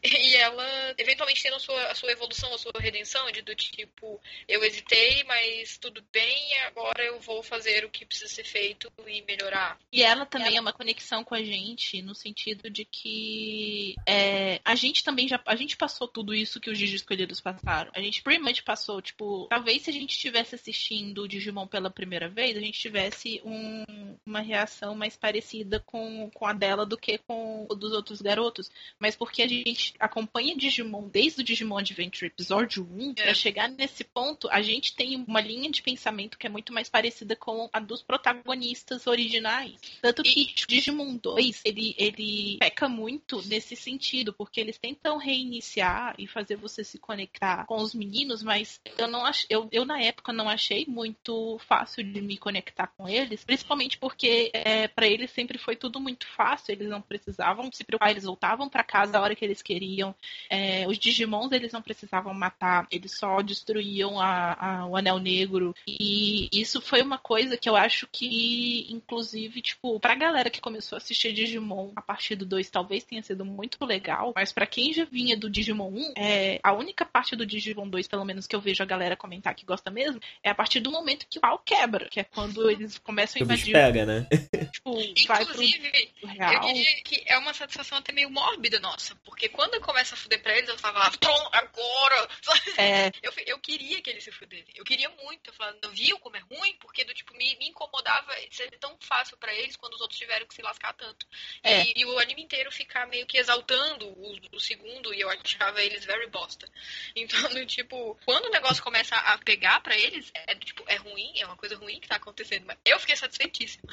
[0.26, 4.20] E ela, eventualmente, tendo a sua, a sua evolução, a sua redenção, de do tipo,
[4.48, 9.22] eu hesitei, mas tudo bem, agora eu vou fazer o que precisa ser feito e
[9.24, 9.78] melhorar.
[9.92, 14.76] E ela também é uma conexão com a gente, no sentido de que é, a
[14.76, 15.42] gente também já.
[15.46, 17.92] A gente passou tudo isso que os Digi escolhidos passaram.
[17.94, 21.90] A gente pretty much passou, tipo, talvez se a gente estivesse assistindo o Digimon pela
[21.90, 26.98] primeira vez, a gente tivesse um- uma reação mais parecida com, com a dela do
[26.98, 28.70] que com o dos outros garotos.
[29.00, 33.24] Mas porque a gente acompanha Digimon desde o Digimon Adventure Episódio 1, É.
[33.24, 36.90] pra chegar nesse ponto, a gente tem uma linha de pensamento que é muito mais
[36.90, 39.76] parecida com a dos protagonistas originais.
[40.02, 46.16] Tanto que tipo, Digimon 2, ele, ele peca muito nesse sentido, porque eles tentam reiniciar
[46.18, 49.46] e fazer você se conectar com os meninos, mas eu não ach...
[49.50, 54.52] eu, eu na época não achei muito fácil de me conectar com eles, principalmente porque
[54.54, 58.70] é, para eles sempre foi tudo muito fácil, eles não precisavam se preocupar, eles voltavam
[58.70, 60.14] para casa a hora que eles queriam.
[60.50, 65.76] É, os Digimons eles não precisavam matar, eles só destruíam a, a- o Anel Negro.
[65.88, 70.96] E isso foi uma coisa que eu acho que, inclusive, tipo, pra galera que começou
[70.96, 74.34] a assistir Digimon a partir do 2, talvez tenha sido muito legal.
[74.36, 78.08] Mas pra quem já vinha do Digimon 1, é, a única parte do Digimon 2,
[78.08, 80.92] pelo menos que eu vejo a galera comentar que gosta mesmo, é a partir do
[80.92, 83.74] momento que o pau quebra, que é quando eles começam a Que o bicho invadir,
[83.74, 84.28] pega, né?
[84.72, 84.94] tipo,
[85.28, 85.92] vai pro Inclusive,
[86.22, 86.62] eu real.
[86.74, 90.56] diria que é uma satisfação até meio mórbida nossa, porque quando começa a fuder pra
[90.58, 92.28] eles, eu falava, pronto, agora!
[92.78, 94.74] É, Eu, eu queria que eles se fudessem.
[94.76, 95.50] Eu queria muito.
[95.50, 96.76] Eu falava, não viu como é ruim?
[96.80, 100.46] Porque do tipo, me, me incomodava ser tão fácil pra eles quando os outros tiveram
[100.46, 101.26] que se lascar tanto.
[101.64, 101.84] É.
[101.84, 105.82] E, e o anime inteiro ficar meio que exaltando o, o segundo e eu achava
[105.82, 106.68] eles very bosta.
[107.16, 110.96] Então, do tipo, quando o negócio começa a pegar pra eles, é do tipo, é
[110.96, 112.66] ruim, é uma coisa ruim que tá acontecendo.
[112.66, 113.84] Mas eu fiquei satisfeitíssima.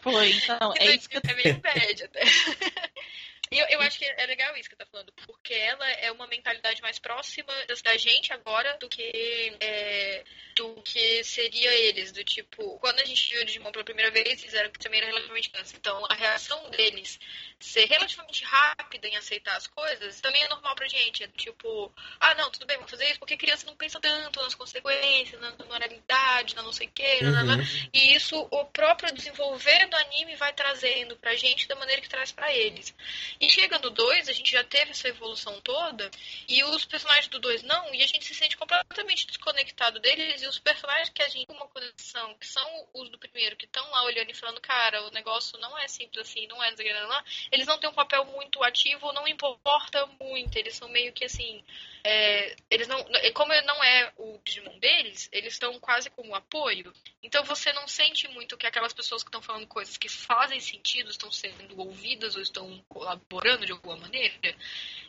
[0.00, 0.32] foi.
[0.32, 2.22] Então, é Então, isso que eu é meio bad até.
[3.50, 6.26] E eu, eu acho que é legal isso que tá falando, porque ela é uma
[6.26, 7.52] mentalidade mais próxima
[7.84, 10.24] da- gente agora do que é,
[10.56, 14.42] do que seria eles, do tipo, quando a gente viu o Digimon pela primeira vez,
[14.42, 15.74] eles eram também eram relativamente crianças.
[15.74, 17.18] Então a reação deles
[17.60, 21.22] ser relativamente rápida em aceitar as coisas também é normal pra gente.
[21.22, 24.54] É tipo, ah não, tudo bem, vou fazer isso, porque criança não pensa tanto nas
[24.54, 27.88] consequências, na moralidade, na não sei o que, Uhum.
[27.92, 32.32] e isso o próprio desenvolver do anime vai trazendo pra gente da maneira que traz
[32.32, 32.94] pra eles.
[33.40, 36.10] E chega no 2, a gente já teve essa evolução toda,
[36.48, 40.46] e os personagens do 2 não, e a gente se sente completamente desconectado deles, e
[40.46, 43.88] os personagens que a gente tem uma conexão, que são os do primeiro, que estão
[43.90, 47.66] lá olhando e falando, cara, o negócio não é simples assim, não é, não, eles
[47.66, 51.64] não têm um papel muito ativo, não importa muito, eles são meio que assim,
[52.04, 53.02] é, eles não,
[53.32, 56.92] como não é o Digimon deles, eles estão quase como apoio,
[57.22, 61.10] então você não sente muito que aquelas pessoas que estão falando coisas que fazem sentido
[61.10, 62.84] estão sendo ouvidas ou estão
[63.28, 64.34] colaborando de alguma maneira.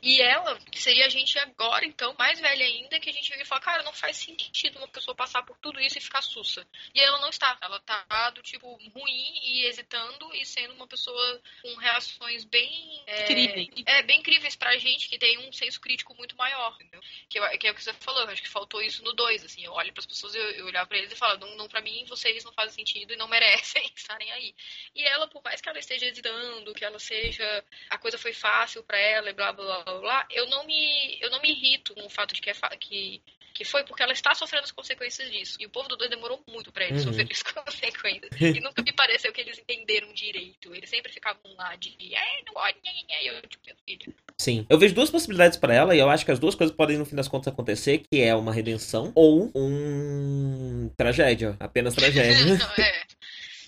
[0.02, 3.42] E ela, que seria a gente agora, então, mais velha ainda, que a gente vira
[3.42, 6.66] e fala, cara, não faz sentido uma pessoa passar por tudo isso e ficar sussa.
[6.94, 7.58] E ela não está.
[7.62, 13.04] Ela tá do tipo ruim e hesitando e sendo uma pessoa com reações bem.
[13.08, 13.70] É, Incríveis.
[13.86, 17.02] É, bem incríveis pra gente que tem um senso crítico muito maior, entendeu?
[17.28, 19.44] Que, eu- que é o que você falou, eu acho que faltou isso no 2,
[19.44, 21.82] assim, eu olho pras pessoas, eu, eu olhar pra eles e falo, não, não pra
[21.82, 24.54] mim, vocês não fazem sentido e não merecem estarem aí.
[24.94, 28.84] E ela, por mais que ela esteja hesitando, que ela seja, a coisa foi fácil
[28.84, 32.06] pra ela e blá, blá, blá, blá, eu não me, eu não me irrito com
[32.06, 33.20] o fato de que, é que,
[33.52, 35.58] que foi porque ela está sofrendo as consequências disso.
[35.60, 37.08] E o povo do 2 demorou muito pra eles Uhum.
[37.08, 38.30] sofrerem as consequências.
[38.40, 40.76] E nunca me pareceu que eles entenderam direito.
[40.76, 44.14] Eles sempre ficavam lá de, é, não olha, e eu, tipo, meu filho.
[44.38, 44.68] Sim.
[44.70, 47.06] Eu vejo duas possibilidades para ela e eu acho que as duas coisas podem, no
[47.06, 51.56] fim das contas, acontecer, que é uma redenção ou um tragédia.
[51.60, 52.36] Apenas tragédia.
[52.78, 53.15] É.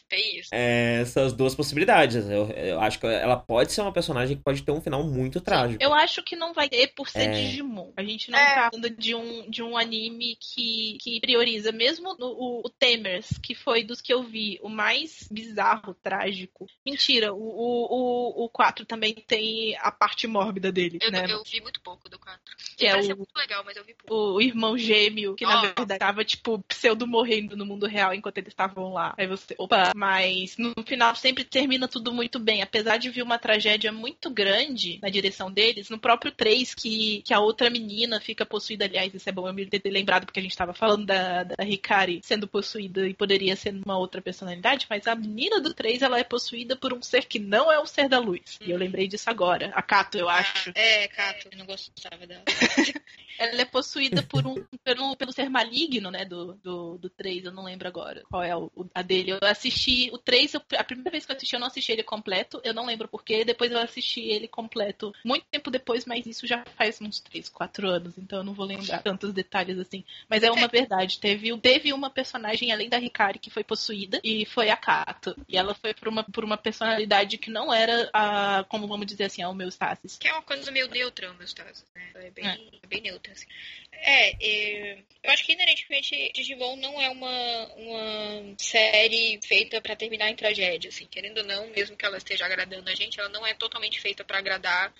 [0.09, 0.49] Tem isso.
[0.53, 2.29] É, essas duas possibilidades.
[2.29, 5.41] Eu, eu acho que ela pode ser uma personagem que pode ter um final muito
[5.41, 5.83] trágico.
[5.83, 7.31] Eu acho que não vai ter por ser É.
[7.31, 7.91] Digimon.
[7.97, 8.55] A gente não É.
[8.55, 11.71] tá falando de um, de um anime que, que prioriza.
[11.71, 16.65] Mesmo no, o, o Temers, que foi dos que eu vi o mais bizarro, trágico.
[16.85, 21.25] Mentira, o, o, o, o 4 também tem a parte mórbida dele, Eu, né?
[21.27, 22.39] eu vi muito pouco do 4.
[22.77, 24.35] Que é Parece o- muito legal, mas eu vi pouco.
[24.37, 25.73] o irmão gêmeo, que na Nossa.
[25.75, 29.13] verdade tava, tipo, pseudo morrendo no mundo real enquanto eles estavam lá.
[29.17, 32.61] Aí você, opa, mas no final sempre termina tudo muito bem.
[32.61, 37.33] Apesar de vir uma tragédia muito grande na direção deles, no próprio 3, que, que
[37.33, 40.43] a outra menina fica possuída, aliás, isso é bom eu me ter lembrado, porque a
[40.43, 45.07] gente tava falando da, da Hikari sendo possuída e poderia ser uma outra personalidade, mas
[45.07, 48.07] a menina do 3, ela é possuída por um ser que não é o ser
[48.07, 48.59] da luz.
[48.61, 49.71] E eu lembrei disso agora.
[49.73, 50.71] A Kato, eu acho.
[50.75, 52.43] É, Cato, eu não gostava dela.
[53.39, 56.25] Ela é possuída por um, pelo, pelo ser maligno, né?
[56.25, 59.31] Do, do, do 3, eu não lembro agora qual é o- a dele.
[59.31, 62.03] Eu assisti o 3, eu- a primeira vez que eu assisti, eu não assisti ele
[62.03, 63.43] completo, eu não lembro porquê.
[63.45, 67.87] Depois eu assisti ele completo muito tempo depois, mas isso já faz uns 3, 4
[67.89, 70.03] anos, então eu não vou lembrar tantos detalhes assim.
[70.29, 74.45] Mas é uma verdade, teve, teve uma personagem além da Hikari que foi possuída, e
[74.45, 75.35] foi a Kato.
[75.47, 79.25] E ela foi por uma, por uma personalidade que não era a, como vamos dizer
[79.25, 80.17] assim, a homeostasis.
[80.17, 82.11] Que é uma coisa meio neutra, meus casos, né?
[82.15, 82.51] É bem, É.
[82.83, 83.45] é bem neutra, assim.
[83.99, 90.29] É, é, eu acho que inerentemente Digimon não é uma, uma série feita pra terminar
[90.29, 91.05] em tragédia, assim.
[91.05, 94.23] Querendo ou não, mesmo que ela esteja agradando a gente, ela não é totalmente feita
[94.23, 94.93] pra agradar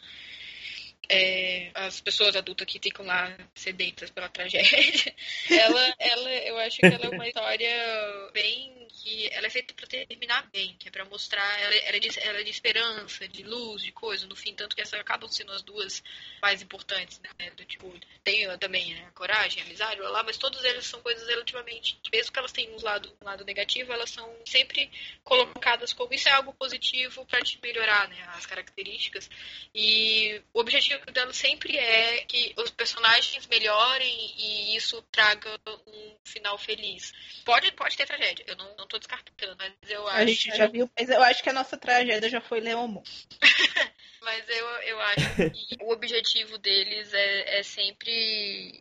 [1.10, 5.14] é, as pessoas adultas que ficam lá sedentas pela tragédia.
[5.50, 9.86] ela, ela, eu acho que ela é uma história bem que ela é feita pra
[9.86, 13.44] terminar bem, que é pra mostrar ela, ela, é de, ela é de esperança, de
[13.44, 16.04] luz, de coisa, no fim, tanto que essas acabam sendo as duas
[16.42, 17.52] mais importantes, né?
[17.52, 17.94] Do, tipo,
[18.24, 22.40] tem também a coragem, a amizade, blá, mas todas elas são coisas relativamente, mesmo que
[22.40, 24.90] elas tenham um lado, um lado negativo, elas são sempre
[25.24, 28.22] colocadas como isso é algo positivo pra te melhorar, né?
[28.30, 29.30] As características.
[29.74, 36.58] E o objetivo dela sempre é que os personagens melhorem e isso traga um final
[36.58, 37.14] feliz.
[37.46, 40.18] Pode, pode ter tragédia, eu não, não tô descartando, mas eu acho.
[40.18, 43.04] A gente já viu, mas eu acho que a nossa tragédia já foi Leomon.
[44.20, 48.78] Mas eu, eu acho que o objetivo deles é, é sempre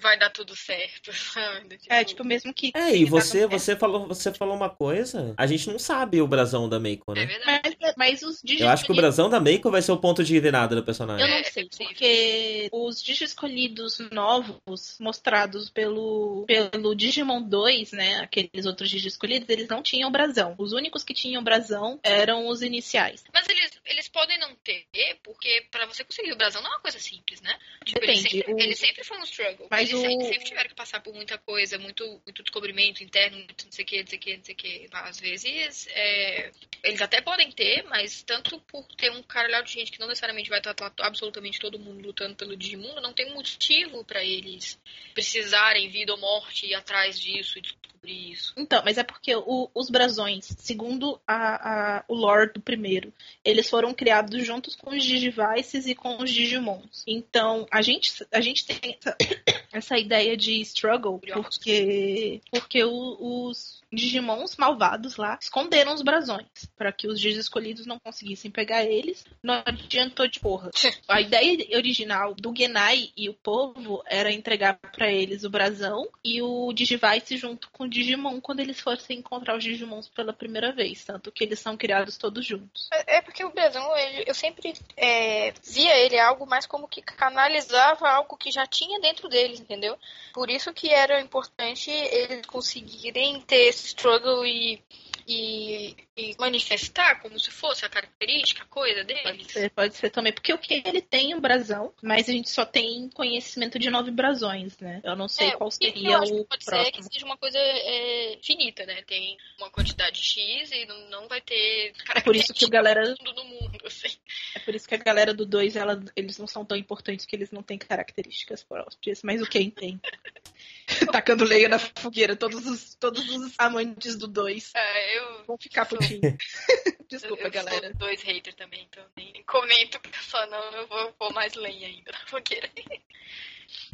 [0.00, 1.78] vai dar tudo certo, sabe?
[1.88, 2.72] É, tipo, mesmo que.
[2.74, 5.34] É, e você, você falou, você falou uma coisa.
[5.36, 7.26] A gente não sabe o brasão da Meiko, É né?
[7.26, 7.76] verdade.
[7.80, 10.38] Mas, mas os Eu acho que o brasão da Meiko vai ser o ponto de
[10.38, 11.24] virada do personagem.
[11.24, 18.16] Eu não É, sei, é porque os Digiscolhidos novos mostrados pelo, pelo Digimon 2, né?
[18.20, 20.54] Aqueles outros Digiscolhidos, eles não tinham brasão.
[20.58, 23.24] Os únicos que tinham brasão eram os iniciais.
[23.32, 24.84] Mas eles, eles podem não ter,
[25.22, 27.56] porque pra você conseguir o brasão não é uma coisa simples, né?
[27.84, 29.45] Tipo, ele Depende, sempre, o- ele sempre foi um struggle.
[29.70, 33.36] Mas eles, o- sempre, sempre tiveram que passar por muita coisa, muito, muito descobrimento interno,
[33.38, 34.88] muito não sei o que, não sei o que, não sei o que.
[34.92, 36.50] Às vezes, é,
[36.82, 40.48] eles até podem ter, mas tanto por ter um caralhado de gente que não necessariamente
[40.50, 44.78] vai estar absolutamente todo mundo lutando pelo Digimundo, não tem motivo pra eles
[45.14, 47.62] precisarem, vida ou morte, ir atrás disso e
[48.06, 48.52] descobrir isso.
[48.56, 53.12] Então, mas é porque o- os brasões, segundo a, a- o lore do primeiro,
[53.44, 57.02] eles foram criados juntos com os Digivices e com os Digimons.
[57.06, 59.16] Então, a gente, a gente tem essa,
[59.72, 66.46] essa ideia de struggle porque, porque o- os Digimons malvados lá esconderam os brasões
[66.76, 69.24] para que os Digis escolhidos não conseguissem pegar eles.
[69.42, 70.70] Não adiantou de porra.
[71.08, 76.42] A ideia original do Genai e o povo era entregar para eles o brasão e
[76.42, 81.04] o Digivice junto com o Digimon quando eles fossem encontrar os Digimons pela primeira vez.
[81.04, 82.88] Tanto que eles são criados todos juntos.
[82.92, 87.00] É é porque o brasão, ele- eu sempre é, via ele algo mais como que
[87.00, 89.96] canalizava algo que já tinha dentro deles, entendeu?
[90.34, 94.82] Por isso que era importante eles conseguirem ter struggle e,
[95.28, 95.96] e,
[96.38, 99.22] manifestar como se fosse a característica, a coisa deles.
[99.22, 100.32] Pode ser, pode ser também.
[100.32, 104.10] Porque o que ele tem um brasão, mas a gente só tem conhecimento de nove
[104.10, 105.00] brasões, né?
[105.04, 106.92] Eu não sei É, qual que seria eu acho que o pode ser próximo.
[107.08, 109.02] que seja uma coisa é, finita, né?
[109.06, 113.14] Tem uma quantidade X e não, não vai ter É por isso que o galera
[113.16, 114.08] tudo no mundo, assim.
[114.54, 117.36] É por isso que a galera do 2, ela, eles não são tão importantes que
[117.36, 120.00] eles não têm características próprias, mas o Ken tem.
[121.12, 125.84] Tacando lenha na fogueira, todos os, todos os amantes do 2 É, eu vão ficar
[125.86, 126.34] sou- putinhos.
[127.06, 127.86] Eu, Desculpa, eu galera.
[127.86, 131.86] sou dois haters também, então nem comento, porque só não eu vou pôr mais lenha
[131.86, 132.68] ainda na fogueira.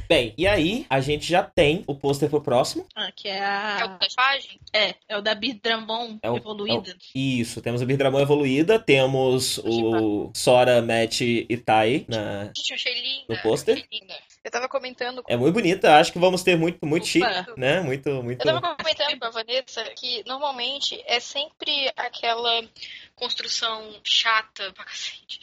[0.09, 2.86] Bem, e aí a gente já tem o pôster pro próximo.
[2.94, 3.98] Ah, que é É o a.
[3.98, 4.59] tatuagem?
[4.72, 6.97] É, é o da Bidramon É o- evoluída.
[7.14, 12.47] Isso, temos a Birdramon evoluída, temos o Sora, Matt e Tai na...
[12.47, 13.24] Gente, eu achei linda.
[13.28, 13.74] No pôster?
[13.76, 14.14] achei linda.
[14.44, 17.10] Eu tava comentando É muito bonita, acho que vamos ter muito, muito Opa.
[17.10, 17.81] chique, né?
[17.81, 18.40] Muito, muito...
[18.40, 22.62] Eu tava comentando com a Vanessa que normalmente é sempre aquela
[23.14, 25.40] construção chata pra cacete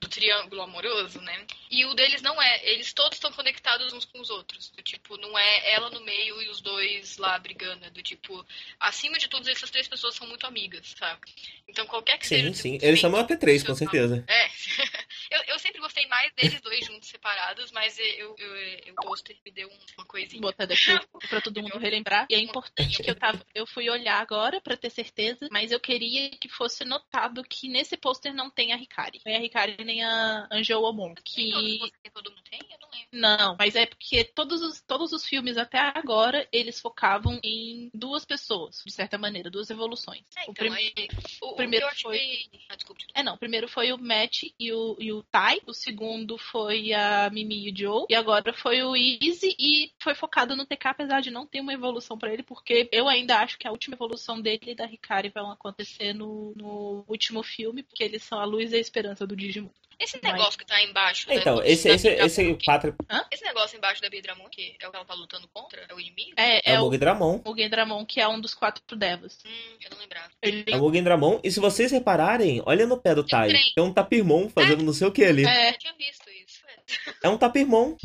[0.00, 1.46] do triângulo amoroso, né?
[1.70, 2.60] E o deles não é.
[2.64, 4.70] Eles todos estão conectados uns com os outros.
[4.70, 7.84] Do tipo, não é ela no meio e os dois lá brigando.
[7.84, 8.44] É do tipo,
[8.78, 11.20] acima de tudo, essas três pessoas são muito amigas, sabe?
[11.68, 12.44] Então qualquer que seja.
[12.44, 12.72] Sim, o sim.
[12.74, 14.24] tipo Eles são uma P3, com certeza.
[14.28, 14.46] é.
[15.30, 19.36] eu, eu sempre gostei mais deles dois juntos, separados, mas eu, eu, eu, o pôster
[19.44, 20.40] me deu uma coisinha.
[20.40, 20.86] Botar daqui
[21.28, 22.26] pra todo mundo relembrar.
[22.30, 23.44] E é importante que eu tava.
[23.54, 27.96] Eu fui olhar agora pra ter certeza, mas eu queria que fosse notado que nesse
[27.96, 29.20] pôster não tem a Hikari.
[29.24, 31.14] Nem a Hikari nem a Angel Omon.
[31.36, 32.10] Nem todos Que.
[32.12, 32.60] todo mundo tem?
[32.70, 33.06] Eu não lembro.
[33.12, 38.24] Não, mas é porque todos os, todos os filmes até agora eles focavam em duas
[38.24, 40.22] pessoas, de certa maneira, duas evoluções.
[40.36, 41.08] É, O então, prim- aí,
[41.42, 43.04] o, o primeiro que foi- Ah, desculpe.
[43.14, 43.34] É, não.
[43.34, 45.60] O primeiro foi o Matt e o, e o Tai.
[45.66, 48.06] O segundo foi a Mimi e o Joe.
[48.08, 49.54] E agora foi o Easy.
[49.58, 53.08] E foi focado no TK, apesar de não ter uma evolução pra ele, porque eu
[53.08, 57.42] ainda acho que a última evolução dele e da Hikari vai acontecer no, no último
[57.42, 59.70] filme, porque eles são a luz e a esperança do Digimon.
[59.98, 61.26] Esse Mas- negócio que tá embaixo...
[61.26, 62.94] né, Então, do- esse, da esse, esse que- pátria
[63.32, 65.98] Esse negócio embaixo da Bidramon, que é o que ela tá lutando contra, é o
[65.98, 66.32] inimigo?
[66.36, 67.40] É, é é o Mugdramon.
[67.46, 69.38] o Gendramon, que é um dos quatro Devas.
[69.46, 70.30] Hum, eu não lembrava.
[70.42, 71.40] Ele É o Mugdramon.
[71.42, 73.48] E se vocês repararem, olha no pé do Tai.
[73.48, 75.46] Tem um tapirmon fazendo não sei o que ali.
[75.46, 76.60] É, Eu tinha visto isso.
[76.68, 77.14] É.
[77.24, 77.96] É um tapirmon.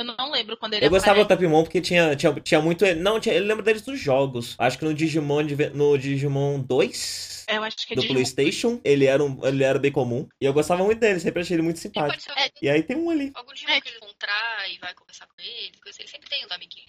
[0.00, 1.28] Eu não lembro quando ele Eu gostava do aparece.
[1.28, 2.84] Tapimon porque tinha, tinha, tinha muito.
[2.96, 4.54] Não, tinha, eu lembro deles dos jogos.
[4.58, 5.42] Acho que no Digimon,
[5.74, 8.14] no Digimon 2 É, Eu acho que é do Digimon.
[8.14, 10.28] PlayStation, ele era, um, ele era bem comum.
[10.40, 12.22] E eu gostava muito dele, sempre achei ele muito E pode simpático.
[12.22, 12.50] ser É.
[12.60, 13.30] E aí tem um ali.
[13.34, 15.80] algum Digimon que eles encontrar e vai conversar com eles.
[15.80, 16.02] coisa assim.
[16.02, 16.87] Eles sempre tem os amiguinhos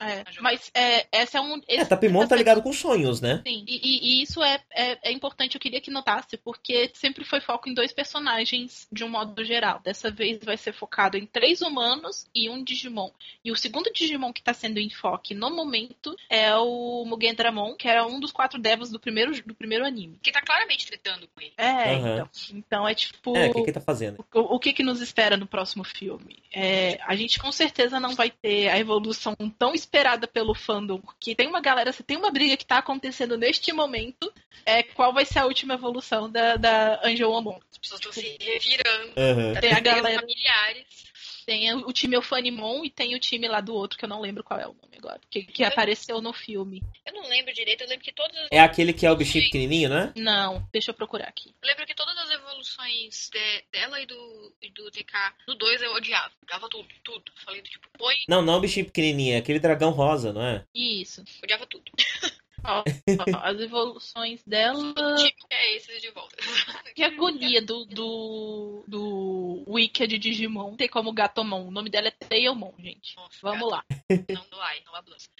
[0.00, 1.56] É, mas é, essa é um.
[1.68, 3.42] É, esse- Tapimon essa tá ligado com sonhos, né?
[3.46, 7.24] Sim, e, e- e isso é, é, é importante, eu queria que notasse, porque sempre
[7.24, 9.80] foi foco em dois personagens de um modo geral.
[9.80, 13.10] Dessa vez vai ser focado em três humanos e um Digimon.
[13.44, 17.74] E o segundo Digimon que está sendo em foco no momento é o Mugen Dramon,
[17.74, 20.18] que era um dos quatro devas do primeiro, do primeiro anime.
[20.22, 21.52] Que tá claramente tretando com ele.
[21.56, 22.14] É, Aham.
[22.14, 22.28] então.
[22.54, 23.36] Então é tipo.
[23.36, 24.24] É, o que que tá fazendo?
[24.34, 26.38] O, o que, que nos espera no próximo filme?
[26.52, 31.34] É, a gente com certeza não vai ter a evolução tão esperada pelo fandom, porque
[31.34, 34.32] tem uma galera, tem uma briga que tá acontecendo neste momento,
[34.64, 37.58] é qual vai ser a última evolução da, da Angel Amon.
[37.70, 39.12] As pessoas estão se revirando.
[39.16, 39.60] Aham.
[39.60, 41.07] Tem a galera, familiares.
[41.48, 44.44] Tem o time Eufanimon e tem o time lá do outro, que eu não lembro
[44.44, 46.82] qual é o nome agora, que, que apareceu no filme.
[47.06, 49.88] Eu não lembro direito, eu lembro que todas É aquele que é o bichinho pequenininho,
[49.88, 50.12] né?
[50.14, 51.54] Não, deixa eu procurar aqui.
[51.62, 55.14] Eu lembro que todas as evoluções de- dela e do, e do TK
[55.48, 56.30] no 2 eu odiava.
[56.42, 57.32] Odiava tudo, tudo.
[57.42, 60.66] Falei do tipo, põe, Não, não o bichinho pequenininho, é aquele dragão rosa, não é?
[60.74, 61.24] Isso.
[61.42, 61.90] odiava tudo.
[62.64, 64.92] Ó, ó, as evoluções dela.
[65.16, 66.36] Tipo, é esses de volta.
[66.94, 71.68] Que agonia do, do, do Wiki de Digimon ter como Gatomon.
[71.68, 73.14] O nome dela é Tailmon, gente.
[73.16, 73.84] Nossa, Vamos lá.
[74.28, 75.30] Não do ai, não hablas.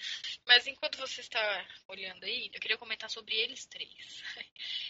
[0.47, 3.91] Mas enquanto você está olhando aí, eu queria comentar sobre eles três.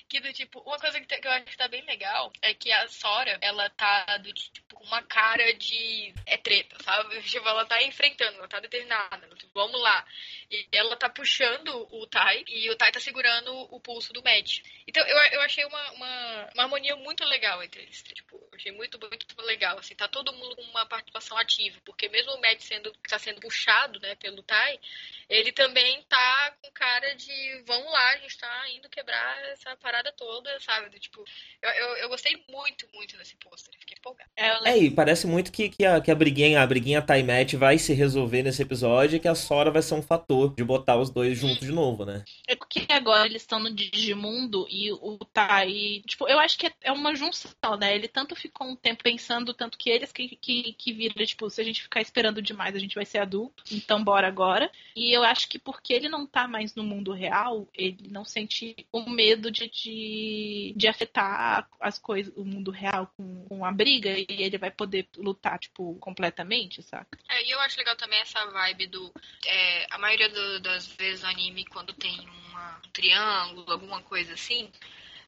[0.08, 2.54] Que do tipo, uma coisa que, tá- que eu acho que tá bem legal é
[2.54, 7.20] que a Sora, ela tá do tipo com uma cara de é treta, sabe?
[7.28, 9.26] Tipo, ela tá enfrentando, ela tá determinada.
[9.26, 10.06] ela, tipo, vamos lá.
[10.50, 14.58] E ela tá puxando o Tai e o Tai tá segurando o pulso do Matt.
[14.88, 18.02] Então eu, eu achei uma, uma, uma harmonia muito legal entre eles.
[18.02, 19.78] Tipo, eu achei muito, muito legal.
[19.78, 21.78] Assim, tá todo mundo com uma participação ativa.
[21.84, 24.80] Porque mesmo o Matt sendo, que tá sendo puxado, né, pelo Tai,
[25.28, 30.10] ele também tá com cara de vamos lá, a gente tá indo quebrar essa parada
[30.12, 30.88] toda, sabe?
[30.88, 31.22] Do, tipo,
[31.62, 33.72] eu, eu, eu gostei muito, muito desse pôster.
[33.78, 34.28] Fiquei empolgada.
[34.34, 37.78] Ela É, e parece muito que, que, a, que a briguinha, a briguinha Taimet vai
[37.78, 41.10] se resolver nesse episódio e que a Sora vai ser um fator de botar os
[41.10, 42.07] dois juntos de novo, né?
[42.46, 46.02] É porque agora eles estão no Digimundo e o Tai.
[46.06, 47.94] Tipo, eu acho que é, é uma junção, né?
[47.94, 51.60] Ele tanto ficou um tempo pensando, tanto que eles que, que, que viram, tipo, se
[51.60, 53.62] a gente ficar esperando demais, a gente vai ser adulto.
[53.70, 54.70] Então bora agora.
[54.96, 58.74] E eu acho que porque ele não tá mais no mundo real, ele não sente
[58.92, 64.10] o medo de, de, de afetar as coisas, o mundo real com, com a briga,
[64.18, 67.18] e ele vai poder lutar, tipo, completamente, saca?
[67.28, 69.12] É, e eu acho legal também essa vibe do.
[69.46, 74.34] é, a maioria do- das vezes no anime, quando tem uma- um triângulo, alguma coisa
[74.34, 74.70] assim,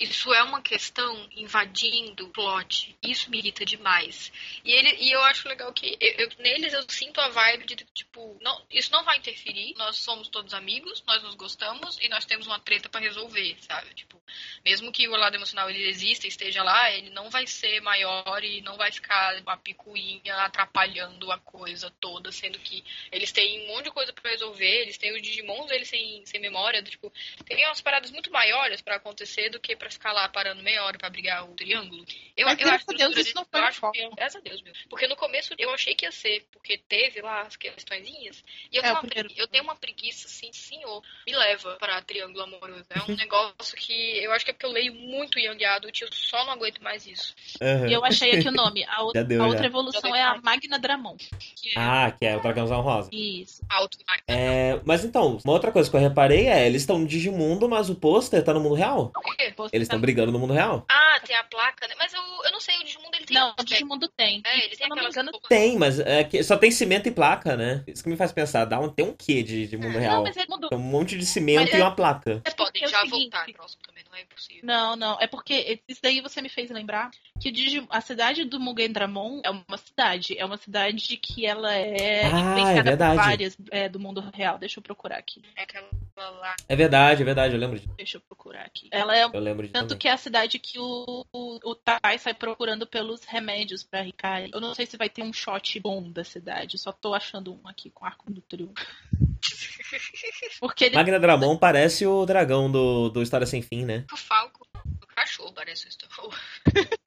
[0.00, 2.96] Isso é uma questão invadindo o plot.
[3.02, 4.32] Isso me irrita demais.
[4.64, 7.76] E, ele, e eu acho legal que eu, eu, neles eu sinto a vibe de
[7.92, 9.74] tipo, não, isso não vai interferir.
[9.76, 13.92] Nós somos todos amigos, nós nos gostamos e nós temos uma treta para resolver, sabe?
[13.92, 14.18] Tipo,
[14.64, 18.62] mesmo que o lado emocional ele exista, esteja lá, ele não vai ser maior e
[18.62, 22.82] não vai ficar uma picuinha atrapalhando a coisa toda, sendo que
[23.12, 26.40] eles têm um monte de coisa para resolver, eles têm os Digimons, eles sem, sem
[26.40, 27.12] memória, tipo,
[27.44, 30.96] tem umas paradas muito maiores para acontecer do que para ficar lá parando meia hora
[30.98, 32.04] para brigar o triângulo.
[32.36, 33.92] Eu, Mas, eu graças acho a Deus, isso não foi eu foco.
[33.92, 34.72] que, graças a Deus, meu.
[34.88, 38.42] Porque no começo eu achei que ia ser, porque teve lá as questõezinhas.
[38.72, 41.76] E eu, É, tenho, o uma, primeiro- eu tenho uma preguiça, assim, senhor, me leva
[41.76, 42.84] para triângulo amoroso.
[42.90, 46.04] É um negócio que eu acho que é porque eu leio muito Young Adult e
[46.04, 47.34] eu só não aguento mais isso.
[47.60, 47.88] Aham.
[47.88, 48.84] E eu achei aqui o nome.
[48.84, 51.16] A, outra- deu, a outra evolução é a Magna Dramon.
[51.16, 53.10] Que é Ah, que é o dragãozão rosa.
[53.12, 53.62] Isso.
[53.68, 53.98] alto.
[54.26, 57.90] É, mas então, uma outra coisa que eu reparei é, eles estão no Digimundo, mas
[57.90, 59.10] o pôster tá no mundo real.
[59.10, 59.52] Por quê?
[59.80, 60.84] Eles estão brigando no mundo real.
[60.90, 61.94] Ah, tem a placa, né?
[61.98, 63.34] Mas eu, eu não sei, o Digimundo ele tem.
[63.36, 63.64] Não, o.
[63.64, 64.42] Digimundo tem.
[64.46, 65.14] É, ele tem não aquelas.
[65.16, 67.82] engano, Tem, mas é que só tem cimento e placa, né?
[67.86, 70.22] Isso que me faz pensar, dá um, tem um quê de, de mundo Não, real?
[70.22, 70.70] mas ele mudou.
[70.70, 72.40] Tem um monte de cimento Mas e é- uma placa.
[72.44, 74.60] É Podem é já seguinte- voltar próximo também, não é impossível.
[74.64, 75.18] Não, não.
[75.20, 78.92] É porque isso daí você me fez lembrar que o Digi- a cidade do Mugen
[78.92, 80.38] Dramon é uma cidade.
[80.38, 84.58] É uma cidade que ela é Ah, influenciada é por várias é, do mundo real.
[84.58, 85.42] Deixa eu procurar aqui.
[85.56, 86.54] É aquela lá.
[86.68, 88.88] É verdade, é verdade, eu lembro de, Deixa eu procurar aqui.
[88.92, 89.98] Ela é eu lembro de tanto também.
[89.98, 94.50] que é a cidade que o, o, o Tai sai procurando pelos remédios pra Ricari.
[94.52, 96.76] Eu não sei se vai ter um shot bom da cidade.
[96.76, 98.70] Só tô achando um aqui com arco do trio.
[100.60, 104.04] Porque ele Magna Dramon parece o dragão do, do História Sem Fim, né?
[104.12, 104.66] O Falco.
[105.02, 106.30] O cachorro parece o Estou.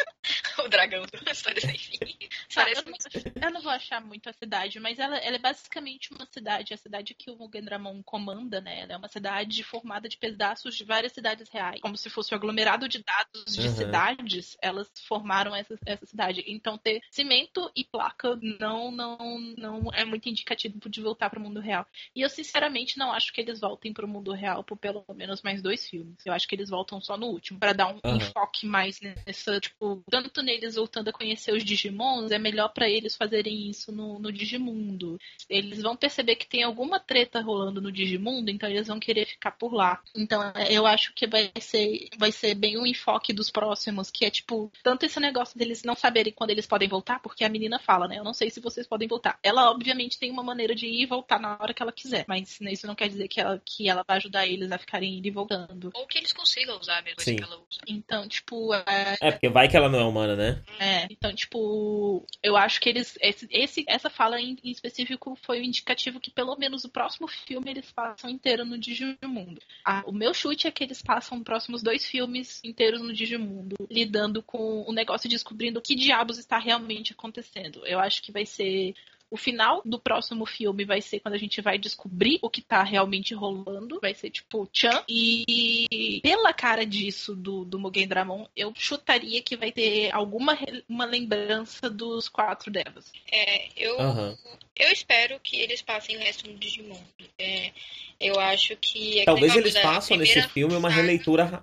[0.88, 2.18] dragão história sem fim.
[2.56, 6.12] Parece eu, não, eu não vou achar muito a cidade, mas ela, ela é basicamente
[6.14, 8.82] uma cidade, a cidade que o Mugen Dramon comanda, né?
[8.82, 11.82] Ela é uma cidade formada de pedaços de várias cidades reais.
[11.82, 13.76] Como se fosse um aglomerado de dados de Uhum.
[13.76, 16.44] cidades, elas formaram essa, essa cidade.
[16.48, 19.18] Então ter cimento e placa não, não,
[19.58, 21.86] não é muito indicativo de voltar para o mundo real.
[22.16, 25.42] E eu sinceramente não acho que eles voltem para o mundo real por pelo menos
[25.42, 26.26] mais dois filmes.
[26.26, 28.18] Eu acho que eles voltam só no último, para dar um Aham.
[28.18, 33.15] enfoque mais nessa, tipo, tanto neles voltando a conhecer os Digimons, é melhor para eles
[33.15, 35.18] fazerem isso no, no Digimundo.
[35.49, 39.52] Eles vão perceber que tem alguma treta rolando no Digimundo, então eles vão querer ficar
[39.52, 40.02] por lá.
[40.15, 44.26] Então é, eu acho que vai ser, vai ser bem o enfoque dos próximos, que
[44.26, 47.80] é tipo, tanto esse negócio deles não saberem quando eles podem voltar, porque a menina
[47.80, 48.20] fala, né?
[48.20, 49.40] Eu não sei se vocês podem voltar.
[49.41, 52.60] Ela, obviamente, tem uma maneira de ir e voltar na hora que ela quiser, mas
[52.61, 55.32] isso não quer dizer que ela, que ela vai ajudar eles a ficarem indo e
[55.32, 55.91] voltando.
[55.94, 57.38] Ou que eles consigam usar mesmo Sim.
[57.38, 57.82] coisa que ela usa.
[57.88, 60.64] Então, tipo, é, É, porque vai que ela não é humana, né?
[60.80, 63.18] É, então, tipo, eu acho que eles.
[63.22, 67.27] Esse, esse- essa fala em, em específico foi o indicativo que pelo menos o próximo
[67.27, 69.61] filme eles passam inteiro no Digimundo.
[70.05, 74.41] O meu chute é que eles passam os próximos dois filmes inteiros no Digimundo, lidando
[74.41, 77.85] com o negócio de descobrindo o que diabos está realmente acontecendo.
[77.85, 78.93] Eu acho que vai ser.
[79.34, 82.84] O final do próximo filme vai ser quando a gente vai descobrir o que tá
[82.84, 83.99] realmente rolando.
[83.99, 85.03] Vai ser tipo Chan.
[85.10, 90.55] E pela cara disso do, do Mugen Dramon, eu chutaria que vai ter alguma
[90.88, 93.11] uma lembrança dos quatro devas.
[93.31, 94.38] É, eu, Aham.
[94.76, 97.03] eu espero que eles passem o resto no Digimundo.
[97.39, 97.72] É,
[98.19, 99.22] eu acho que.
[99.22, 101.60] é Talvez eles façam nesse filme uma releitura.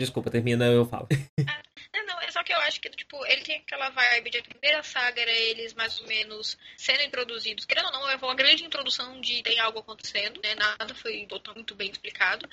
[0.00, 1.06] Desculpa, termina, eu falo.
[1.38, 1.71] É,
[2.32, 5.30] só que eu acho que, tipo, ele tem aquela vibe de a primeira saga era
[5.30, 7.64] eles mais ou menos sendo introduzidos.
[7.64, 10.54] Querendo ou não, é uma grande introdução de tem algo acontecendo, né?
[10.54, 12.48] Nada foi muito bem explicado.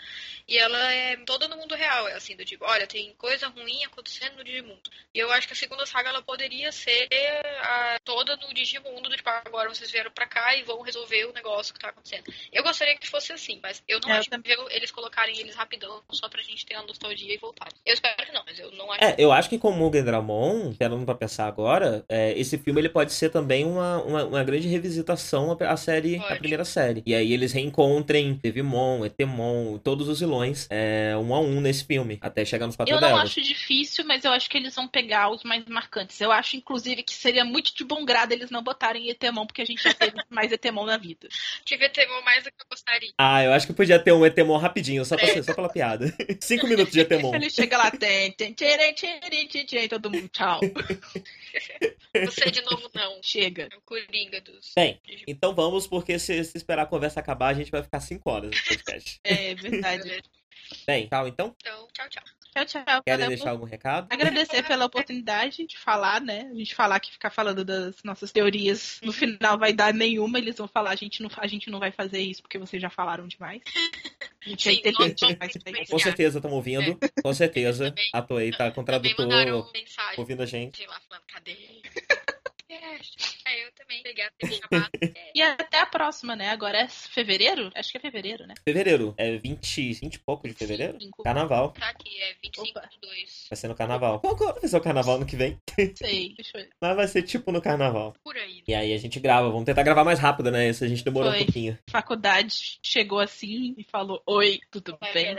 [0.48, 3.84] E ela é toda no mundo real, é assim, do tipo, olha, tem coisa ruim
[3.86, 4.90] acontecendo no Digimundo.
[5.14, 7.08] E eu acho que a segunda saga ela poderia ser
[7.62, 11.34] a- toda no Digimundo, do tipo, agora vocês vieram pra cá e vão resolver o
[11.34, 12.34] negócio que tá acontecendo.
[12.52, 14.36] Eu gostaria que fosse assim, mas eu não É, acho que
[14.72, 17.68] eles colocarem eles rapidão só pra gente ter a nostalgia e voltar.
[17.86, 20.74] Eu espero que não, mas eu não acho É, eu acho que com Mugen Dramon,
[20.74, 24.68] parando pra pensar agora, é, esse filme ele pode ser também uma, uma, uma grande
[24.68, 26.40] revisitação à à série, à Pode.
[26.40, 27.04] primeira série.
[27.06, 32.18] E aí eles reencontrem Devimon, Etemon, todos os vilões, é, um a um nesse filme,
[32.22, 35.30] até chegar nos quatro Eu não acho difícil, mas eu acho que eles vão pegar
[35.30, 36.20] os mais marcantes.
[36.20, 39.66] Eu acho, inclusive, que seria muito de bom grado eles não botarem Etemon, porque a
[39.66, 41.28] gente já teve mais Etemon na vida.
[41.66, 43.12] Devia ter mais do que eu gostaria.
[43.18, 45.44] Ah, eu acho que podia ter um Etemon rapidinho, só, pra, É.
[45.44, 46.14] só pela piada.
[46.40, 47.34] Cinco minutos de Etemon.
[47.36, 50.60] Ele chega lá, tem, tem, tcheren, tcheren, tcheren, todo mundo, tchau.
[52.26, 53.22] Você de novo não.
[53.22, 53.70] Chega.
[53.72, 54.74] É o Coringa dos.
[54.76, 58.30] Bem, então vamos, porque se, se esperar a conversa acabar, a gente vai ficar cinco
[58.30, 59.20] horas no podcast.
[59.24, 60.22] É verdade.
[60.86, 61.56] Bem, tchau então.
[61.60, 62.24] Então, tchau, tchau.
[62.54, 63.04] Tchau, tchau.
[63.04, 64.08] Querem deixar algum recado?
[64.12, 66.50] Agradecer pela oportunidade de falar, né?
[66.52, 70.58] A gente falar que ficar falando das nossas teorias no final vai dar nenhuma, eles
[70.58, 73.28] vão falar, a gente não, a gente não vai fazer isso porque vocês já falaram
[73.28, 73.62] demais.
[74.46, 75.90] A gente Sim, é inteligente.
[75.90, 77.22] Com certeza estão ouvindo, é.
[77.22, 77.94] com certeza.
[78.14, 79.72] A Toei tá com tradutor
[80.18, 80.86] ouvindo a gente.
[80.88, 81.56] Lá falando, cadê?
[83.50, 84.00] É, eu também.
[84.00, 84.90] Obrigada por ter chamado.
[85.20, 85.32] É.
[85.34, 86.50] e até a próxima, né?
[86.50, 87.72] Agora é fevereiro?
[87.76, 88.54] Acho que é fevereiro, né?
[88.64, 89.14] Fevereiro.
[89.18, 90.94] É 20, 20 e pouco de fevereiro?
[90.94, 91.24] 25.
[91.24, 91.72] Carnaval.
[91.72, 93.10] Tá aqui, é 25 de
[93.50, 94.20] Vai ser no carnaval.
[94.20, 95.58] Qual, que vai ser o carnaval ano que vem?
[95.96, 96.70] Sei, deixa eu ver.
[96.82, 98.14] Mas vai ser tipo no carnaval.
[98.24, 98.64] Por aí.
[98.68, 99.50] E aí a gente grava.
[99.50, 100.70] Vamos tentar gravar mais rápido, né?
[100.70, 101.42] Isso a gente demorou Foi.
[101.42, 101.78] um pouquinho.
[101.90, 105.36] Faculdade chegou assim e falou: Oi, tudo Olá, bem?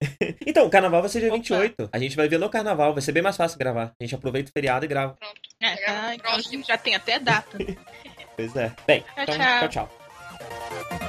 [0.46, 1.36] então, o carnaval vai ser dia Opa.
[1.36, 1.90] 28.
[1.92, 2.92] A gente vai ver no carnaval.
[2.92, 3.92] Vai ser bem mais fácil gravar.
[4.00, 5.14] A gente aproveita o feriado e grava.
[5.14, 5.47] Pronto.
[5.60, 7.58] É, então já tem até data.
[7.58, 7.76] Né?
[8.36, 8.72] pois é.
[8.86, 9.68] Bem, tchau, então, tchau.
[9.68, 9.90] tchau.
[10.88, 11.07] tchau.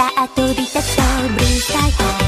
[0.00, 2.19] さあ飛び立とうブリーサイド